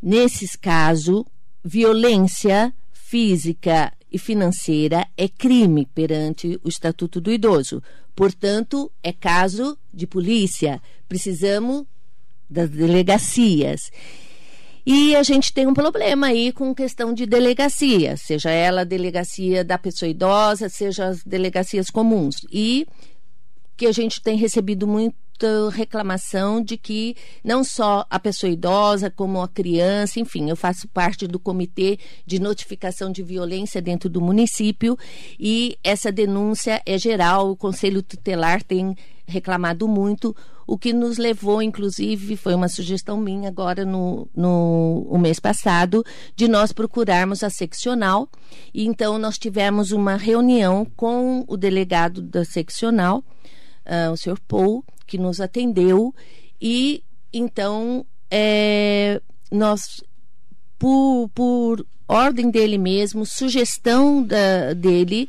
Nesses 0.00 0.54
casos, 0.54 1.24
violência 1.64 2.72
física 2.92 3.92
e 4.10 4.18
financeira 4.18 5.08
é 5.16 5.28
crime 5.28 5.86
perante 5.86 6.60
o 6.62 6.68
Estatuto 6.68 7.20
do 7.20 7.32
Idoso. 7.32 7.82
Portanto, 8.14 8.92
é 9.02 9.12
caso 9.12 9.76
de 9.92 10.06
polícia. 10.06 10.80
Precisamos 11.08 11.86
das 12.48 12.70
delegacias. 12.70 13.90
E 14.86 15.16
a 15.16 15.22
gente 15.22 15.52
tem 15.52 15.66
um 15.66 15.72
problema 15.72 16.26
aí 16.26 16.52
com 16.52 16.74
questão 16.74 17.14
de 17.14 17.24
delegacia, 17.24 18.16
seja 18.16 18.50
ela 18.50 18.82
a 18.82 18.84
delegacia 18.84 19.64
da 19.64 19.78
pessoa 19.78 20.08
idosa, 20.08 20.68
seja 20.68 21.06
as 21.06 21.24
delegacias 21.24 21.88
comuns. 21.88 22.36
E 22.52 22.86
que 23.76 23.86
a 23.86 23.92
gente 23.92 24.20
tem 24.20 24.36
recebido 24.36 24.86
muita 24.86 25.16
reclamação 25.70 26.62
de 26.62 26.76
que 26.76 27.16
não 27.42 27.64
só 27.64 28.06
a 28.08 28.18
pessoa 28.18 28.50
idosa, 28.50 29.10
como 29.10 29.40
a 29.42 29.48
criança, 29.48 30.20
enfim, 30.20 30.48
eu 30.48 30.56
faço 30.56 30.88
parte 30.88 31.26
do 31.26 31.38
comitê 31.38 31.98
de 32.24 32.38
notificação 32.38 33.10
de 33.10 33.22
violência 33.22 33.82
dentro 33.82 34.08
do 34.08 34.20
município 34.20 34.98
e 35.38 35.76
essa 35.82 36.12
denúncia 36.12 36.80
é 36.86 36.96
geral, 36.96 37.50
o 37.50 37.56
Conselho 37.56 38.02
Tutelar 38.02 38.62
tem 38.62 38.96
reclamado 39.26 39.88
muito, 39.88 40.34
o 40.66 40.78
que 40.78 40.92
nos 40.92 41.18
levou, 41.18 41.60
inclusive, 41.60 42.36
foi 42.36 42.54
uma 42.54 42.68
sugestão 42.68 43.16
minha 43.18 43.48
agora 43.48 43.84
no, 43.84 44.28
no 44.34 45.06
o 45.10 45.18
mês 45.18 45.38
passado, 45.38 46.04
de 46.34 46.48
nós 46.48 46.72
procurarmos 46.72 47.42
a 47.42 47.50
seccional. 47.50 48.28
E 48.72 48.86
então 48.86 49.18
nós 49.18 49.38
tivemos 49.38 49.92
uma 49.92 50.16
reunião 50.16 50.86
com 50.96 51.44
o 51.46 51.56
delegado 51.56 52.22
da 52.22 52.44
seccional, 52.44 53.22
uh, 53.84 54.12
o 54.12 54.16
senhor 54.16 54.40
Paul, 54.40 54.84
que 55.06 55.18
nos 55.18 55.40
atendeu, 55.40 56.14
e 56.60 57.02
então 57.32 58.06
é, 58.30 59.20
nós, 59.50 60.02
por, 60.78 61.28
por 61.34 61.86
ordem 62.06 62.50
dele 62.50 62.78
mesmo, 62.78 63.24
sugestão 63.24 64.22
da, 64.22 64.72
dele, 64.72 65.28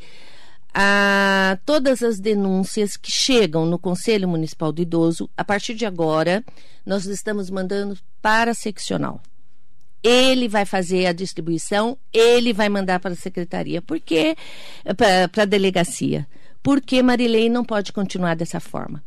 a 0.74 1.58
todas 1.66 2.04
as 2.04 2.20
denúncias 2.20 2.98
que 2.98 3.12
chegam 3.12 3.66
no 3.66 3.80
Conselho 3.80 4.28
Municipal 4.28 4.72
do 4.72 4.82
Idoso, 4.82 5.30
a 5.38 5.44
partir 5.44 5.74
de 5.74 5.86
agora, 5.86 6.44
nós 6.86 7.06
estamos 7.06 7.50
mandando 7.50 7.98
para 8.22 8.52
a 8.52 8.56
seccional. 8.56 9.22
ele 10.04 10.48
vai 10.48 10.66
fazer 10.66 11.08
a 11.08 11.14
distribuição, 11.14 11.98
ele 12.14 12.54
vai 12.54 12.70
mandar 12.70 13.00
para 13.00 13.14
a 13.14 13.16
secretaria, 13.16 13.82
porque 13.82 14.36
para 15.32 15.44
a 15.44 15.46
delegacia. 15.46 16.28
Porque 16.66 17.04
Marilei 17.04 17.48
não 17.48 17.64
pode 17.64 17.94
continuar 17.94 18.36
dessa 18.36 18.60
forma. 18.60 19.04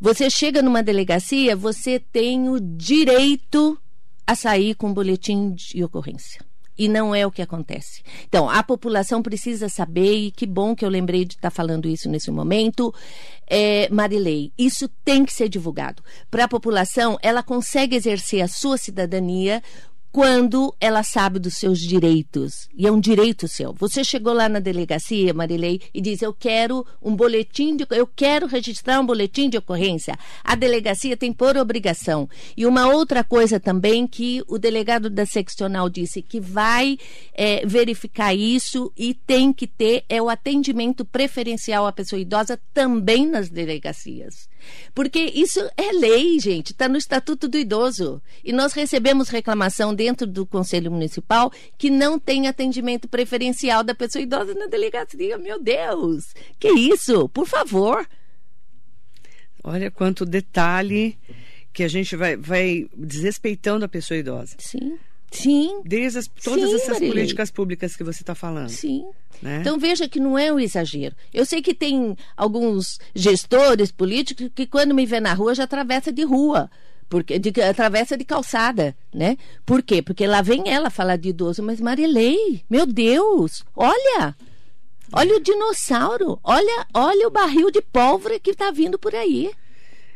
Você 0.00 0.30
chega 0.30 0.62
numa 0.62 0.82
delegacia, 0.82 1.54
você 1.54 1.98
tem 1.98 2.48
o 2.48 2.58
direito 2.58 3.78
a 4.26 4.34
sair 4.34 4.74
com 4.74 4.86
um 4.86 4.94
boletim 4.94 5.50
de 5.50 5.84
ocorrência. 5.84 6.40
E 6.76 6.88
não 6.88 7.14
é 7.14 7.26
o 7.26 7.30
que 7.30 7.42
acontece. 7.42 8.02
Então, 8.26 8.48
a 8.48 8.62
população 8.62 9.20
precisa 9.20 9.68
saber, 9.68 10.14
e 10.14 10.30
que 10.30 10.46
bom 10.46 10.74
que 10.74 10.86
eu 10.86 10.88
lembrei 10.88 11.26
de 11.26 11.34
estar 11.34 11.50
falando 11.50 11.86
isso 11.86 12.08
nesse 12.08 12.30
momento. 12.30 12.94
É, 13.46 13.90
Marilei, 13.90 14.50
isso 14.56 14.88
tem 15.04 15.26
que 15.26 15.34
ser 15.34 15.50
divulgado. 15.50 16.02
Para 16.30 16.44
a 16.44 16.48
população, 16.48 17.18
ela 17.20 17.42
consegue 17.42 17.94
exercer 17.94 18.40
a 18.40 18.48
sua 18.48 18.78
cidadania 18.78 19.62
quando 20.12 20.74
ela 20.78 21.02
sabe 21.02 21.38
dos 21.38 21.54
seus 21.54 21.80
direitos. 21.80 22.68
E 22.76 22.86
é 22.86 22.92
um 22.92 23.00
direito 23.00 23.48
seu. 23.48 23.72
Você 23.72 24.04
chegou 24.04 24.34
lá 24.34 24.46
na 24.46 24.60
delegacia, 24.60 25.32
Marilei, 25.32 25.80
e 25.92 26.00
diz: 26.02 26.20
Eu 26.20 26.34
quero 26.34 26.86
um 27.00 27.16
boletim 27.16 27.74
de. 27.74 27.86
Eu 27.90 28.06
quero 28.06 28.46
registrar 28.46 29.00
um 29.00 29.06
boletim 29.06 29.48
de 29.48 29.56
ocorrência. 29.56 30.18
A 30.44 30.54
delegacia 30.54 31.16
tem 31.16 31.32
por 31.32 31.56
obrigação. 31.56 32.28
E 32.54 32.66
uma 32.66 32.88
outra 32.88 33.24
coisa 33.24 33.58
também 33.58 34.06
que 34.06 34.42
o 34.46 34.58
delegado 34.58 35.08
da 35.08 35.24
seccional 35.24 35.88
disse 35.88 36.20
que 36.20 36.38
vai 36.38 36.98
é, 37.32 37.64
verificar 37.64 38.34
isso 38.34 38.92
e 38.96 39.14
tem 39.14 39.52
que 39.52 39.66
ter 39.66 40.04
é 40.08 40.20
o 40.20 40.28
atendimento 40.28 41.04
preferencial 41.04 41.86
à 41.86 41.92
pessoa 41.92 42.20
idosa 42.20 42.60
também 42.74 43.26
nas 43.26 43.48
delegacias. 43.48 44.52
Porque 44.94 45.18
isso 45.18 45.60
é 45.76 45.92
lei, 45.92 46.38
gente, 46.38 46.72
está 46.72 46.88
no 46.88 46.96
Estatuto 46.96 47.48
do 47.48 47.56
Idoso. 47.56 48.22
E 48.44 48.52
nós 48.52 48.72
recebemos 48.72 49.28
reclamação 49.28 49.94
dentro 50.02 50.26
do 50.26 50.44
Conselho 50.44 50.90
Municipal 50.90 51.52
que 51.78 51.88
não 51.88 52.18
tem 52.18 52.48
atendimento 52.48 53.06
preferencial 53.06 53.84
da 53.84 53.94
pessoa 53.94 54.20
idosa 54.20 54.52
na 54.52 54.66
delegacia. 54.66 55.38
Meu 55.38 55.62
Deus, 55.62 56.34
que 56.58 56.68
isso? 56.68 57.28
Por 57.28 57.46
favor. 57.46 58.04
Olha 59.62 59.92
quanto 59.92 60.24
detalhe 60.26 61.16
que 61.72 61.84
a 61.84 61.88
gente 61.88 62.16
vai, 62.16 62.36
vai 62.36 62.88
desrespeitando 62.96 63.84
a 63.84 63.88
pessoa 63.88 64.18
idosa. 64.18 64.56
Sim. 64.58 64.98
Sim. 65.30 65.82
Desde 65.84 66.18
as, 66.18 66.26
todas 66.26 66.68
Sim, 66.68 66.74
essas 66.74 66.88
Marilei. 66.94 67.10
políticas 67.10 67.50
públicas 67.50 67.96
que 67.96 68.02
você 68.02 68.22
está 68.22 68.34
falando. 68.34 68.70
Sim. 68.70 69.04
Né? 69.40 69.58
Então 69.60 69.78
veja 69.78 70.08
que 70.08 70.18
não 70.18 70.36
é 70.36 70.52
um 70.52 70.58
exagero. 70.58 71.14
Eu 71.32 71.46
sei 71.46 71.62
que 71.62 71.74
tem 71.74 72.16
alguns 72.36 72.98
gestores 73.14 73.92
políticos 73.92 74.50
que 74.52 74.66
quando 74.66 74.94
me 74.94 75.06
vê 75.06 75.20
na 75.20 75.32
rua 75.32 75.54
já 75.54 75.62
atravessa 75.62 76.12
de 76.12 76.24
rua. 76.24 76.68
Porque, 77.12 77.38
de, 77.38 77.60
atravessa 77.60 78.16
de 78.16 78.24
calçada, 78.24 78.96
né? 79.12 79.36
Por 79.66 79.82
quê? 79.82 80.00
Porque 80.00 80.26
lá 80.26 80.40
vem 80.40 80.70
ela 80.70 80.88
falar 80.88 81.16
de 81.16 81.28
idoso, 81.28 81.62
mas 81.62 81.78
Marilei, 81.78 82.64
meu 82.70 82.86
Deus, 82.86 83.62
olha! 83.76 84.34
Olha 85.12 85.36
o 85.36 85.40
dinossauro, 85.40 86.40
olha, 86.42 86.86
olha 86.94 87.28
o 87.28 87.30
barril 87.30 87.70
de 87.70 87.82
pólvora 87.82 88.40
que 88.40 88.52
está 88.52 88.70
vindo 88.70 88.98
por 88.98 89.14
aí. 89.14 89.50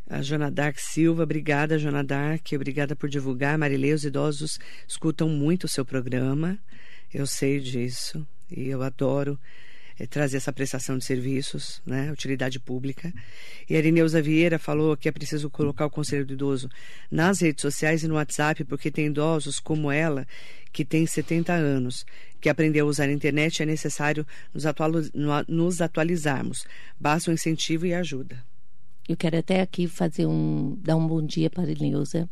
A 0.08 0.22
Jona 0.22 0.50
Dark 0.50 0.78
Silva, 0.78 1.24
obrigada, 1.24 1.78
Jona 1.78 2.02
Dark, 2.02 2.46
obrigada 2.54 2.96
por 2.96 3.10
divulgar. 3.10 3.58
Marilei, 3.58 3.92
os 3.92 4.06
idosos 4.06 4.58
escutam 4.88 5.28
muito 5.28 5.64
o 5.64 5.68
seu 5.68 5.84
programa, 5.84 6.58
eu 7.12 7.26
sei 7.26 7.60
disso, 7.60 8.26
e 8.50 8.68
eu 8.68 8.80
adoro 8.80 9.38
é, 9.98 10.06
trazer 10.06 10.36
essa 10.36 10.52
prestação 10.52 10.98
de 10.98 11.04
serviços, 11.04 11.80
né, 11.86 12.10
utilidade 12.12 12.60
pública. 12.60 13.12
E 13.68 13.74
a 13.74 13.78
Irineuza 13.78 14.20
Vieira 14.20 14.58
falou 14.58 14.96
que 14.96 15.08
é 15.08 15.12
preciso 15.12 15.48
colocar 15.50 15.86
o 15.86 15.90
Conselho 15.90 16.26
do 16.26 16.34
Idoso 16.34 16.68
nas 17.10 17.40
redes 17.40 17.62
sociais 17.62 18.02
e 18.02 18.08
no 18.08 18.14
WhatsApp, 18.14 18.64
porque 18.64 18.90
tem 18.90 19.06
idosos 19.06 19.58
como 19.58 19.90
ela, 19.90 20.26
que 20.72 20.84
tem 20.84 21.06
70 21.06 21.52
anos, 21.52 22.04
que 22.40 22.48
aprendeu 22.48 22.86
a 22.86 22.90
usar 22.90 23.08
a 23.08 23.12
internet 23.12 23.62
é 23.62 23.66
necessário 23.66 24.26
nos, 24.52 24.64
nos 25.48 25.80
atualizarmos. 25.80 26.66
Basta 27.00 27.30
o 27.30 27.32
um 27.32 27.34
incentivo 27.34 27.86
e 27.86 27.94
ajuda. 27.94 28.44
Eu 29.08 29.16
quero 29.16 29.38
até 29.38 29.60
aqui 29.60 29.86
fazer 29.86 30.26
um 30.26 30.76
dar 30.82 30.96
um 30.96 31.06
bom 31.06 31.24
dia 31.24 31.48
para 31.48 31.62
a 31.62 31.66
Neuza. 31.66 32.28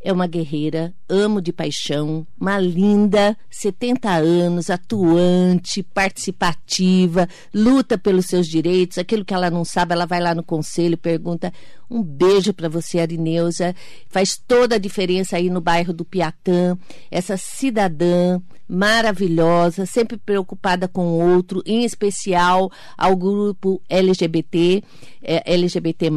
É 0.00 0.12
uma 0.12 0.28
guerreira, 0.28 0.94
amo 1.08 1.40
de 1.40 1.52
paixão, 1.52 2.24
uma 2.40 2.58
linda, 2.58 3.36
70 3.50 4.08
anos, 4.08 4.70
atuante, 4.70 5.82
participativa, 5.82 7.28
luta 7.52 7.98
pelos 7.98 8.26
seus 8.26 8.46
direitos. 8.46 8.96
Aquilo 8.96 9.24
que 9.24 9.34
ela 9.34 9.50
não 9.50 9.64
sabe, 9.64 9.92
ela 9.92 10.06
vai 10.06 10.20
lá 10.20 10.36
no 10.36 10.44
conselho, 10.44 10.96
pergunta. 10.96 11.52
Um 11.90 12.00
beijo 12.00 12.54
para 12.54 12.68
você, 12.68 13.00
Arineuza. 13.00 13.74
Faz 14.08 14.40
toda 14.46 14.76
a 14.76 14.78
diferença 14.78 15.36
aí 15.36 15.50
no 15.50 15.60
bairro 15.60 15.92
do 15.92 16.04
Piatã. 16.04 16.78
Essa 17.10 17.36
cidadã 17.36 18.40
maravilhosa, 18.68 19.86
sempre 19.86 20.18
preocupada 20.18 20.86
com 20.86 21.06
o 21.06 21.34
outro, 21.34 21.62
em 21.64 21.84
especial 21.84 22.70
ao 22.96 23.16
grupo 23.16 23.82
LGBT, 23.88 24.82
é, 25.22 25.54
LGBT+. 25.54 26.10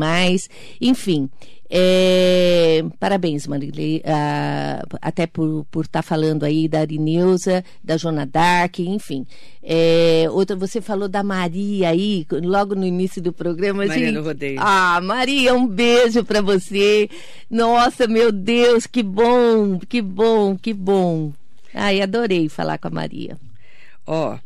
Enfim, 0.82 1.30
é, 1.74 2.84
parabéns, 3.00 3.48
Marilei, 3.48 4.00
uh, 4.00 4.98
até 5.02 5.26
por 5.26 5.66
estar 5.78 6.00
tá 6.00 6.02
falando 6.02 6.44
aí 6.44 6.68
da 6.68 6.82
Arineuza, 6.82 7.64
da 7.82 7.96
Jona 7.96 8.26
Dark, 8.26 8.80
enfim. 8.80 9.26
É, 9.64 10.26
outra, 10.32 10.54
você 10.54 10.82
falou 10.82 11.08
da 11.08 11.24
Maria 11.24 11.88
aí, 11.88 12.28
logo 12.30 12.76
no 12.76 12.86
início 12.86 13.22
do 13.22 13.32
programa. 13.32 13.86
Maria 13.86 14.08
gente, 14.08 14.16
no 14.16 14.22
rodeio. 14.22 14.60
Ah, 14.60 15.00
Maria, 15.02 15.54
um 15.54 15.66
beijo 15.66 16.26
para 16.26 16.42
você. 16.42 17.10
Nossa, 17.50 18.06
meu 18.06 18.34
Deus, 18.34 18.86
que 18.86 19.02
bom, 19.02 19.80
que 19.80 20.02
bom, 20.02 20.58
que 20.58 20.74
bom. 20.74 21.32
Ai, 21.74 22.02
adorei 22.02 22.50
falar 22.50 22.80
com 22.80 22.90
a 22.90 22.92
Maria. 22.92 23.38
Ó, 24.06 24.38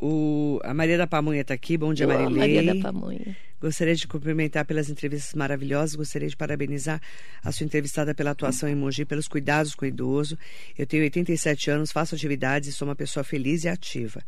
oh, 0.00 0.58
a 0.64 0.74
Maria 0.74 0.98
da 0.98 1.06
Pamonha 1.06 1.42
está 1.42 1.54
aqui. 1.54 1.78
Bom 1.78 1.94
dia, 1.94 2.08
Marilei. 2.08 2.38
Maria 2.38 2.74
da 2.74 2.80
Pamonha. 2.82 3.36
Gostaria 3.62 3.94
de 3.94 4.08
cumprimentar 4.08 4.64
pelas 4.64 4.90
entrevistas 4.90 5.34
maravilhosas. 5.34 5.94
Gostaria 5.94 6.28
de 6.28 6.36
parabenizar 6.36 7.00
a 7.44 7.52
sua 7.52 7.64
entrevistada 7.64 8.12
pela 8.12 8.32
atuação 8.32 8.68
em 8.68 8.74
Mogi, 8.74 9.04
pelos 9.04 9.28
cuidados 9.28 9.72
com 9.72 9.84
o 9.84 9.88
idoso. 9.88 10.36
Eu 10.76 10.84
tenho 10.84 11.04
87 11.04 11.70
anos, 11.70 11.92
faço 11.92 12.16
atividades 12.16 12.68
e 12.68 12.72
sou 12.72 12.88
uma 12.88 12.96
pessoa 12.96 13.22
feliz 13.22 13.62
e 13.62 13.68
ativa. 13.68 14.20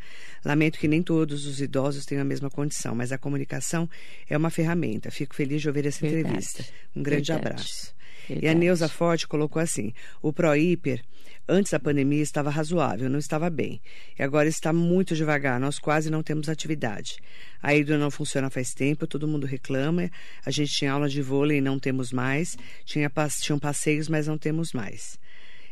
Lamento 0.45 0.78
que 0.78 0.87
nem 0.87 1.03
todos 1.03 1.47
os 1.47 1.61
idosos 1.61 2.05
tenham 2.07 2.22
a 2.22 2.24
mesma 2.24 2.49
condição, 2.49 2.95
mas 2.95 3.11
a 3.11 3.18
comunicação 3.18 3.91
é 4.30 4.37
uma 4.37 4.51
ferramenta. 4.51 5.11
Fico 5.11 5.35
feliz 5.35 5.61
de 5.61 5.66
ouvir 5.66 5.85
essa 5.85 6.01
Verdade. 6.01 6.26
entrevista. 6.26 6.64
Um 6.95 7.03
grande 7.03 7.32
Verdade. 7.32 7.55
abraço. 7.55 7.95
Verdade. 8.28 8.47
E 8.47 8.49
a 8.49 8.55
Neuza 8.55 8.89
Forte 8.89 9.26
colocou 9.26 9.61
assim: 9.61 9.93
o 10.22 10.32
ProHiper 10.32 11.03
Antes 11.47 11.72
da 11.72 11.78
pandemia 11.78 12.22
estava 12.22 12.49
razoável, 12.49 13.11
não 13.11 13.18
estava 13.18 13.51
bem. 13.51 13.80
E 14.18 14.22
agora 14.22 14.49
está 14.49 14.72
muito 14.72 15.14
devagar, 15.14 15.61
nós 15.61 15.78
quase 15.78 16.11
não 16.11 16.22
temos 16.22 16.49
atividade. 16.49 17.18
A 17.62 17.74
hidro 17.74 17.99
não 17.99 18.11
funciona 18.11 18.49
faz 18.49 18.72
tempo, 18.72 19.07
todo 19.07 19.28
mundo 19.28 19.47
reclama. 19.47 20.11
A 20.45 20.51
gente 20.51 20.72
tinha 20.72 20.92
aula 20.92 21.07
de 21.07 21.20
vôlei 21.20 21.59
e 21.59 21.61
não 21.61 21.78
temos 21.78 22.12
mais. 22.12 22.57
Tinha, 22.86 23.12
tinham 23.42 23.59
passeios, 23.59 24.09
mas 24.09 24.26
não 24.26 24.38
temos 24.38 24.72
mais. 24.72 25.18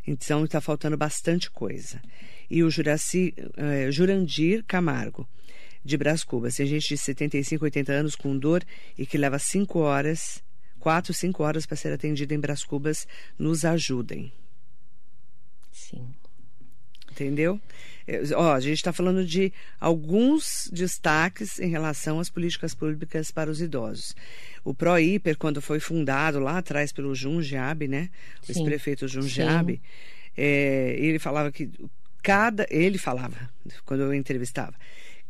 Então 0.07 0.45
está 0.45 0.61
faltando 0.61 0.97
bastante 0.97 1.51
coisa. 1.51 2.03
E 2.51 2.63
o 2.63 2.71
Juraci, 2.71 3.35
eh, 3.57 3.91
Jurandir 3.91 4.63
Camargo, 4.65 5.27
de 5.83 5.97
Brás 5.97 6.23
Cubas. 6.23 6.57
Tem 6.57 6.67
gente 6.67 6.89
de 6.89 6.99
75, 6.99 7.65
80 7.65 7.93
anos 7.93 8.15
com 8.15 8.37
dor 8.37 8.63
e 8.99 9.07
que 9.07 9.17
leva 9.17 9.39
5 9.39 9.79
horas, 9.79 10.43
4, 10.81 11.15
5 11.15 11.43
horas 11.43 11.65
para 11.65 11.79
ser 11.79 11.95
atendida 11.95 12.35
em 12.35 12.41
Brás 12.41 12.63
Cubas. 12.63 13.07
Nos 13.39 13.65
ajudem. 13.65 14.31
Sim. 15.73 16.07
Entendeu? 17.11 17.61
É, 18.07 18.21
ó, 18.35 18.55
a 18.55 18.61
gente 18.61 18.77
está 18.77 18.93
falando 18.93 19.25
de 19.25 19.53
alguns 19.79 20.69
destaques 20.73 21.59
em 21.59 21.69
relação 21.69 22.19
às 22.19 22.31
políticas 22.31 22.75
públicas 22.75 23.31
para 23.31 23.51
os 23.51 23.61
idosos. 23.61 24.15
O 24.65 24.73
ProHiper, 24.73 25.37
quando 25.37 25.61
foi 25.61 25.79
fundado 25.79 26.39
lá 26.39 26.59
atrás 26.59 26.93
pelo 26.93 27.15
Jundiabe, 27.15 27.89
né? 27.89 28.09
O 28.49 28.51
ex-prefeito 28.51 29.07
Jundiabe, 29.07 29.81
é, 30.37 30.97
ele 30.99 31.19
falava 31.19 31.53
que 31.53 31.71
cada. 32.23 32.67
Ele 32.71 32.97
falava, 32.97 33.51
quando 33.85 34.01
eu 34.01 34.15
entrevistava, 34.15 34.75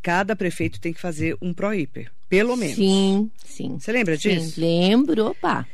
cada 0.01 0.37
prefeito 0.37 0.81
tem 0.81 0.93
que 0.93 1.01
fazer 1.01 1.37
um 1.43 1.53
ProHiper, 1.53 2.11
pelo 2.29 2.57
menos. 2.57 2.77
Sim, 2.77 3.31
sim. 3.45 3.79
Você 3.79 3.91
lembra 3.91 4.17
disso? 4.17 4.53
Sim, 4.53 4.61
lembro, 4.61 5.27
opa. 5.27 5.67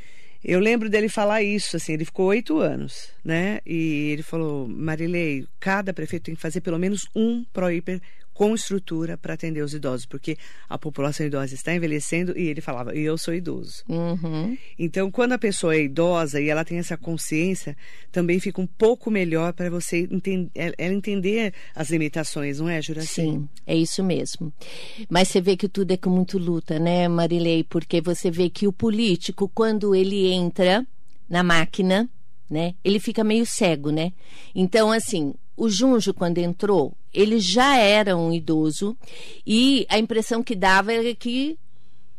Eu 0.51 0.61
lembro 0.61 0.89
dele 0.89 1.11
falar 1.11 1.43
isso, 1.43 1.77
assim, 1.77 1.93
ele 1.93 2.07
ficou 2.07 2.29
oito 2.29 2.57
anos, 2.57 3.11
né? 3.23 3.61
E 3.67 4.13
ele 4.13 4.23
falou, 4.23 4.67
Marilei, 4.67 5.47
cada 5.61 5.93
prefeito 5.93 6.23
tem 6.23 6.35
que 6.35 6.41
fazer 6.41 6.63
pelo 6.63 6.79
menos 6.79 7.07
um 7.15 7.45
ProHiper 7.53 8.01
com 8.39 8.55
estrutura 8.55 9.19
para 9.19 9.35
atender 9.35 9.63
os 9.63 9.75
idosos, 9.75 10.07
porque 10.07 10.39
a 10.69 10.79
população 10.79 11.27
idosa 11.27 11.57
está 11.57 11.75
envelhecendo 11.75 12.39
e 12.39 12.47
ele 12.47 12.61
falava, 12.61 12.95
e 12.95 13.01
eu 13.01 13.19
sou 13.19 13.35
idoso. 13.35 13.83
Uhum. 13.89 14.57
Então, 14.79 15.11
quando 15.11 15.33
a 15.33 15.39
pessoa 15.39 15.75
é 15.75 15.83
idosa 15.83 16.41
e 16.41 16.49
ela 16.49 16.65
tem 16.65 16.79
essa 16.79 16.97
consciência, 16.97 17.77
também 18.13 18.39
fica 18.39 18.61
um 18.61 18.67
pouco 18.67 19.11
melhor 19.11 19.53
para 19.53 19.69
você 19.69 20.07
entender, 20.09 20.53
ela 20.55 20.95
entender 20.95 21.53
as 21.75 21.91
limitações, 21.91 22.61
não 22.61 22.69
é, 22.69 22.81
Juraci? 22.81 23.23
Sim, 23.23 23.49
é 23.67 23.75
isso 23.75 24.05
mesmo. 24.05 24.53
Mas 25.11 25.27
você 25.27 25.41
vê 25.41 25.57
que 25.57 25.69
tudo 25.69 25.91
é 25.91 25.97
com 25.97 26.09
muito 26.09 26.39
luta, 26.39 26.79
né, 26.79 27.09
Marilei? 27.09 27.65
Porque 27.65 28.01
você 28.01 28.31
vê 28.31 28.49
que 28.49 28.69
o 28.69 28.73
político, 28.73 29.51
quando 29.53 29.97
ele 29.97 30.29
entra 30.29 30.87
na 31.29 31.43
máquina, 31.43 32.09
né? 32.49 32.77
Ele 32.85 33.01
fica 33.01 33.25
meio 33.25 33.45
cego, 33.45 33.91
né? 33.91 34.13
Então, 34.55 34.93
assim, 34.93 35.35
o 35.59 35.69
Junjo, 35.69 36.15
quando 36.15 36.39
entrou, 36.39 36.95
ele 37.13 37.41
já 37.41 37.77
era 37.77 38.17
um 38.17 38.33
idoso 38.33 38.97
e 39.45 39.85
a 39.91 39.99
impressão 39.99 40.41
que 40.41 40.55
dava 40.55 40.93
era 40.93 41.13
que 41.17 41.59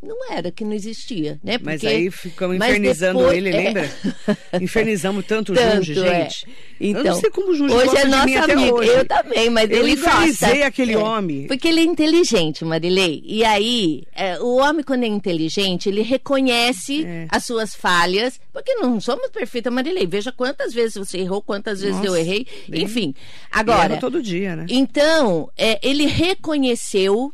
não 0.02 0.32
era, 0.32 0.50
que 0.50 0.64
não 0.64 0.72
existia, 0.72 1.40
né? 1.44 1.58
Porque, 1.58 1.66
mas 1.66 1.84
aí 1.84 2.10
ficamos 2.10 2.56
infernizando 2.56 3.20
depois, 3.20 3.38
ele, 3.38 3.50
é... 3.50 3.52
lembra? 3.52 3.92
Infernizamos 4.62 5.26
tanto 5.26 5.52
o 5.52 5.56
Junge, 5.56 6.00
é. 6.00 6.22
gente. 6.22 6.46
É. 6.48 6.70
Então, 6.80 7.02
eu 7.02 7.12
não 7.12 7.20
sei 7.20 7.30
como 7.30 7.52
o 7.52 7.54
Junge 7.54 7.74
hoje 7.74 7.98
é 7.98 8.06
nosso 8.06 8.52
amigo. 8.52 8.78
Hoje. 8.78 8.90
Eu 8.90 9.06
também, 9.06 9.50
mas 9.50 9.70
eu 9.70 9.86
ele 9.86 9.98
gosta. 9.98 10.66
aquele 10.66 10.94
é. 10.94 10.98
homem. 10.98 11.48
Porque 11.48 11.68
ele 11.68 11.82
é 11.82 11.84
inteligente, 11.84 12.64
Marilei. 12.64 13.22
E 13.26 13.44
aí, 13.44 14.04
é, 14.16 14.40
o 14.40 14.56
homem, 14.56 14.86
quando 14.86 15.04
é 15.04 15.08
inteligente, 15.08 15.90
ele 15.90 16.02
reconhece 16.02 17.04
é. 17.04 17.28
as 17.30 17.44
suas 17.44 17.76
falhas, 17.76 18.40
porque 18.54 18.76
não 18.76 19.02
somos 19.02 19.30
perfeitas, 19.32 19.72
Marilei. 19.72 20.08
Veja 20.08 20.32
quantas 20.32 20.74
vezes 20.74 20.96
você 20.96 21.18
errou, 21.18 21.42
quantas 21.42 21.82
vezes 21.82 21.98
Nossa, 21.98 22.08
eu 22.08 22.16
errei. 22.16 22.48
Bem... 22.70 22.84
Enfim, 22.84 23.14
agora... 23.52 23.98
todo 23.98 24.24
dia, 24.24 24.56
né? 24.56 24.66
Então, 24.70 25.50
ele 25.82 26.06
reconheceu 26.06 27.34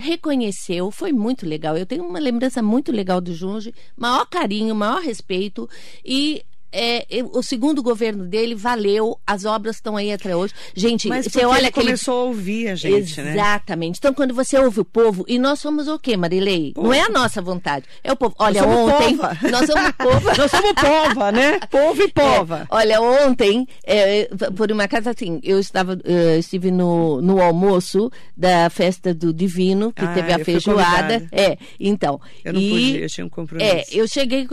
reconheceu, 0.00 0.90
foi 0.90 1.12
muito 1.12 1.46
legal. 1.46 1.76
Eu 1.76 1.86
tenho 1.86 2.04
uma 2.04 2.18
lembrança 2.18 2.62
muito 2.62 2.90
legal 2.90 3.20
do 3.20 3.34
Junge, 3.34 3.74
maior 3.96 4.26
carinho, 4.26 4.74
maior 4.74 5.00
respeito 5.00 5.68
e 6.04 6.42
é, 6.72 7.06
o 7.32 7.42
segundo 7.42 7.82
governo 7.82 8.24
dele 8.24 8.54
valeu, 8.54 9.18
as 9.26 9.44
obras 9.44 9.76
estão 9.76 9.96
aí 9.96 10.12
até 10.12 10.34
hoje. 10.34 10.54
Gente, 10.74 11.08
Mas 11.08 11.26
você 11.26 11.44
olha 11.44 11.60
ele 11.60 11.70
começou 11.70 12.20
a 12.20 12.24
ouvir 12.24 12.68
a 12.68 12.74
gente, 12.74 13.20
né? 13.20 13.32
Exatamente. 13.32 13.94
Né? 13.94 13.98
Então, 13.98 14.14
quando 14.14 14.34
você 14.34 14.58
ouve 14.58 14.80
o 14.80 14.84
povo, 14.84 15.24
e 15.26 15.38
nós 15.38 15.60
somos 15.60 15.88
o 15.88 15.98
quê, 15.98 16.16
Marilei? 16.16 16.72
Povo. 16.72 16.88
Não 16.88 16.94
é 16.94 17.00
a 17.00 17.08
nossa 17.08 17.42
vontade, 17.42 17.86
é 18.02 18.12
o 18.12 18.16
povo. 18.16 18.34
Olha, 18.38 18.62
nós 18.62 18.94
ontem. 18.94 19.16
Pova. 19.16 19.38
Nós 19.50 19.66
somos 19.66 19.92
povo. 19.92 20.36
nós 20.36 20.50
somos 20.50 20.72
pova, 20.72 21.32
né? 21.32 21.58
Povo 21.70 22.02
e 22.02 22.08
pova. 22.08 22.60
É, 22.60 22.66
olha, 22.70 23.00
ontem, 23.00 23.66
é, 23.84 24.28
por 24.56 24.70
uma 24.70 24.86
casa 24.86 25.10
assim, 25.10 25.40
eu 25.42 25.58
estava, 25.58 25.98
eu 26.04 26.38
estive 26.38 26.70
no, 26.70 27.20
no 27.20 27.40
almoço 27.42 28.10
da 28.36 28.70
festa 28.70 29.12
do 29.12 29.32
Divino, 29.32 29.92
que 29.92 30.04
ah, 30.04 30.14
teve 30.14 30.32
a 30.32 30.44
feijoada. 30.44 31.26
É, 31.32 31.58
então. 31.78 32.20
Eu 32.44 32.52
não 32.52 32.60
e, 32.60 32.70
podia, 32.70 33.00
eu 33.00 33.08
tinha 33.08 33.26
um 33.26 33.28
compromisso. 33.28 33.70
É, 33.70 33.84
eu 33.92 34.06
cheguei, 34.06 34.46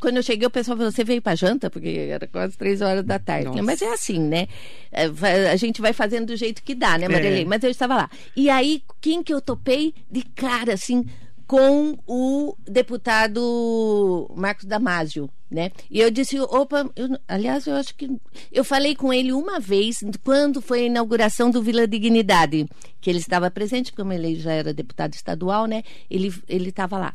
quando 0.00 0.16
eu 0.16 0.22
cheguei, 0.22 0.46
o 0.46 0.50
pessoal 0.50 0.76
falou: 0.76 0.92
você 0.92 1.04
veio 1.04 1.20
pra 1.20 1.34
janta? 1.34 1.63
Porque 1.70 1.88
era 2.10 2.26
quase 2.26 2.56
três 2.56 2.80
horas 2.80 3.04
da 3.04 3.18
tarde. 3.18 3.46
Nossa. 3.46 3.62
Mas 3.62 3.82
é 3.82 3.92
assim, 3.92 4.20
né? 4.20 4.48
É, 4.92 5.06
a 5.50 5.56
gente 5.56 5.80
vai 5.80 5.92
fazendo 5.92 6.26
do 6.26 6.36
jeito 6.36 6.62
que 6.62 6.74
dá, 6.74 6.98
né, 6.98 7.08
Marilene? 7.08 7.42
É. 7.42 7.44
Mas 7.44 7.62
eu 7.62 7.70
estava 7.70 7.96
lá. 7.96 8.10
E 8.36 8.48
aí, 8.50 8.82
quem 9.00 9.22
que 9.22 9.32
eu 9.32 9.40
topei 9.40 9.94
de 10.10 10.22
cara, 10.22 10.74
assim, 10.74 11.04
com 11.46 11.98
o 12.06 12.56
deputado 12.66 14.30
Marcos 14.34 14.64
Damasio, 14.64 15.28
né? 15.50 15.70
E 15.90 16.00
eu 16.00 16.10
disse, 16.10 16.38
opa, 16.40 16.90
eu, 16.96 17.18
aliás, 17.28 17.66
eu 17.66 17.74
acho 17.74 17.94
que 17.94 18.10
eu 18.50 18.64
falei 18.64 18.94
com 18.96 19.12
ele 19.12 19.32
uma 19.32 19.60
vez 19.60 19.98
quando 20.22 20.60
foi 20.60 20.80
a 20.80 20.86
inauguração 20.86 21.50
do 21.50 21.62
Vila 21.62 21.86
Dignidade, 21.86 22.66
que 23.00 23.10
ele 23.10 23.18
estava 23.18 23.50
presente, 23.50 23.92
porque 23.92 24.02
como 24.02 24.12
ele 24.12 24.34
já 24.36 24.52
era 24.52 24.74
deputado 24.74 25.14
estadual, 25.14 25.66
né? 25.66 25.82
Ele 26.10 26.34
ele 26.48 26.70
estava 26.70 26.98
lá. 26.98 27.14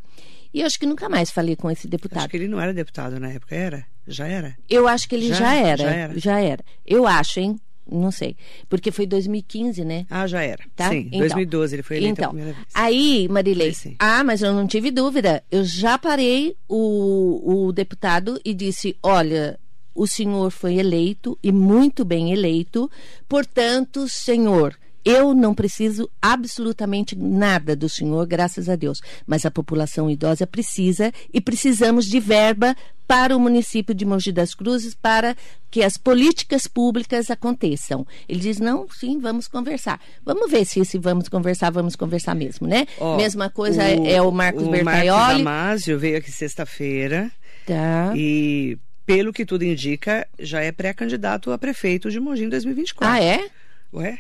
E 0.53 0.61
eu 0.61 0.65
acho 0.65 0.79
que 0.79 0.85
nunca 0.85 1.07
mais 1.07 1.29
falei 1.29 1.55
com 1.55 1.69
esse 1.69 1.87
deputado. 1.87 2.19
Acho 2.19 2.29
que 2.29 2.37
ele 2.37 2.47
não 2.47 2.59
era 2.59 2.73
deputado 2.73 3.19
na 3.19 3.31
época, 3.31 3.55
era? 3.55 3.85
Já 4.09 4.27
era? 4.27 4.55
Eu 4.69 4.87
acho 4.87 5.07
que 5.07 5.15
ele 5.15 5.29
já, 5.29 5.35
já, 5.35 5.55
era, 5.55 5.83
já 5.83 5.91
era. 5.91 6.19
Já 6.19 6.39
era. 6.39 6.65
Eu 6.85 7.07
acho, 7.07 7.39
hein? 7.39 7.59
Não 7.91 8.11
sei. 8.11 8.35
Porque 8.67 8.91
foi 8.91 9.05
2015, 9.07 9.83
né? 9.83 10.05
Ah, 10.09 10.27
já 10.27 10.41
era. 10.41 10.63
Tá? 10.75 10.89
Sim, 10.89 11.07
então, 11.07 11.19
2012 11.19 11.75
ele 11.75 11.83
foi 11.83 11.97
eleito 11.97 12.21
então. 12.21 12.35
Aí, 12.73 13.27
Marilei, 13.29 13.75
ah, 13.97 14.23
mas 14.23 14.41
eu 14.41 14.53
não 14.53 14.67
tive 14.67 14.91
dúvida. 14.91 15.43
Eu 15.49 15.63
já 15.63 15.97
parei 15.97 16.55
o, 16.67 17.67
o 17.67 17.71
deputado 17.71 18.39
e 18.45 18.53
disse: 18.53 18.95
olha, 19.01 19.59
o 19.95 20.05
senhor 20.05 20.51
foi 20.51 20.75
eleito 20.75 21.37
e 21.41 21.51
muito 21.51 22.05
bem 22.05 22.31
eleito, 22.31 22.89
portanto, 23.27 24.07
senhor 24.07 24.77
eu 25.09 25.33
não 25.33 25.55
preciso 25.55 26.07
absolutamente 26.21 27.15
nada 27.15 27.75
do 27.75 27.89
senhor, 27.89 28.27
graças 28.27 28.69
a 28.69 28.75
Deus. 28.75 29.01
Mas 29.25 29.43
a 29.43 29.49
população 29.49 30.07
idosa 30.07 30.45
precisa 30.45 31.11
e 31.33 31.41
precisamos 31.41 32.05
de 32.05 32.19
verba 32.19 32.75
para 33.07 33.35
o 33.35 33.39
município 33.39 33.95
de 33.95 34.05
Mogi 34.05 34.31
das 34.31 34.53
Cruzes 34.53 34.93
para 34.93 35.35
que 35.71 35.81
as 35.81 35.97
políticas 35.97 36.67
públicas 36.67 37.31
aconteçam. 37.31 38.05
Ele 38.27 38.39
diz: 38.39 38.59
não, 38.59 38.87
sim, 38.87 39.17
vamos 39.19 39.47
conversar. 39.47 39.99
Vamos 40.23 40.51
ver 40.51 40.63
se, 40.63 40.85
se 40.85 40.99
vamos 40.99 41.27
conversar, 41.27 41.71
vamos 41.71 41.95
conversar 41.95 42.35
mesmo, 42.35 42.67
né? 42.67 42.85
Oh, 42.99 43.17
Mesma 43.17 43.49
coisa 43.49 43.81
o, 43.81 44.05
é 44.05 44.21
o 44.21 44.31
Marcos 44.31 44.67
o 44.67 44.69
Bertaioli. 44.69 45.09
Marcos 45.09 45.37
Damasio 45.39 45.97
veio 45.97 46.19
aqui 46.19 46.31
sexta-feira. 46.31 47.31
Tá. 47.65 48.13
E, 48.15 48.77
pelo 49.07 49.33
que 49.33 49.43
tudo 49.43 49.63
indica, 49.63 50.27
já 50.37 50.61
é 50.61 50.71
pré-candidato 50.71 51.51
a 51.51 51.57
prefeito 51.57 52.11
de 52.11 52.19
Mogi 52.19 52.43
em 52.43 52.49
2024. 52.49 53.11
Ah, 53.11 53.23
é? 53.23 53.49
Ué? 53.91 54.19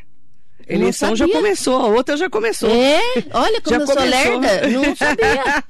Eleição 0.69 1.15
já 1.15 1.27
começou, 1.27 1.81
a 1.81 1.87
outra 1.87 2.15
já 2.15 2.29
começou. 2.29 2.69
É? 2.69 2.99
Olha 3.33 3.61
como 3.61 3.75
já 3.75 3.81
eu 3.81 3.87
começou. 3.87 3.95
sou 3.95 4.03
lerda, 4.03 4.67
não 4.69 4.95
sabia. 4.95 5.63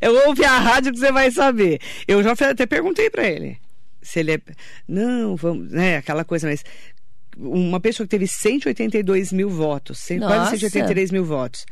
eu 0.00 0.26
ouvi 0.28 0.44
a 0.44 0.58
rádio 0.58 0.92
que 0.92 0.98
você 0.98 1.12
vai 1.12 1.30
saber. 1.30 1.80
Eu 2.06 2.22
já 2.22 2.32
até 2.32 2.66
perguntei 2.66 3.10
para 3.10 3.26
ele 3.28 3.58
se 4.00 4.20
ele 4.20 4.32
é. 4.32 4.40
Não, 4.86 5.36
vamos, 5.36 5.70
né? 5.70 5.98
Aquela 5.98 6.24
coisa, 6.24 6.48
mas 6.48 6.64
uma 7.36 7.78
pessoa 7.78 8.06
que 8.06 8.10
teve 8.10 8.26
182 8.26 9.32
mil 9.32 9.50
votos, 9.50 10.02
quase 10.18 10.50
183 10.58 11.10
mil 11.10 11.24
votos 11.24 11.66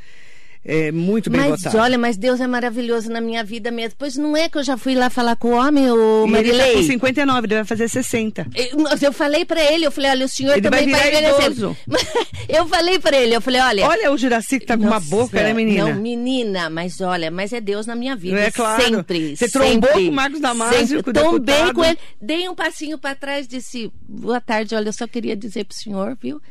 é, 0.69 0.91
muito 0.91 1.31
bem 1.31 1.43
mas, 1.43 1.63
votado. 1.63 1.79
olha, 1.79 1.97
mas 1.97 2.17
Deus 2.17 2.41
é 2.41 2.47
maravilhoso 2.47 3.09
na 3.09 3.21
minha 3.21 3.45
vida 3.45 3.71
mesmo. 3.71 3.95
Pois 3.97 4.17
não 4.17 4.37
é 4.37 4.49
que 4.49 4.59
eu 4.59 4.65
já 4.65 4.77
fui 4.77 4.97
lá 4.97 5.09
falar 5.09 5.37
com 5.37 5.51
o 5.51 5.53
homem, 5.53 5.89
o 5.89 6.27
Marilei? 6.27 6.71
Ele 6.71 6.73
tá 6.73 6.79
com 6.81 6.87
59, 6.87 7.47
ele 7.47 7.55
vai 7.55 7.65
fazer 7.65 7.89
60. 7.89 8.49
Eu, 8.53 8.85
eu 9.01 9.13
falei 9.13 9.45
para 9.45 9.63
ele, 9.63 9.87
eu 9.87 9.93
falei, 9.93 10.11
olha, 10.11 10.27
o 10.27 10.29
senhor 10.29 10.55
ele 10.55 10.63
também 10.63 10.91
vai, 10.91 11.13
vai 11.13 11.29
envelhecer. 11.29 11.77
eu 12.49 12.67
falei 12.67 12.99
para 12.99 13.17
ele, 13.17 13.37
eu 13.37 13.41
falei, 13.41 13.61
olha... 13.61 13.87
Olha 13.87 14.11
o 14.11 14.19
Juraci 14.19 14.59
que 14.59 14.67
tá 14.67 14.77
com 14.77 14.83
uma 14.83 14.99
boca, 14.99 15.41
né, 15.41 15.55
menina? 15.55 15.95
Não, 15.95 16.03
menina, 16.03 16.69
mas 16.69 17.01
olha, 17.01 17.31
mas 17.31 17.53
é 17.53 17.61
Deus 17.61 17.87
na 17.87 17.95
minha 17.95 18.17
vida. 18.17 18.41
É 18.41 18.51
claro. 18.51 18.83
Sempre, 18.83 19.37
Você 19.37 19.49
trombou 19.49 19.91
com 19.91 20.01
o 20.01 20.13
Marcos 20.13 20.41
Damasio, 20.41 21.01
com 21.01 21.11
o 21.11 21.13
Tombei 21.13 21.73
com 21.73 21.85
ele, 21.85 21.99
dei 22.21 22.49
um 22.49 22.57
passinho 22.57 22.99
para 22.99 23.15
trás, 23.15 23.47
disse, 23.47 23.93
boa 24.09 24.41
tarde, 24.41 24.75
olha, 24.75 24.89
eu 24.89 24.93
só 24.93 25.07
queria 25.07 25.37
dizer 25.37 25.65
pro 25.65 25.77
senhor, 25.77 26.19
viu, 26.21 26.43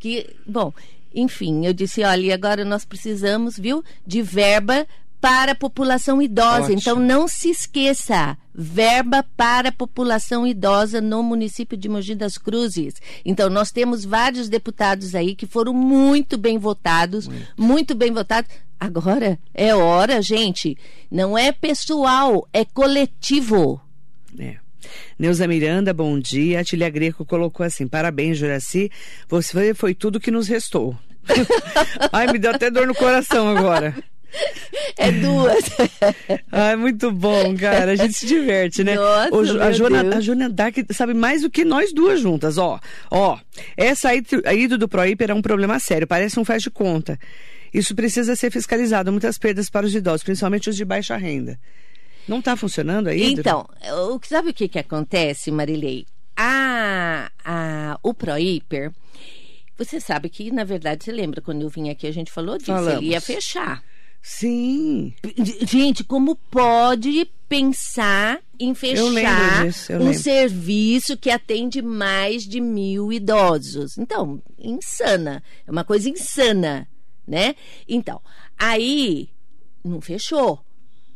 que, 0.00 0.26
bom... 0.44 0.72
Enfim, 1.14 1.66
eu 1.66 1.72
disse, 1.72 2.02
olha, 2.02 2.34
agora 2.34 2.64
nós 2.64 2.84
precisamos, 2.84 3.58
viu, 3.58 3.84
de 4.06 4.22
verba 4.22 4.86
para 5.20 5.52
a 5.52 5.54
população 5.54 6.22
idosa. 6.22 6.64
Ótimo. 6.64 6.78
Então 6.78 6.96
não 6.96 7.28
se 7.28 7.50
esqueça, 7.50 8.36
verba 8.54 9.24
para 9.36 9.68
a 9.68 9.72
população 9.72 10.46
idosa 10.46 11.00
no 11.00 11.22
município 11.22 11.76
de 11.76 11.88
Mogi 11.88 12.14
das 12.14 12.38
Cruzes. 12.38 12.94
Então 13.24 13.50
nós 13.50 13.70
temos 13.70 14.04
vários 14.04 14.48
deputados 14.48 15.14
aí 15.14 15.34
que 15.34 15.46
foram 15.46 15.74
muito 15.74 16.38
bem 16.38 16.58
votados, 16.58 17.28
muito, 17.28 17.46
muito 17.58 17.94
bem 17.94 18.12
votados. 18.12 18.50
Agora 18.78 19.38
é 19.52 19.74
hora, 19.74 20.22
gente, 20.22 20.76
não 21.10 21.36
é 21.36 21.52
pessoal, 21.52 22.48
é 22.50 22.64
coletivo. 22.64 23.80
É. 24.38 24.56
Neuza 25.18 25.46
Miranda, 25.46 25.92
bom 25.92 26.18
dia. 26.18 26.60
A 26.60 26.64
Tilia 26.64 26.90
Greco 26.90 27.24
colocou 27.24 27.64
assim: 27.64 27.86
parabéns, 27.86 28.38
Juraci. 28.38 28.90
Você 29.28 29.74
foi 29.74 29.94
tudo 29.94 30.20
que 30.20 30.30
nos 30.30 30.48
restou. 30.48 30.96
Ai, 32.12 32.26
me 32.32 32.38
deu 32.38 32.50
até 32.50 32.70
dor 32.70 32.86
no 32.86 32.94
coração 32.94 33.48
agora. 33.48 33.94
É 34.96 35.10
duas. 35.10 35.64
Ai, 36.52 36.76
muito 36.76 37.10
bom, 37.10 37.56
cara. 37.56 37.92
A 37.92 37.96
gente 37.96 38.14
se 38.14 38.26
diverte, 38.26 38.84
né? 38.84 38.94
Nossa, 38.94 39.34
o, 39.34 39.62
a, 39.62 39.66
a 40.16 40.20
Joana 40.20 40.48
Dark 40.48 40.76
sabe 40.92 41.14
mais 41.14 41.42
do 41.42 41.50
que 41.50 41.64
nós 41.64 41.92
duas 41.92 42.20
juntas. 42.20 42.58
Ó, 42.58 42.78
ó. 43.10 43.38
Essa 43.76 44.10
ida 44.14 44.78
do 44.78 44.88
Proíper 44.88 45.30
é 45.30 45.34
um 45.34 45.42
problema 45.42 45.78
sério. 45.78 46.06
Parece 46.06 46.38
um 46.38 46.44
faz 46.44 46.62
de 46.62 46.70
conta. 46.70 47.18
Isso 47.72 47.94
precisa 47.94 48.34
ser 48.36 48.50
fiscalizado. 48.50 49.10
Muitas 49.10 49.38
perdas 49.38 49.70
para 49.70 49.86
os 49.86 49.94
idosos, 49.94 50.22
principalmente 50.22 50.70
os 50.70 50.76
de 50.76 50.84
baixa 50.84 51.16
renda. 51.16 51.58
Não 52.28 52.38
está 52.38 52.56
funcionando 52.56 53.08
aí? 53.08 53.32
Então, 53.32 53.66
o, 54.12 54.20
sabe 54.26 54.50
o 54.50 54.54
que, 54.54 54.68
que 54.68 54.78
acontece, 54.78 55.50
Marilei? 55.50 56.06
A, 56.36 57.30
a, 57.44 57.98
o 58.02 58.14
Proíper, 58.14 58.92
você 59.76 60.00
sabe 60.00 60.28
que, 60.28 60.50
na 60.50 60.64
verdade, 60.64 61.04
você 61.04 61.12
lembra 61.12 61.40
quando 61.40 61.62
eu 61.62 61.68
vim 61.68 61.90
aqui, 61.90 62.06
a 62.06 62.12
gente 62.12 62.30
falou 62.30 62.56
disso, 62.56 62.72
Falamos. 62.72 63.02
ele 63.02 63.12
ia 63.12 63.20
fechar. 63.20 63.82
Sim. 64.22 65.14
Gente, 65.66 66.04
como 66.04 66.36
pode 66.36 67.26
pensar 67.48 68.40
em 68.58 68.74
fechar 68.74 69.64
disso, 69.64 69.94
um 69.94 70.12
serviço 70.12 71.16
que 71.16 71.30
atende 71.30 71.80
mais 71.80 72.44
de 72.44 72.60
mil 72.60 73.12
idosos? 73.12 73.96
Então, 73.96 74.42
insana. 74.58 75.42
É 75.66 75.70
uma 75.70 75.84
coisa 75.84 76.08
insana, 76.08 76.86
né? 77.26 77.54
Então, 77.88 78.20
aí 78.58 79.30
não 79.82 80.00
fechou 80.00 80.62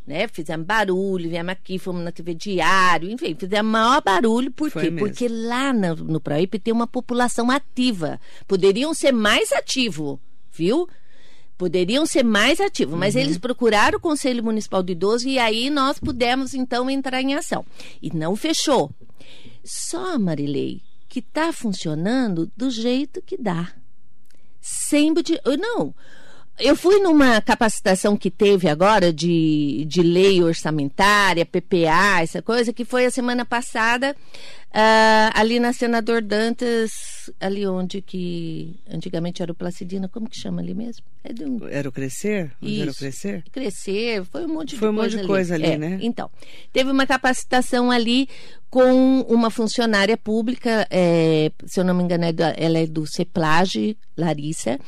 né? 0.06 0.28
Fizemos 0.28 0.66
barulho, 0.66 1.30
viemos 1.30 1.52
aqui, 1.52 1.78
fomos 1.78 2.04
na 2.04 2.12
TV 2.12 2.34
Diário, 2.34 3.10
enfim, 3.10 3.34
fizemos 3.34 3.72
maior 3.72 4.02
barulho, 4.02 4.50
por 4.50 4.70
quê? 4.70 4.90
Porque 4.90 5.28
lá 5.28 5.72
no, 5.72 5.96
no 5.96 6.20
Proípe 6.20 6.58
tem 6.58 6.72
uma 6.72 6.86
população 6.86 7.50
ativa. 7.50 8.20
Poderiam 8.46 8.92
ser 8.92 9.12
mais 9.12 9.50
ativos, 9.52 10.18
viu? 10.52 10.88
Poderiam 11.56 12.04
ser 12.04 12.24
mais 12.24 12.60
ativos, 12.60 12.98
mas 12.98 13.14
uhum. 13.14 13.20
eles 13.20 13.38
procuraram 13.38 13.98
o 13.98 14.00
Conselho 14.00 14.42
Municipal 14.42 14.82
do 14.82 14.92
Idoso 14.92 15.28
e 15.28 15.38
aí 15.38 15.70
nós 15.70 15.98
pudemos 15.98 16.52
então 16.52 16.90
entrar 16.90 17.22
em 17.22 17.34
ação. 17.34 17.64
E 18.02 18.14
não 18.14 18.34
fechou. 18.34 18.90
Só, 19.64 20.18
Marilei, 20.18 20.82
que 21.08 21.20
está 21.20 21.52
funcionando 21.52 22.50
do 22.56 22.68
jeito 22.70 23.22
que 23.22 23.36
dá. 23.38 23.72
Sem. 24.60 25.12
Não. 25.58 25.94
Eu 26.58 26.76
fui 26.76 27.00
numa 27.00 27.40
capacitação 27.40 28.16
que 28.16 28.30
teve 28.30 28.68
agora 28.68 29.12
de, 29.12 29.84
de 29.88 30.02
lei 30.02 30.40
orçamentária, 30.40 31.44
PPA, 31.44 32.22
essa 32.22 32.40
coisa, 32.40 32.72
que 32.72 32.84
foi 32.84 33.04
a 33.06 33.10
semana 33.10 33.44
passada, 33.44 34.14
uh, 34.70 35.30
ali 35.34 35.58
na 35.58 35.72
Senador 35.72 36.22
Dantas, 36.22 37.28
ali 37.40 37.66
onde 37.66 38.00
que 38.00 38.76
antigamente 38.88 39.42
era 39.42 39.50
o 39.50 39.54
Placidina, 39.54 40.08
como 40.08 40.30
que 40.30 40.38
chama 40.38 40.62
ali 40.62 40.74
mesmo? 40.74 41.04
É 41.24 41.32
um... 41.44 41.66
Era 41.66 41.88
o 41.88 41.92
Crescer? 41.92 42.52
Onde 42.62 42.82
era 42.82 42.90
o 42.92 42.94
Crescer? 42.94 43.42
Crescer, 43.50 44.24
foi 44.24 44.44
um 44.44 44.54
monte 44.54 44.76
foi 44.76 44.88
de 44.88 44.94
um 44.94 44.96
coisa 44.96 45.16
monte 45.16 45.22
de 45.22 45.26
coisa 45.26 45.54
ali, 45.56 45.66
é, 45.66 45.76
né? 45.76 45.98
Então, 46.02 46.30
teve 46.72 46.88
uma 46.88 47.04
capacitação 47.04 47.90
ali 47.90 48.28
com 48.70 49.22
uma 49.22 49.50
funcionária 49.50 50.16
pública, 50.16 50.86
é, 50.88 51.50
se 51.66 51.80
eu 51.80 51.84
não 51.84 51.94
me 51.94 52.04
engano, 52.04 52.24
é 52.24 52.32
ela 52.56 52.78
é 52.78 52.86
do 52.86 53.04
CEPLAGE, 53.08 53.96
Larissa, 54.16 54.78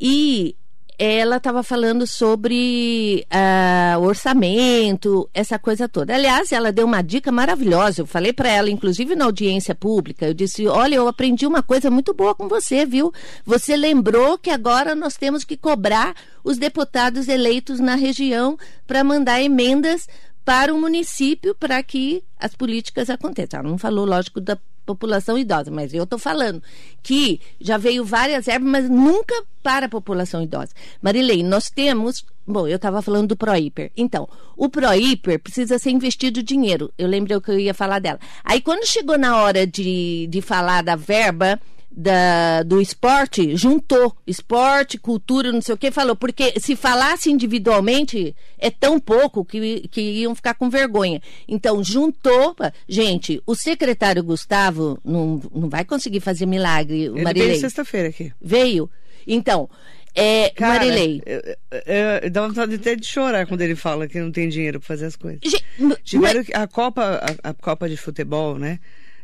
e 0.00 0.54
ela 0.98 1.36
estava 1.36 1.62
falando 1.62 2.08
sobre 2.08 3.24
uh, 3.32 4.00
orçamento, 4.00 5.30
essa 5.32 5.56
coisa 5.56 5.88
toda. 5.88 6.12
Aliás, 6.12 6.50
ela 6.50 6.72
deu 6.72 6.86
uma 6.86 7.02
dica 7.02 7.30
maravilhosa. 7.30 8.02
Eu 8.02 8.06
falei 8.06 8.32
para 8.32 8.48
ela, 8.48 8.68
inclusive 8.68 9.14
na 9.14 9.26
audiência 9.26 9.76
pública, 9.76 10.26
eu 10.26 10.34
disse: 10.34 10.66
Olha, 10.66 10.96
eu 10.96 11.06
aprendi 11.06 11.46
uma 11.46 11.62
coisa 11.62 11.88
muito 11.88 12.12
boa 12.12 12.34
com 12.34 12.48
você, 12.48 12.84
viu? 12.84 13.12
Você 13.46 13.76
lembrou 13.76 14.36
que 14.36 14.50
agora 14.50 14.96
nós 14.96 15.16
temos 15.16 15.44
que 15.44 15.56
cobrar 15.56 16.16
os 16.42 16.58
deputados 16.58 17.28
eleitos 17.28 17.78
na 17.78 17.94
região 17.94 18.58
para 18.84 19.04
mandar 19.04 19.40
emendas 19.40 20.08
para 20.44 20.74
o 20.74 20.80
município 20.80 21.54
para 21.54 21.80
que 21.82 22.24
as 22.36 22.56
políticas 22.56 23.08
aconteçam. 23.08 23.60
Ela 23.60 23.68
não 23.68 23.78
falou, 23.78 24.04
lógico, 24.04 24.40
da 24.40 24.58
população 24.88 25.36
idosa, 25.36 25.70
mas 25.70 25.92
eu 25.92 26.04
estou 26.04 26.18
falando 26.18 26.62
que 27.02 27.40
já 27.60 27.76
veio 27.76 28.04
várias 28.04 28.48
ervas, 28.48 28.70
mas 28.70 28.88
nunca 28.88 29.34
para 29.62 29.84
a 29.84 29.88
população 29.88 30.42
idosa. 30.42 30.72
Marilei, 31.02 31.42
nós 31.42 31.68
temos. 31.68 32.24
Bom, 32.46 32.66
eu 32.66 32.76
estava 32.76 33.02
falando 33.02 33.28
do 33.28 33.36
ProHiper. 33.36 33.90
Então, 33.94 34.26
o 34.56 34.70
ProHiper 34.70 35.38
precisa 35.38 35.78
ser 35.78 35.90
investido 35.90 36.42
dinheiro. 36.42 36.90
Eu 36.96 37.06
lembrei 37.06 37.38
que 37.38 37.50
eu 37.50 37.58
ia 37.58 37.74
falar 37.74 37.98
dela. 37.98 38.18
Aí, 38.42 38.62
quando 38.62 38.86
chegou 38.86 39.18
na 39.18 39.36
hora 39.42 39.66
de, 39.66 40.26
de 40.30 40.40
falar 40.40 40.82
da 40.82 40.96
verba 40.96 41.60
da, 41.98 42.62
do 42.62 42.80
esporte 42.80 43.56
juntou 43.56 44.16
esporte, 44.24 44.96
cultura, 44.96 45.50
não 45.50 45.60
sei 45.60 45.74
o 45.74 45.78
que, 45.78 45.90
falou, 45.90 46.14
porque 46.14 46.54
se 46.60 46.76
falasse 46.76 47.28
individualmente 47.28 48.36
é 48.56 48.70
tão 48.70 49.00
pouco 49.00 49.44
que, 49.44 49.88
que 49.88 50.00
iam 50.00 50.32
ficar 50.32 50.54
com 50.54 50.70
vergonha. 50.70 51.20
Então, 51.48 51.82
juntou, 51.82 52.54
gente, 52.88 53.42
o 53.44 53.54
secretário 53.56 54.22
Gustavo 54.22 55.00
não, 55.04 55.42
não 55.52 55.68
vai 55.68 55.84
conseguir 55.84 56.20
fazer 56.20 56.46
milagre, 56.46 57.06
Ele 57.06 57.22
Marilei. 57.22 57.48
veio 57.48 57.60
sexta-feira 57.60 58.08
aqui. 58.10 58.32
Veio. 58.40 58.88
Então, 59.26 59.68
é, 60.14 60.50
Cara, 60.50 60.74
Marilei. 60.74 61.20
Eu, 61.26 61.42
eu, 61.84 62.20
eu, 62.22 62.30
dá 62.30 62.46
vontade 62.46 62.76
até 62.76 62.94
de 62.94 63.06
chorar 63.06 63.44
quando 63.46 63.60
ele 63.62 63.74
fala 63.74 64.06
que 64.06 64.20
não 64.20 64.30
tem 64.30 64.48
dinheiro 64.48 64.78
para 64.78 64.86
fazer 64.86 65.06
as 65.06 65.16
coisas. 65.16 65.40
Gente, 65.42 65.64
Tiveram 66.04 66.44
a 66.54 66.66
Copa, 66.68 67.20
a, 67.42 67.50
a 67.50 67.54
Copa 67.54 67.88
de 67.88 67.96
futebol, 67.96 68.56
né? 68.56 68.78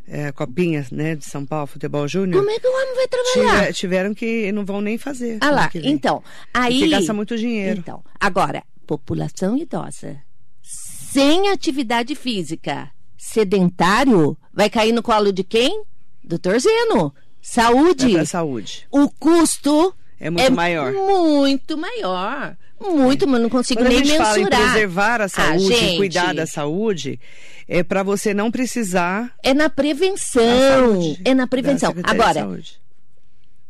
É, 0.07 0.33
Copinha, 0.33 0.87
né, 0.91 1.15
de 1.15 1.25
São 1.25 1.45
Paulo, 1.45 1.67
Futebol 1.67 2.07
Júnior. 2.07 2.43
Como 2.43 2.51
é 2.55 2.59
que 2.59 2.67
o 2.67 2.73
homem 2.73 2.95
vai 2.95 3.09
trabalhar? 3.09 3.59
Tiver, 3.59 3.73
tiveram 3.73 4.15
que 4.15 4.53
não 4.53 4.65
vão 4.65 4.81
nem 4.81 4.99
fazer. 4.99 5.39
Ah 5.41 5.51
lá, 5.51 5.71
então, 5.75 6.23
aí... 6.53 6.81
Porque 6.81 6.91
gasta 6.91 7.13
muito 7.13 7.37
dinheiro. 7.37 7.79
Então, 7.79 8.03
agora, 8.21 8.63
população 8.87 9.57
idosa, 9.57 10.19
sem 10.63 11.49
atividade 11.51 12.15
física, 12.15 12.91
sedentário, 13.17 14.37
vai 14.53 14.69
cair 14.69 14.93
no 14.93 15.03
colo 15.03 15.33
de 15.33 15.45
quem? 15.45 15.85
Doutor 16.23 16.59
Zeno. 16.59 17.15
Saúde. 17.41 18.17
É 18.17 18.25
saúde. 18.25 18.87
O 18.91 19.11
custo 19.11 19.95
é 20.25 20.31
muito 20.31 20.47
é 20.47 20.49
maior. 20.49 20.91
Muito 20.91 21.77
maior. 21.77 22.57
Muito, 22.81 23.29
mas 23.29 23.43
não 23.43 23.51
consigo 23.51 23.83
Quando 23.83 23.91
nem 23.91 24.01
a 24.01 24.05
gente 24.05 24.19
mensurar. 24.19 24.33
Fala 24.33 24.41
em 24.41 24.47
preservar 24.47 25.21
a 25.21 25.29
saúde, 25.29 25.75
ah, 25.75 25.77
gente, 25.77 25.97
cuidar 25.99 26.35
da 26.35 26.47
saúde, 26.47 27.21
é 27.69 27.83
para 27.83 28.03
você 28.03 28.33
não 28.33 28.51
precisar. 28.51 29.35
É 29.43 29.53
na 29.53 29.69
prevenção. 29.69 30.43
É 31.27 31.35
na 31.35 31.47
prevenção. 31.47 31.95
Agora, 32.03 32.59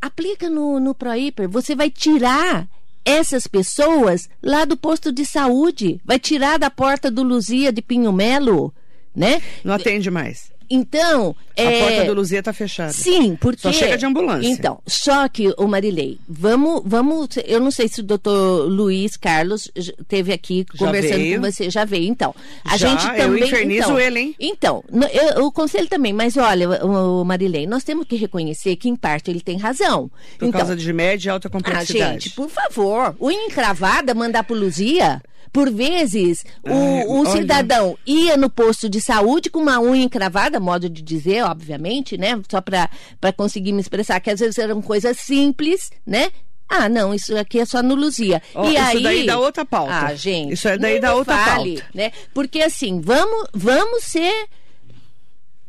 aplica 0.01 0.49
no, 0.49 0.79
no 0.79 0.95
ProHiper, 0.95 1.49
você 1.49 1.75
vai 1.75 1.91
tirar 1.91 2.69
essas 3.05 3.49
pessoas 3.49 4.29
lá 4.41 4.65
do 4.65 4.77
posto 4.77 5.11
de 5.11 5.27
saúde, 5.27 6.01
vai 6.05 6.21
tirar 6.21 6.57
da 6.57 6.71
porta 6.71 7.11
do 7.11 7.25
Luzia 7.25 7.73
de 7.73 7.83
Pinho 7.83 8.13
Melo, 8.13 8.73
né? 9.13 9.43
Não 9.65 9.75
atende 9.75 10.09
mais. 10.09 10.53
Então. 10.69 11.35
A 11.57 11.63
é... 11.63 11.81
porta 11.81 12.05
do 12.07 12.15
Luzia 12.15 12.41
está 12.41 12.53
fechada. 12.53 12.93
Sim, 12.93 13.37
porque. 13.37 13.63
Só 13.63 13.73
chega 13.73 13.97
de 13.97 14.07
ambulância. 14.07 14.49
Então, 14.49 14.81
só 14.87 15.29
que, 15.29 15.55
o 15.57 15.67
Marilei, 15.67 16.19
vamos, 16.29 16.83
vamos. 16.85 17.29
Eu 17.45 17.61
não 17.61 17.71
sei 17.71 17.89
se 17.89 18.01
o 18.01 18.03
doutor 18.03 18.69
Luiz 18.69 19.17
Carlos 19.17 19.71
teve 20.09 20.33
aqui 20.33 20.67
já 20.75 20.87
conversando 20.87 21.17
veio. 21.17 21.41
com 21.41 21.51
você. 21.51 21.71
Já 21.71 21.85
veio, 21.85 22.09
então. 22.09 22.35
A 22.65 22.77
já, 22.77 22.89
gente 22.89 23.07
também. 23.07 23.41
Eu 23.41 23.47
infernizo 23.47 23.85
então, 23.85 24.01
ele, 24.01 24.21
hein? 24.21 24.37
Então, 24.39 24.85
eu, 25.13 25.45
o 25.45 25.53
conselho 25.53 25.89
também, 25.89 26.13
mas 26.13 26.37
olha, 26.37 26.85
o 26.85 27.25
Marilei, 27.25 27.67
nós 27.67 27.85
temos 27.85 28.07
que 28.07 28.17
reconhecer 28.17 28.77
que, 28.77 28.89
em 28.89 28.97
parte, 28.97 29.31
ele 29.31 29.41
tem 29.41 29.57
razão. 29.57 30.11
Por 30.39 30.49
então, 30.49 30.61
causa 30.61 30.77
de 30.77 30.93
média 30.93 31.29
e 31.29 31.31
alta 31.31 31.49
complexidade. 31.49 32.03
Ah, 32.03 32.13
gente, 32.13 32.31
por 32.31 32.49
favor, 32.49 33.17
unha 33.21 33.47
encravada, 33.47 34.15
mandar 34.15 34.45
pro 34.45 34.57
Luzia. 34.57 35.23
Por 35.55 35.71
vezes, 35.71 36.45
o, 36.65 37.21
o 37.21 37.27
cidadão 37.27 37.97
ia 38.05 38.37
no 38.37 38.51
posto 38.51 38.89
de 38.89 39.01
saúde 39.01 39.49
com 39.49 39.61
uma 39.61 39.79
unha 39.79 40.03
encravada, 40.03 40.59
modo 40.59 40.91
de 40.91 41.01
dizer, 41.01 41.45
obviamente, 41.45 42.19
né? 42.19 42.43
Só 42.51 42.61
para 42.61 42.91
conseguir 43.37 43.71
me 43.71 43.81
expressar, 43.81 44.19
que 44.19 44.33
às 44.33 44.41
vezes 44.41 44.59
eram 44.59 44.83
coisas 44.83 45.17
simples, 45.17 45.93
né? 46.05 46.33
Ah, 46.69 46.89
não, 46.89 47.15
isso 47.15 47.37
aqui 47.37 47.61
é 47.61 47.65
só 47.65 47.85
no 47.85 47.95
Luzia. 47.95 48.43
Oh, 48.53 48.65
e 48.65 48.75
isso 48.75 48.83
aí, 48.83 49.03
daí 49.05 49.27
dá 49.27 49.39
outra 49.39 49.65
pauta. 49.65 49.95
Ah, 49.95 50.15
gente. 50.17 50.55
Isso 50.55 50.67
é 50.67 50.77
daí 50.77 50.99
da 50.99 51.15
outra 51.15 51.37
fale, 51.37 51.77
pauta. 51.77 51.91
Né? 51.95 52.11
Porque 52.35 52.61
assim, 52.61 53.01
vamos, 53.01 53.47
vamos 53.55 54.03
ser 54.03 54.49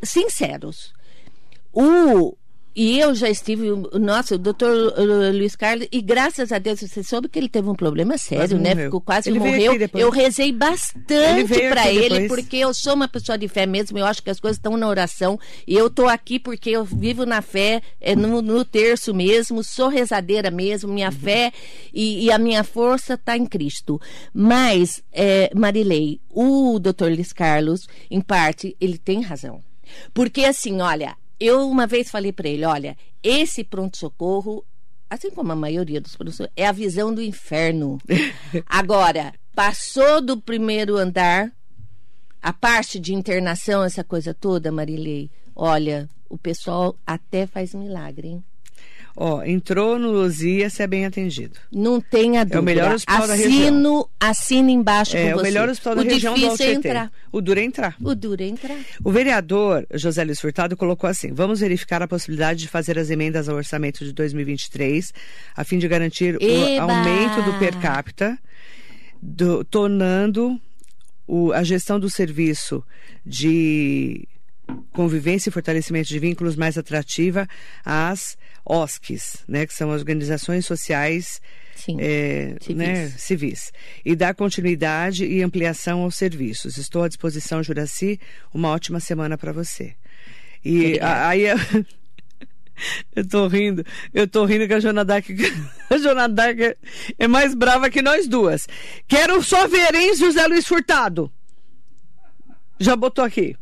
sinceros. 0.02 0.96
O, 1.72 2.36
e 2.76 3.00
eu 3.00 3.16
já 3.16 3.30
estive, 3.30 3.70
nossa, 3.94 4.36
o 4.36 4.38
doutor 4.38 4.94
Luiz 5.34 5.56
Carlos, 5.56 5.88
e 5.90 6.02
graças 6.02 6.52
a 6.52 6.60
Deus 6.60 6.82
você 6.82 7.02
soube 7.04 7.30
que 7.30 7.40
ele 7.40 7.48
teve 7.48 7.70
um 7.70 7.76
problema 7.76 8.18
sério, 8.18 8.60
né? 8.60 8.76
Ficou 8.76 9.00
quase 9.00 9.30
ele 9.30 9.40
morreu. 9.40 9.74
Eu 9.94 10.10
rezei 10.10 10.52
bastante 10.52 11.70
para 11.70 11.90
ele, 11.90 12.28
porque 12.28 12.58
eu 12.58 12.74
sou 12.74 12.94
uma 12.94 13.08
pessoa 13.08 13.38
de 13.38 13.48
fé 13.48 13.66
mesmo, 13.66 13.98
eu 13.98 14.06
acho 14.06 14.22
que 14.22 14.30
as 14.30 14.42
coisas 14.42 14.58
estão 14.58 14.76
na 14.76 14.90
oração. 14.90 15.40
E 15.66 15.74
eu 15.74 15.90
tô 15.90 16.08
aqui 16.08 16.38
porque 16.38 16.70
eu 16.70 16.84
vivo 16.84 17.26
na 17.26 17.42
fé, 17.42 17.82
é 18.02 18.14
no, 18.14 18.42
no 18.42 18.66
terço 18.66 19.14
mesmo, 19.14 19.64
sou 19.64 19.88
rezadeira 19.88 20.52
mesmo, 20.52 20.92
minha 20.92 21.10
uhum. 21.10 21.16
fé 21.16 21.54
e, 21.94 22.26
e, 22.26 22.32
a 22.32 22.38
minha 22.38 22.64
força 22.66 23.14
está 23.14 23.38
em 23.38 23.46
Cristo. 23.46 24.02
Mas, 24.34 25.02
é, 25.14 25.50
Marilei, 25.56 26.20
o 26.30 26.78
doutor 26.78 27.10
Luiz 27.10 27.32
Carlos, 27.32 27.88
em 28.12 28.20
parte, 28.20 28.76
ele 28.82 28.98
tem 28.98 29.22
razão. 29.22 29.64
Porque 30.14 30.44
assim, 30.44 30.82
olha, 30.82 31.16
eu 31.40 31.70
uma 31.70 31.88
vez 31.88 32.10
falei 32.10 32.32
para 32.32 32.50
ele: 32.50 32.66
olha, 32.66 32.98
esse 33.24 33.64
pronto-socorro, 33.64 34.66
assim 35.10 35.30
como 35.32 35.52
a 35.52 35.56
maioria 35.56 36.02
dos 36.02 36.16
pronto 36.16 36.48
é 36.56 36.66
a 36.66 36.72
visão 36.72 37.14
do 37.14 37.22
inferno. 37.22 38.00
Agora, 38.66 39.34
passou 39.56 40.22
do 40.22 40.40
primeiro 40.40 40.98
andar, 40.98 41.52
a 42.42 42.54
parte 42.54 43.00
de 43.00 43.14
internação, 43.14 43.84
essa 43.84 44.04
coisa 44.04 44.34
toda, 44.34 44.72
Marilei, 44.72 45.32
olha, 45.56 46.08
o 46.30 46.38
pessoal 46.38 46.96
até 47.06 47.48
faz 47.48 47.74
milagre, 47.74 48.28
hein? 48.28 48.44
Ó, 49.18 49.42
entrou 49.44 49.98
no 49.98 50.12
Luzia, 50.12 50.70
você 50.70 50.84
é 50.84 50.88
bem 50.88 51.06
atendido. 51.06 51.58
Não 51.72 52.02
tenha 52.02 52.44
dúvida. 52.44 52.58
É 52.58 52.60
o 52.60 52.64
melhor 52.64 52.96
hospital 52.96 53.24
assino, 53.24 53.30
da 53.30 53.36
região. 53.36 54.10
Assina 54.20 54.72
embaixo 54.72 55.16
é, 55.16 55.24
com. 55.24 55.30
É 55.30 55.36
o 55.36 55.42
melhor 55.42 55.70
hospital 55.70 55.94
o 55.94 55.96
da 55.96 56.02
região 56.04 56.34
do 56.34 56.40
difícil 56.40 56.66
é 56.66 56.74
entrar. 56.74 57.12
O 57.32 57.40
duro 57.40 57.60
é 57.60 57.64
entrar. 57.64 57.96
O 58.04 58.14
duro 58.14 58.44
é 58.44 58.46
entrar. 58.46 58.78
O 59.04 59.12
vereador 59.12 59.88
José 59.94 60.24
Luiz 60.24 60.42
Furtado 60.42 60.76
colocou 60.76 61.10
assim: 61.10 61.32
vamos 61.32 61.62
verificar 61.62 62.02
a 62.02 62.08
possibilidade 62.08 62.60
de 62.60 62.68
fazer 62.68 63.00
as 63.00 63.10
emendas 63.10 63.48
ao 63.48 63.56
orçamento 63.56 64.04
de 64.04 64.12
2023, 64.12 65.14
a 65.56 65.64
fim 65.64 65.78
de 65.78 65.88
garantir 65.88 66.38
Eba! 66.42 66.86
o 66.86 66.92
aumento 66.92 67.42
do 67.42 67.58
per 67.58 67.80
capita, 67.80 68.38
do, 69.22 69.64
tornando 69.64 70.60
o, 71.26 71.54
a 71.54 71.64
gestão 71.64 71.98
do 71.98 72.10
serviço 72.10 72.84
de 73.26 74.28
convivência 74.92 75.50
e 75.50 75.52
fortalecimento 75.52 76.08
de 76.08 76.20
vínculos 76.20 76.56
mais 76.56 76.78
atrativa 76.78 77.48
às 77.84 78.38
OSCs, 78.66 79.44
né, 79.48 79.66
que 79.66 79.74
são 79.74 79.92
as 79.92 80.02
organizações 80.02 80.66
sociais 80.66 81.42
Sim, 81.76 81.98
é, 82.00 82.56
civis. 82.62 82.76
Né, 82.76 83.10
civis, 83.10 83.74
e 84.04 84.16
dar 84.16 84.34
continuidade 84.34 85.26
e 85.26 85.44
ampliação 85.44 86.02
aos 86.02 86.16
serviços. 86.16 86.78
Estou 86.78 87.04
à 87.04 87.08
disposição, 87.08 87.62
Juraci. 87.62 88.20
Uma 88.54 88.70
ótima 88.70 89.00
semana 89.00 89.38
para 89.38 89.52
você. 89.52 89.94
E 90.64 91.00
a, 91.00 91.28
aí 91.28 91.44
eu 93.16 93.28
tô 93.28 93.48
rindo, 93.48 93.86
eu 94.14 94.28
tô 94.28 94.46
rindo 94.46 94.68
que 94.68 94.74
a 94.74 94.80
Joana 94.80 95.06
Dark, 95.06 95.26
a 95.30 96.64
é, 96.64 96.78
é 97.20 97.28
mais 97.28 97.54
brava 97.54 97.90
que 97.90 98.02
nós 98.02 98.28
duas. 98.28 98.68
Quero 99.08 99.44
só 99.44 99.68
ver, 99.68 99.94
hein, 99.94 100.16
José 100.16 100.48
Luiz 100.48 100.66
Furtado? 100.66 101.32
Já 102.80 102.96
botou 102.96 103.24
aqui. 103.24 103.56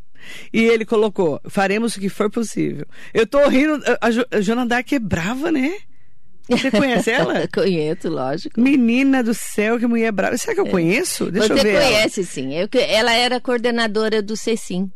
E 0.52 0.64
ele 0.64 0.86
colocou: 0.86 1.40
faremos 1.48 1.96
o 1.96 2.00
que 2.00 2.10
for 2.10 2.30
possível. 2.30 2.86
Eu 3.14 3.26
tô 3.28 3.48
rindo. 3.48 3.82
A, 4.02 4.12
jo, 4.12 4.24
a 4.32 4.66
Dark 4.66 4.92
é 4.92 5.00
brava, 5.00 5.52
né? 5.52 5.74
Você 6.50 6.70
conhece 6.70 7.10
ela? 7.12 7.48
Conheço, 7.48 8.10
lógico. 8.10 8.60
Menina 8.60 9.24
do 9.24 9.34
céu, 9.34 9.80
que 9.80 9.88
mulher 9.88 10.12
brava. 10.12 10.38
Será 10.38 10.54
que 10.54 10.60
eu 10.60 10.68
conheço? 10.68 11.32
Deixa 11.32 11.48
Você 11.48 11.54
eu 11.54 11.64
ver. 11.64 11.82
conhece, 11.82 12.20
ela. 12.22 12.30
sim. 12.30 12.54
Eu, 12.54 12.68
ela 12.88 13.14
era 13.14 13.40
coordenadora 13.40 14.22
do 14.22 14.36
CECIM. 14.36 14.92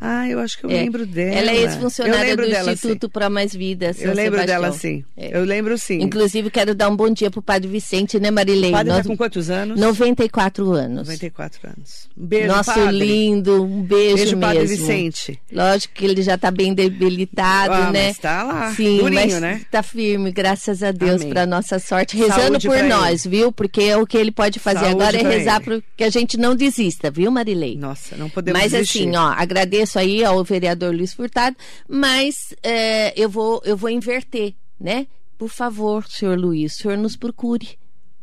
Ah, 0.00 0.26
eu 0.28 0.38
acho 0.38 0.58
que 0.58 0.64
eu 0.64 0.70
é. 0.70 0.74
lembro 0.74 1.04
dela. 1.04 1.34
Ela 1.34 1.50
é 1.50 1.56
ex-funcionária 1.58 2.34
do 2.34 2.48
dela, 2.48 2.72
Instituto 2.72 3.06
sim. 3.06 3.10
para 3.12 3.28
Mais 3.28 3.54
Vida. 3.54 3.92
São 3.92 4.06
eu 4.06 4.14
lembro 4.14 4.40
Sebastião. 4.40 4.60
dela, 4.62 4.72
sim. 4.72 5.04
É. 5.14 5.36
Eu 5.36 5.44
lembro, 5.44 5.76
sim. 5.76 6.00
Inclusive, 6.00 6.50
quero 6.50 6.74
dar 6.74 6.88
um 6.88 6.96
bom 6.96 7.10
dia 7.10 7.30
pro 7.30 7.42
Padre 7.42 7.68
Vicente, 7.68 8.18
né, 8.18 8.30
Marilei? 8.30 8.70
O 8.70 8.72
padre 8.72 8.92
Nós... 8.92 9.02
tá 9.02 9.08
com 9.08 9.16
quantos 9.16 9.50
anos? 9.50 9.78
94 9.78 10.72
anos. 10.72 11.08
94 11.08 11.68
anos. 11.68 12.08
Um 12.16 12.26
beijo, 12.26 12.48
Nosso 12.48 12.72
padre. 12.72 12.96
lindo, 12.96 13.62
um 13.62 13.82
beijo, 13.82 14.16
beijo 14.16 14.36
mesmo. 14.36 14.40
Padre 14.40 14.66
Vicente. 14.66 15.40
Lógico 15.52 15.92
que 15.94 16.04
ele 16.06 16.22
já 16.22 16.38
tá 16.38 16.50
bem 16.50 16.72
debilitado, 16.72 17.74
ah, 17.74 17.90
né? 17.90 18.08
Mas 18.08 18.18
tá 18.18 18.42
lá, 18.42 18.72
sim, 18.74 18.98
durinho, 18.98 19.14
mas 19.20 19.40
né? 19.40 19.60
tá 19.70 19.82
firme, 19.82 20.32
graças 20.32 20.82
a 20.82 20.92
Deus, 20.92 21.22
para 21.24 21.44
nossa 21.44 21.78
sorte. 21.78 22.16
Rezando 22.16 22.40
Saúde 22.40 22.68
por 22.68 22.82
nós, 22.84 23.26
ele. 23.26 23.36
viu? 23.36 23.52
Porque 23.52 23.82
é 23.82 23.96
o 23.98 24.06
que 24.06 24.16
ele 24.16 24.30
pode 24.30 24.58
fazer 24.58 24.80
Saúde 24.86 24.92
agora 24.94 25.16
é 25.18 25.22
rezar 25.22 25.60
para 25.60 25.80
que 25.96 26.04
a 26.04 26.10
gente 26.10 26.38
não 26.38 26.56
desista, 26.56 27.10
viu, 27.10 27.30
Marilei? 27.30 27.76
Nossa, 27.76 28.16
não 28.16 28.30
podemos 28.30 28.60
Mas 28.60 28.72
desistir. 28.72 29.00
assim, 29.00 29.16
ó, 29.16 29.34
agradeço 29.36 29.89
aí 29.98 30.24
ao 30.24 30.42
vereador 30.44 30.94
Luiz 30.94 31.12
Furtado, 31.12 31.56
mas 31.88 32.54
é, 32.62 33.12
eu, 33.20 33.28
vou, 33.28 33.60
eu 33.64 33.76
vou 33.76 33.90
inverter, 33.90 34.54
né? 34.78 35.06
Por 35.38 35.48
favor, 35.48 36.06
senhor 36.06 36.38
Luiz, 36.38 36.74
o 36.74 36.82
senhor 36.82 36.98
nos 36.98 37.16
procure, 37.16 37.78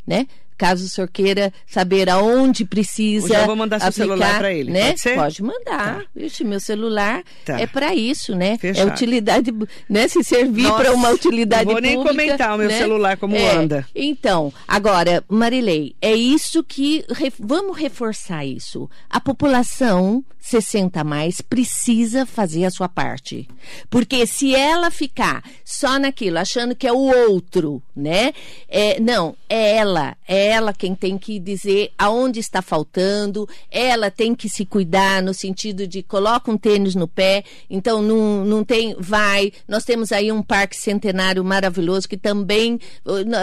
né? 0.06 0.28
Caso 0.58 0.86
o 0.86 0.90
senhor 0.90 1.08
queira 1.08 1.54
saber 1.68 2.10
aonde 2.10 2.66
precisa. 2.66 3.34
Eu 3.34 3.46
vou 3.46 3.56
mandar 3.56 3.80
seu 3.80 3.90
aplicar, 3.90 4.06
celular 4.06 4.38
para 4.40 4.54
ele. 4.54 4.72
Né? 4.72 4.88
Pode, 4.88 5.02
ser? 5.02 5.16
Pode 5.16 5.44
mandar. 5.44 6.00
Tá. 6.00 6.06
Meu 6.44 6.60
celular 6.60 7.24
tá. 7.46 7.60
é 7.60 7.68
para 7.68 7.94
isso, 7.94 8.36
né? 8.36 8.58
Fechado. 8.58 8.90
É 8.90 8.92
utilidade, 8.92 9.54
né? 9.90 10.08
Se 10.08 10.24
servir 10.24 10.72
para 10.74 10.94
uma 10.94 11.10
utilidade 11.10 11.66
não 11.66 11.74
vou 11.74 11.82
pública. 11.82 11.96
nem 11.96 12.06
comentar 12.06 12.56
o 12.56 12.58
meu 12.58 12.68
né? 12.68 12.78
celular 12.78 13.18
como 13.18 13.36
é. 13.36 13.56
anda. 13.56 13.88
Então, 13.94 14.52
agora, 14.68 15.24
Marilei, 15.30 15.96
é 16.02 16.16
isso 16.16 16.64
que 16.64 17.06
re, 17.10 17.32
vamos 17.40 17.78
reforçar 17.78 18.46
isso. 18.46 18.90
A 19.10 19.20
população 19.20 20.24
60 20.48 21.02
a 21.02 21.04
mais 21.04 21.42
precisa 21.42 22.26
fazer 22.26 22.64
a 22.64 22.72
sua 22.72 22.88
parte. 22.88 23.48
Porque 23.90 24.26
se 24.26 24.56
ela 24.56 24.90
ficar 24.90 25.44
só 25.66 26.00
naquilo, 26.00 26.40
achando 26.40 26.74
que 26.74 26.88
é 26.88 26.94
o 26.94 27.30
outro, 27.30 27.82
né? 27.94 28.34
É, 28.70 28.98
não, 29.00 29.36
é 29.50 29.76
ela, 29.76 30.16
é 30.26 30.47
ela 30.48 30.74
quem 30.74 30.96
tem 30.96 31.18
que 31.18 31.40
dizer 31.40 31.92
aonde 31.98 32.40
está 32.40 32.62
faltando, 32.62 33.48
ela 33.70 34.10
tem 34.10 34.34
que 34.34 34.48
se 34.48 34.66
cuidar 34.66 35.22
no 35.22 35.34
sentido 35.34 35.86
de 35.86 36.02
coloca 36.02 36.50
um 36.50 36.58
tênis 36.58 36.96
no 36.96 37.08
pé, 37.08 37.44
então 37.70 38.02
não, 38.02 38.46
não 38.46 38.64
tem, 38.64 38.96
vai. 38.98 39.52
Nós 39.68 39.84
temos 39.84 40.12
aí 40.12 40.32
um 40.32 40.42
parque 40.42 40.78
centenário 40.78 41.44
maravilhoso 41.44 42.08
que 42.08 42.18
também, 42.18 42.80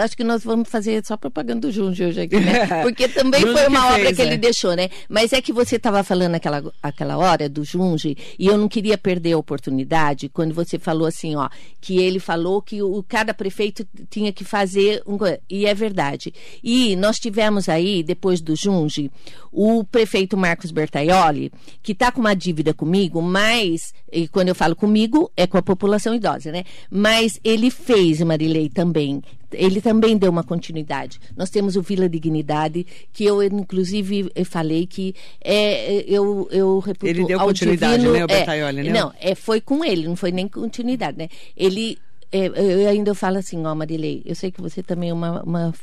acho 0.03 0.17
que 0.17 0.23
nós 0.23 0.43
vamos 0.43 0.67
fazer 0.69 1.05
só 1.05 1.15
propaganda 1.15 1.67
do 1.67 1.71
Junge 1.71 2.05
hoje 2.05 2.21
aqui, 2.21 2.39
né? 2.39 2.65
Porque 2.81 3.07
também 3.07 3.41
foi 3.41 3.67
uma 3.67 3.87
obra 3.87 4.05
fez, 4.05 4.15
que 4.15 4.21
é. 4.21 4.25
ele 4.25 4.37
deixou, 4.37 4.75
né? 4.75 4.89
Mas 5.07 5.31
é 5.33 5.41
que 5.41 5.53
você 5.53 5.75
estava 5.75 6.03
falando 6.03 6.35
aquela 6.35 6.63
aquela 6.81 7.17
hora 7.17 7.47
do 7.47 7.63
Junge, 7.63 8.17
e 8.39 8.47
eu 8.47 8.57
não 8.57 8.67
queria 8.67 8.97
perder 8.97 9.33
a 9.33 9.37
oportunidade 9.37 10.29
quando 10.29 10.53
você 10.53 10.79
falou 10.79 11.07
assim, 11.07 11.35
ó, 11.35 11.49
que 11.79 11.99
ele 11.99 12.19
falou 12.19 12.61
que 12.61 12.81
o, 12.81 13.03
cada 13.07 13.33
prefeito 13.33 13.85
tinha 14.09 14.31
que 14.31 14.43
fazer 14.43 15.01
um, 15.05 15.17
e 15.49 15.65
é 15.65 15.73
verdade. 15.73 16.33
E 16.63 16.94
nós 16.95 17.17
tivemos 17.17 17.69
aí, 17.69 18.03
depois 18.03 18.41
do 18.41 18.55
Junge, 18.55 19.11
o 19.51 19.83
prefeito 19.83 20.37
Marcos 20.37 20.71
Bertaioli, 20.71 21.51
que 21.81 21.91
está 21.91 22.11
com 22.11 22.19
uma 22.19 22.35
dívida 22.35 22.73
comigo, 22.73 23.21
mas, 23.21 23.93
e 24.11 24.27
quando 24.27 24.49
eu 24.49 24.55
falo 24.55 24.75
comigo, 24.75 25.31
é 25.35 25.47
com 25.47 25.57
a 25.57 25.61
população 25.61 26.13
idosa, 26.13 26.51
né? 26.51 26.63
Mas 26.89 27.39
ele 27.43 27.69
fez, 27.69 28.21
Marilei, 28.21 28.69
também 28.69 29.21
ele 29.57 29.81
também 29.81 30.17
deu 30.17 30.29
uma 30.29 30.43
continuidade. 30.43 31.19
Nós 31.35 31.49
temos 31.49 31.75
o 31.75 31.81
Vila 31.81 32.09
Dignidade, 32.09 32.85
que 33.11 33.23
eu, 33.23 33.41
inclusive, 33.41 34.29
eu 34.35 34.45
falei 34.45 34.85
que 34.85 35.15
é, 35.41 36.03
eu, 36.07 36.47
eu 36.51 36.79
reputo 36.79 37.07
Ele 37.07 37.25
deu 37.25 37.39
continuidade, 37.39 37.97
divino, 37.97 38.13
né, 38.13 38.23
o 38.23 38.27
Bertaioli, 38.27 38.79
é, 38.79 38.83
né? 38.83 38.99
Não, 38.99 39.13
é, 39.19 39.33
foi 39.33 39.61
com 39.61 39.83
ele, 39.83 40.07
não 40.07 40.15
foi 40.15 40.31
nem 40.31 40.47
continuidade, 40.47 41.17
né? 41.17 41.29
Ele, 41.55 41.97
é, 42.31 42.47
eu 42.47 42.89
ainda 42.89 43.13
falo 43.15 43.37
assim, 43.37 43.65
ó, 43.65 43.73
Marilei, 43.73 44.21
eu 44.25 44.35
sei 44.35 44.51
que 44.51 44.61
você 44.61 44.83
também 44.83 45.09
é 45.09 45.13
uma, 45.13 45.41
uma 45.43 45.73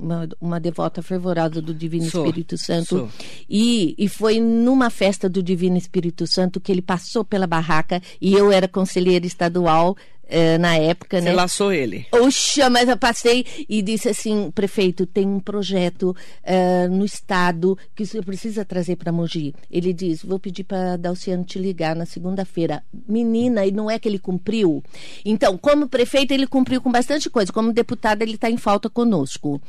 uma, 0.00 0.28
uma, 0.40 0.60
devota 0.60 1.02
fervorosa 1.02 1.60
do 1.60 1.74
Divino 1.74 2.10
sou, 2.10 2.24
Espírito 2.24 2.56
Santo. 2.56 2.98
Sou. 2.98 3.08
E, 3.48 3.94
e 3.98 4.08
foi 4.08 4.40
numa 4.40 4.90
festa 4.90 5.28
do 5.28 5.42
Divino 5.42 5.76
Espírito 5.76 6.26
Santo 6.26 6.60
que 6.60 6.72
ele 6.72 6.82
passou 6.82 7.24
pela 7.24 7.46
barraca 7.46 8.02
e 8.20 8.32
eu 8.32 8.50
era 8.50 8.66
conselheira 8.66 9.26
estadual 9.26 9.96
eh, 10.30 10.58
na 10.58 10.76
época, 10.76 11.18
Você 11.18 11.24
né? 11.24 11.32
laçou 11.32 11.72
ele. 11.72 12.06
Oxa, 12.12 12.70
mas 12.70 12.88
eu 12.88 12.96
passei 12.96 13.44
e 13.68 13.82
disse 13.82 14.08
assim, 14.08 14.50
prefeito, 14.52 15.04
tem 15.04 15.26
um 15.26 15.40
projeto 15.40 16.16
uh, 16.44 16.88
no 16.88 17.04
estado 17.04 17.76
que 17.94 18.06
você 18.06 18.22
precisa 18.22 18.64
trazer 18.64 18.96
para 18.96 19.10
Mogi. 19.10 19.54
Ele 19.70 19.92
diz, 19.92 20.22
vou 20.22 20.38
pedir 20.38 20.64
para 20.64 20.96
Dalciano 20.96 21.44
te 21.44 21.58
ligar 21.58 21.96
na 21.96 22.06
segunda-feira. 22.06 22.82
Menina, 23.08 23.66
e 23.66 23.72
não 23.72 23.90
é 23.90 23.98
que 23.98 24.08
ele 24.08 24.18
cumpriu? 24.18 24.82
Então, 25.24 25.58
como 25.58 25.88
prefeito, 25.88 26.32
ele 26.32 26.46
cumpriu 26.46 26.80
com 26.80 26.92
bastante 26.92 27.28
coisa. 27.28 27.52
Como 27.52 27.72
deputado, 27.72 28.22
ele 28.22 28.34
está 28.34 28.48
em 28.48 28.56
falta 28.56 28.88
conosco. 28.88 29.60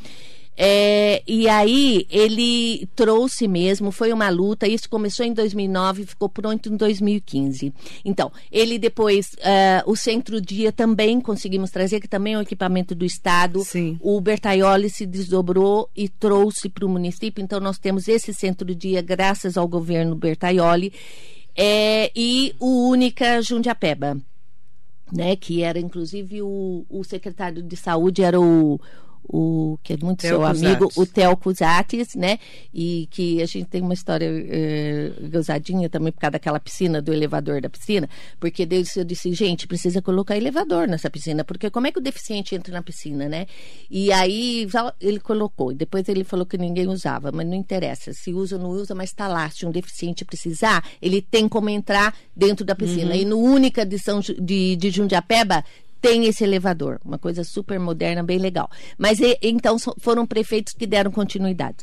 É, 0.56 1.24
e 1.26 1.48
aí 1.48 2.06
ele 2.10 2.88
trouxe 2.96 3.48
mesmo, 3.48 3.92
foi 3.92 4.12
uma 4.12 4.30
luta, 4.30 4.68
isso 4.68 4.90
começou 4.90 5.26
em 5.26 5.34
2009 5.34 6.06
ficou 6.06 6.30
pronto 6.30 6.72
em 6.72 6.76
2015. 6.76 7.74
Então, 8.04 8.32
ele 8.52 8.78
depois, 8.78 9.32
uh, 9.34 9.90
o 9.90 9.96
Centro-Dia 9.96 10.72
também 10.72 11.20
conseguimos 11.22 11.72
trazer, 11.72 12.00
que 12.00 12.08
também 12.08 12.34
é 12.34 12.38
um 12.38 12.42
equipamento 12.42 12.94
do 12.94 13.06
Estado. 13.06 13.64
Sim. 13.64 13.98
O 14.02 14.20
Bertaioli 14.20 14.90
se 14.90 15.06
desdobrou 15.06 15.90
e 15.96 16.10
trouxe 16.10 16.70
para 16.70 16.86
o 16.86 16.90
município, 16.90 17.44
então 17.44 17.60
nós 17.60 17.78
temos 17.78 18.08
esse 18.08 18.34
Centro-Dia 18.34 19.02
graças 19.02 19.58
ao 19.58 19.68
governo 19.68 20.16
Bertaioli. 20.16 20.94
É, 21.56 22.12
e 22.16 22.54
o 22.60 22.90
Única 22.90 23.42
Jundiapeba, 23.42 24.18
né, 25.12 25.36
que 25.36 25.64
era 25.64 25.80
inclusive 25.80 26.42
o, 26.42 26.86
o 26.90 27.04
secretário 27.04 27.62
de 27.62 27.76
saúde, 27.76 28.22
era 28.22 28.40
o 28.40 28.80
o 29.24 29.78
que 29.84 29.94
é 29.94 29.98
muito 30.02 30.20
Theo 30.22 30.30
seu 30.30 30.46
amigo, 30.46 30.90
o 30.96 31.06
Theo 31.06 31.36
Cusates, 31.38 32.16
né? 32.16 32.40
E 32.74 33.08
que 33.12 33.42
a 33.42 33.46
gente 33.46 33.66
tem 33.66 33.82
uma 33.82 33.94
história 33.94 34.28
eh, 34.28 35.12
gozadinha 35.32 35.90
também 35.90 36.12
por 36.12 36.20
causa 36.20 36.32
daquela 36.32 36.60
piscina, 36.60 37.02
do 37.02 37.14
elevador 37.14 37.62
da 37.62 37.70
piscina, 37.70 38.10
porque 38.40 38.66
Deus 38.66 38.96
eu 38.96 39.04
disse, 39.04 39.34
gente, 39.34 39.68
precisa 39.68 40.02
colocar 40.02 40.36
elevador 40.36 40.88
nessa 40.88 41.10
piscina, 41.10 41.44
porque 41.44 41.70
como 41.70 41.88
é 41.88 41.92
que 41.92 42.00
o 42.00 42.02
deficiente 42.02 42.56
entra 42.56 42.74
na 42.74 42.82
piscina, 42.82 43.30
né? 43.30 43.46
E 43.90 44.12
aí 44.12 44.68
ele 45.00 45.20
colocou, 45.20 45.72
e 45.72 45.76
depois 45.76 46.08
ele 46.10 46.24
falou 46.24 46.46
que 46.46 46.58
ninguém 46.58 46.88
usava, 46.88 47.32
mas 47.32 47.48
não 47.48 47.56
interessa, 47.56 48.14
se 48.14 48.34
usa 48.34 48.58
ou 48.58 48.62
não 48.62 48.70
usa, 48.70 48.94
mas 48.96 49.10
está 49.10 49.28
lá, 49.28 49.50
se 49.50 49.66
um 49.66 49.72
deficiente 49.72 50.26
precisar, 50.26 50.84
ele 51.02 51.22
tem 51.22 51.48
como 51.48 51.70
entrar 51.70 52.16
dentro 52.36 52.66
da 52.66 52.76
piscina. 52.76 53.16
E 53.16 53.26
no 53.26 53.38
única 53.38 53.86
de, 53.86 53.98
São, 54.00 54.20
de, 54.20 54.76
de 54.76 54.90
Jundiapeba 54.90 55.64
tem 56.02 56.26
esse 56.26 56.44
elevador, 56.44 57.00
uma 57.06 57.20
coisa 57.20 57.44
super 57.44 57.80
moderna, 57.80 58.24
bem 58.24 58.40
legal. 58.40 58.70
Mas 58.98 59.20
então 59.42 59.78
foram 60.00 60.26
prefeitos 60.26 60.74
que 60.74 60.88
deram 60.88 61.12
continuidade. 61.12 61.78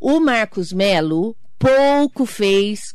O 0.00 0.18
Marcos 0.18 0.72
Melo 0.72 1.36
pouco 1.58 2.24
fez, 2.24 2.94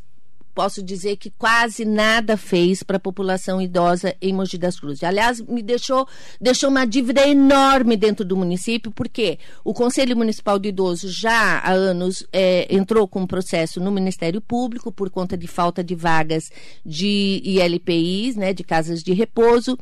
posso 0.56 0.82
dizer 0.82 1.18
que 1.18 1.30
quase 1.30 1.84
nada 1.84 2.38
fez 2.38 2.82
para 2.82 2.95
a 2.95 2.99
população 2.99 3.62
idosa 3.62 4.16
em 4.22 4.32
Mogi 4.32 4.58
das 4.58 4.80
Cruzes. 4.80 5.03
Aliás, 5.03 5.41
me 5.41 5.62
deixou, 5.62 6.08
deixou 6.39 6.70
uma 6.70 6.86
dívida 6.86 7.28
enorme 7.28 7.97
dentro 7.97 8.24
do 8.24 8.38
município, 8.38 8.89
porque 8.89 9.38
o 9.66 9.74
Conselho 9.74 10.16
Municipal 10.16 10.58
de 10.58 10.70
Idoso 10.70 11.10
já 11.12 11.60
há 11.60 11.74
anos 11.74 12.26
eh, 12.32 12.68
entrou 12.70 13.06
com 13.06 13.24
um 13.24 13.28
processo 13.28 13.82
no 13.82 13.91
Ministério 13.91 14.39
Público 14.39 14.93
por 14.93 15.10
conta 15.10 15.38
de 15.38 15.45
falta 15.45 15.84
de 15.84 15.93
vagas 15.93 16.49
de 16.86 17.41
ILPIs, 17.43 18.38
né, 18.38 18.53
de 18.53 18.64
casas 18.64 19.03
de 19.03 19.12
repouso. 19.12 19.78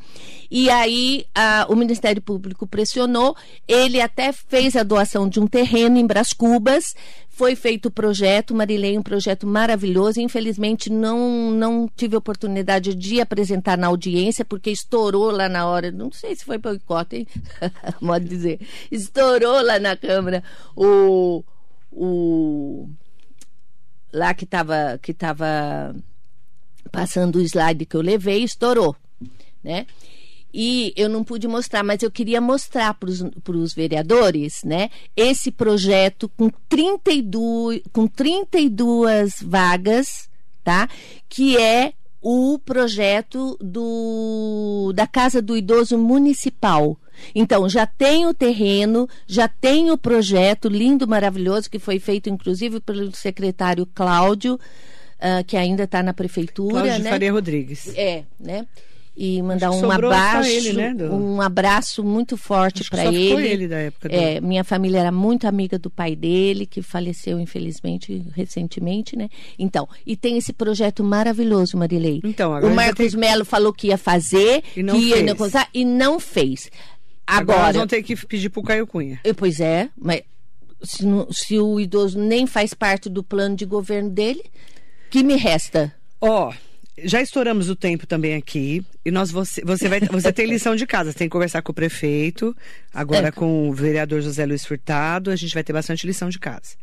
E 0.50 0.68
aí 0.68 1.24
ah, 1.34 1.66
o 1.68 1.76
Ministério 1.76 2.20
Público 2.20 2.66
pressionou, 2.66 3.36
ele 3.68 4.00
até 4.00 4.32
fez 4.32 4.74
a 4.74 4.82
doação 4.82 5.28
de 5.28 5.38
um 5.38 5.46
terreno 5.46 5.96
em 5.98 6.06
Bras 6.06 6.32
Cubas. 6.32 6.96
Foi 7.36 7.56
feito 7.56 7.86
o 7.86 7.90
projeto, 7.90 8.54
Marilei, 8.54 8.96
um 8.96 9.02
projeto 9.02 9.44
maravilhoso. 9.44 10.20
Infelizmente, 10.20 10.88
não, 10.88 11.50
não 11.50 11.90
tive 11.96 12.14
oportunidade 12.14 12.94
de 12.94 13.20
apresentar 13.20 13.76
na 13.76 13.88
audiência, 13.88 14.44
porque 14.44 14.70
estourou 14.70 15.32
lá 15.32 15.48
na 15.48 15.66
hora. 15.66 15.90
Não 15.90 16.12
sei 16.12 16.36
se 16.36 16.44
foi 16.44 16.58
boicote, 16.58 17.16
hein? 17.16 17.26
Modo 18.00 18.24
dizer. 18.24 18.60
Estourou 18.88 19.60
lá 19.62 19.80
na 19.80 19.96
Câmara 19.96 20.44
o. 20.76 21.42
o 21.90 22.88
lá 24.12 24.32
que 24.32 24.44
estava 24.44 24.96
que 25.02 25.12
tava 25.12 25.92
passando 26.92 27.36
o 27.36 27.40
slide 27.40 27.84
que 27.84 27.96
eu 27.96 28.00
levei, 28.00 28.44
estourou, 28.44 28.94
né? 29.62 29.86
E 30.56 30.92
eu 30.96 31.08
não 31.08 31.24
pude 31.24 31.48
mostrar, 31.48 31.82
mas 31.82 32.00
eu 32.00 32.10
queria 32.12 32.40
mostrar 32.40 32.94
para 32.94 33.10
os 33.56 33.74
vereadores, 33.74 34.62
né, 34.62 34.88
esse 35.16 35.50
projeto 35.50 36.28
com 36.28 36.48
32, 36.68 37.82
com 37.92 38.06
32 38.06 39.42
vagas, 39.42 40.28
tá? 40.62 40.88
Que 41.28 41.56
é 41.56 41.92
o 42.22 42.56
projeto 42.64 43.58
do, 43.60 44.92
da 44.94 45.08
Casa 45.08 45.42
do 45.42 45.56
Idoso 45.56 45.98
Municipal. 45.98 46.96
Então, 47.34 47.68
já 47.68 47.84
tem 47.84 48.24
o 48.26 48.32
terreno, 48.32 49.08
já 49.26 49.48
tem 49.48 49.90
o 49.90 49.98
projeto 49.98 50.68
lindo, 50.68 51.06
maravilhoso, 51.06 51.68
que 51.68 51.80
foi 51.80 51.98
feito 51.98 52.30
inclusive 52.30 52.78
pelo 52.78 53.12
secretário 53.14 53.86
Cláudio, 53.92 54.54
uh, 54.54 55.44
que 55.44 55.56
ainda 55.56 55.82
está 55.82 56.00
na 56.00 56.14
prefeitura. 56.14 56.82
Cláudio 56.82 57.02
né? 57.02 57.10
Faria 57.10 57.32
Rodrigues. 57.32 57.92
É, 57.96 58.22
né? 58.38 58.66
E 59.16 59.40
mandar 59.42 59.70
um 59.70 59.90
abraço, 59.90 60.48
ele, 60.48 60.72
né, 60.72 60.92
do... 60.92 61.14
um 61.14 61.40
abraço 61.40 62.02
muito 62.02 62.36
forte 62.36 62.88
para 62.90 63.06
ele. 63.06 63.46
ele 63.46 63.68
da 63.68 63.78
época. 63.78 64.08
Do... 64.08 64.14
É, 64.14 64.40
minha 64.40 64.64
família 64.64 64.98
era 64.98 65.12
muito 65.12 65.46
amiga 65.46 65.78
do 65.78 65.88
pai 65.88 66.16
dele, 66.16 66.66
que 66.66 66.82
faleceu 66.82 67.38
infelizmente 67.38 68.24
recentemente, 68.34 69.16
né? 69.16 69.28
Então, 69.58 69.88
e 70.04 70.16
tem 70.16 70.36
esse 70.36 70.52
projeto 70.52 71.04
maravilhoso, 71.04 71.76
Marilei. 71.76 72.20
Então, 72.24 72.52
agora 72.52 72.72
o 72.72 72.74
Marcos 72.74 73.12
ter... 73.12 73.16
Melo 73.16 73.44
falou 73.44 73.72
que 73.72 73.88
ia 73.88 73.98
fazer, 73.98 74.64
e 74.76 74.82
não 74.82 74.98
que 74.98 75.06
ia 75.06 75.36
fez. 75.36 75.66
e 75.72 75.84
não 75.84 76.18
fez. 76.18 76.70
Agora, 77.26 77.58
agora 77.58 77.72
vamos 77.74 77.90
ter 77.90 78.02
que 78.02 78.16
pedir 78.26 78.50
para 78.50 78.60
o 78.60 78.64
Caio 78.64 78.86
Cunha. 78.86 79.20
Pois 79.36 79.60
é, 79.60 79.88
mas 79.96 80.22
se, 80.82 81.04
se 81.30 81.58
o 81.58 81.78
idoso 81.80 82.18
nem 82.18 82.46
faz 82.46 82.74
parte 82.74 83.08
do 83.08 83.22
plano 83.22 83.56
de 83.56 83.64
governo 83.64 84.10
dele, 84.10 84.42
que 85.08 85.22
me 85.22 85.36
resta? 85.36 85.94
Ó, 86.20 86.48
oh, 86.48 86.54
já 87.02 87.20
estouramos 87.20 87.68
o 87.68 87.76
tempo 87.76 88.06
também 88.06 88.34
aqui 88.34 88.84
e 89.04 89.10
nós 89.10 89.30
você 89.30 89.62
você 89.64 89.88
vai 89.88 90.00
você 90.00 90.32
tem 90.32 90.46
lição 90.46 90.76
de 90.76 90.86
casa, 90.86 91.10
você 91.10 91.18
tem 91.18 91.28
que 91.28 91.32
conversar 91.32 91.62
com 91.62 91.72
o 91.72 91.74
prefeito, 91.74 92.56
agora 92.92 93.28
é. 93.28 93.32
com 93.32 93.68
o 93.68 93.72
vereador 93.72 94.20
José 94.20 94.46
Luiz 94.46 94.64
Furtado, 94.64 95.30
a 95.30 95.36
gente 95.36 95.54
vai 95.54 95.64
ter 95.64 95.72
bastante 95.72 96.06
lição 96.06 96.28
de 96.28 96.38
casa 96.38 96.76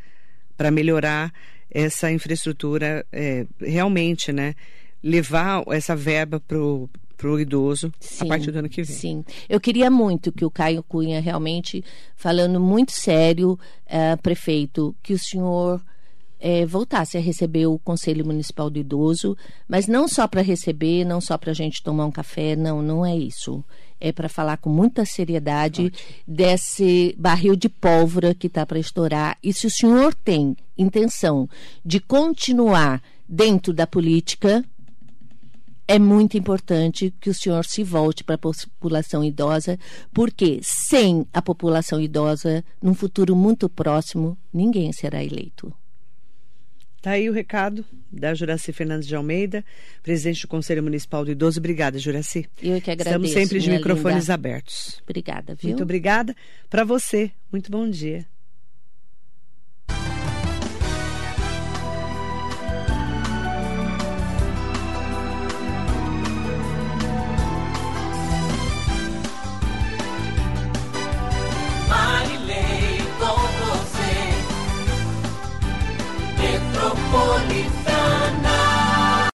para 0.58 0.70
melhorar 0.70 1.34
essa 1.70 2.12
infraestrutura 2.12 3.06
é, 3.12 3.46
realmente, 3.60 4.34
né? 4.34 4.54
Levar 5.02 5.64
essa 5.70 5.96
verba 5.96 6.40
pro 6.40 6.90
pro 7.18 7.40
idoso 7.40 7.94
sim, 8.00 8.26
a 8.26 8.28
partir 8.30 8.50
do 8.52 8.58
ano 8.58 8.68
que 8.68 8.82
vem. 8.82 8.96
Sim, 8.96 9.26
eu 9.48 9.60
queria 9.60 9.92
muito 9.92 10.32
que 10.32 10.44
o 10.44 10.50
Caio 10.50 10.82
Cunha 10.82 11.22
realmente 11.22 11.84
falando 12.16 12.60
muito 12.60 12.92
sério, 12.92 13.52
uh, 13.86 14.20
prefeito, 14.24 14.96
que 15.04 15.14
o 15.14 15.20
senhor 15.20 15.80
é, 16.42 16.66
voltasse 16.66 17.18
a 17.18 17.22
receber 17.22 17.68
o 17.68 17.78
Conselho 17.78 18.26
Municipal 18.26 18.68
do 18.68 18.80
Idoso, 18.80 19.38
mas 19.70 19.88
não 19.88 20.08
só 20.08 20.28
para 20.28 20.42
receber, 20.42 21.06
não 21.06 21.22
só 21.22 21.38
para 21.38 21.52
a 21.52 21.54
gente 21.54 21.84
tomar 21.84 22.08
um 22.08 22.12
café, 22.12 22.56
não, 22.56 22.82
não 22.82 23.06
é 23.06 23.16
isso. 23.16 23.64
É 24.00 24.12
para 24.12 24.28
falar 24.28 24.58
com 24.58 24.70
muita 24.70 25.06
seriedade 25.06 25.86
Ótimo. 25.86 26.10
desse 26.28 27.16
barril 27.18 27.56
de 27.56 27.70
pólvora 27.70 28.34
que 28.34 28.48
está 28.48 28.66
para 28.66 28.80
estourar. 28.80 29.38
E 29.44 29.54
se 29.54 29.68
o 29.68 29.70
senhor 29.70 30.16
tem 30.16 30.58
intenção 30.76 31.48
de 31.86 32.00
continuar 32.00 33.04
dentro 33.30 33.72
da 33.72 33.86
política, 33.86 34.66
é 35.88 36.00
muito 36.00 36.38
importante 36.38 37.14
que 37.22 37.30
o 37.30 37.34
senhor 37.36 37.66
se 37.66 37.84
volte 37.84 38.24
para 38.24 38.36
a 38.36 38.40
população 38.40 39.24
idosa, 39.24 39.78
porque 40.12 40.60
sem 40.64 41.28
a 41.32 41.42
população 41.42 42.02
idosa, 42.02 42.64
num 42.82 42.96
futuro 42.96 43.36
muito 43.36 43.70
próximo, 43.70 44.36
ninguém 44.52 44.92
será 44.92 45.24
eleito. 45.24 45.72
Tá 47.02 47.12
aí 47.12 47.28
o 47.30 47.34
recado 47.34 47.84
da 48.12 48.34
Juraci 48.36 48.72
Fernandes 48.72 49.08
de 49.08 49.16
Almeida, 49.16 49.66
presidente 50.04 50.44
do 50.44 50.48
Conselho 50.48 50.84
Municipal 50.84 51.26
do 51.26 51.32
Idoso. 51.32 51.60
Obrigada, 51.60 51.98
Juraci. 51.98 52.48
Eu 52.62 52.80
que 52.80 52.92
agradeço. 52.92 53.26
Estamos 53.26 53.32
sempre 53.32 53.60
de 53.60 53.72
microfones 53.72 54.26
linda. 54.26 54.34
abertos. 54.36 55.02
Obrigada, 55.04 55.56
viu? 55.56 55.70
Muito 55.70 55.82
obrigada. 55.82 56.36
Para 56.70 56.84
você, 56.84 57.32
muito 57.52 57.72
bom 57.72 57.90
dia. 57.90 58.26